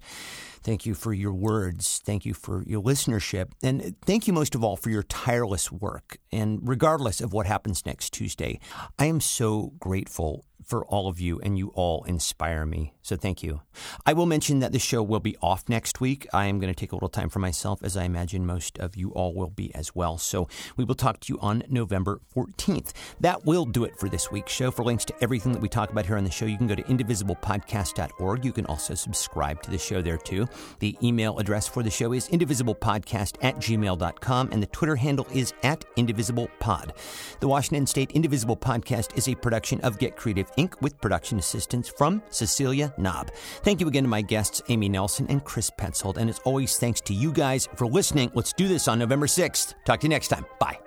Thank 0.66 0.88
you 0.88 0.96
for 0.96 1.14
your 1.14 1.32
words. 1.32 2.02
Thank 2.04 2.26
you 2.26 2.34
for 2.34 2.64
your 2.64 2.82
listenership. 2.82 3.52
And 3.62 3.96
thank 4.02 4.26
you 4.26 4.34
most 4.34 4.56
of 4.56 4.64
all 4.64 4.76
for 4.76 4.90
your 4.90 5.04
tireless 5.04 5.72
work. 5.72 6.18
And 6.32 6.60
regardless 6.64 7.22
of 7.22 7.34
what 7.34 7.46
happens 7.46 7.86
next 7.86 8.14
Tuesday, 8.14 8.60
I 8.98 9.06
am 9.06 9.22
so 9.22 9.74
grateful 9.78 10.44
for 10.66 10.84
all 10.86 11.08
of 11.08 11.20
you, 11.20 11.40
and 11.42 11.58
you 11.58 11.68
all 11.76 12.04
inspire 12.06 12.66
me. 12.66 12.94
So 13.04 13.16
thank 13.16 13.44
you. 13.44 13.62
I 14.06 14.14
will 14.14 14.26
mention 14.26 14.60
that 14.60 14.72
the 14.72 14.80
show 14.80 15.04
will 15.04 15.20
be 15.20 15.38
off 15.42 15.70
next 15.70 16.02
week. 16.02 16.28
I 16.34 16.48
am 16.48 16.60
going 16.60 16.74
to 16.74 16.80
take 16.80 16.92
a 16.92 16.96
little 16.96 17.10
time 17.10 17.30
for 17.30 17.38
myself, 17.38 17.84
as 17.84 17.96
I 17.96 18.04
imagine 18.04 18.46
most 18.46 18.80
of 18.80 18.96
you 18.96 19.12
all 19.12 19.36
will 19.36 19.52
be 19.52 19.74
as 19.76 19.94
well. 19.94 20.18
So 20.18 20.48
we 20.76 20.84
will 20.84 20.96
talk 20.96 21.20
to 21.20 21.34
you 21.34 21.40
on 21.40 21.64
November 21.70 22.20
14th. 22.36 22.94
That 23.20 23.46
will 23.46 23.66
do 23.66 23.84
it 23.84 24.00
for 24.00 24.10
this 24.10 24.32
week's 24.32 24.54
show. 24.54 24.72
For 24.72 24.84
links 24.84 25.06
to 25.06 25.14
everything 25.22 25.52
that 25.52 25.62
we 25.62 25.70
talk 25.70 25.92
about 25.92 26.08
here 26.08 26.18
on 26.18 26.24
the 26.24 26.32
show, 26.32 26.46
you 26.46 26.58
can 26.58 26.68
go 26.68 26.76
to 26.76 26.84
indivisiblepodcast.org. 26.84 28.44
You 28.44 28.52
can 28.52 28.66
also 28.66 28.96
subscribe 28.96 29.62
to 29.64 29.70
the 29.70 29.78
show 29.78 30.02
there 30.02 30.18
too. 30.18 30.48
The 30.80 30.98
email 31.04 31.38
address 31.40 31.68
for 31.68 31.84
the 31.84 31.90
show 31.90 32.14
is 32.14 32.30
indivisiblepodcast 32.30 33.38
at 33.42 33.58
gmail.com, 33.58 34.50
and 34.52 34.62
the 34.62 34.68
Twitter 34.68 34.96
handle 34.96 35.28
is 35.34 35.54
at 35.64 35.86
indivisiblepod. 35.96 36.92
The 37.40 37.48
Washington 37.48 37.88
State 37.88 38.12
Indivisible 38.12 38.58
Podcast 38.58 39.18
is 39.18 39.28
a 39.28 39.36
production 39.36 39.82
of 39.82 40.00
Get 40.00 40.16
Creative 40.16 40.52
Inc. 40.56 40.82
with 40.82 41.00
production 41.02 41.40
assistance 41.40 41.88
from 41.88 42.22
Cecilia 42.30 42.94
Knob. 42.98 43.32
Thank 43.64 43.82
you 43.82 43.88
again 43.88 44.04
to 44.04 44.10
my 44.10 44.22
guests, 44.22 44.62
Amy 44.70 44.90
Nelson 44.90 45.26
and 45.30 45.44
Chris 45.44 45.70
Petzold. 45.70 46.18
And 46.18 46.30
as 46.30 46.40
always, 46.40 46.78
thanks 46.78 47.02
to 47.02 47.14
you 47.14 47.32
guys 47.32 47.68
for 47.76 47.88
listening. 47.88 48.32
Let's 48.34 48.54
do 48.54 48.68
this 48.68 48.88
on 48.88 49.00
November 49.00 49.28
6th. 49.28 49.74
Talk 49.86 50.00
to 50.02 50.06
you 50.06 50.10
next 50.10 50.30
time. 50.30 50.46
Bye. 50.60 50.85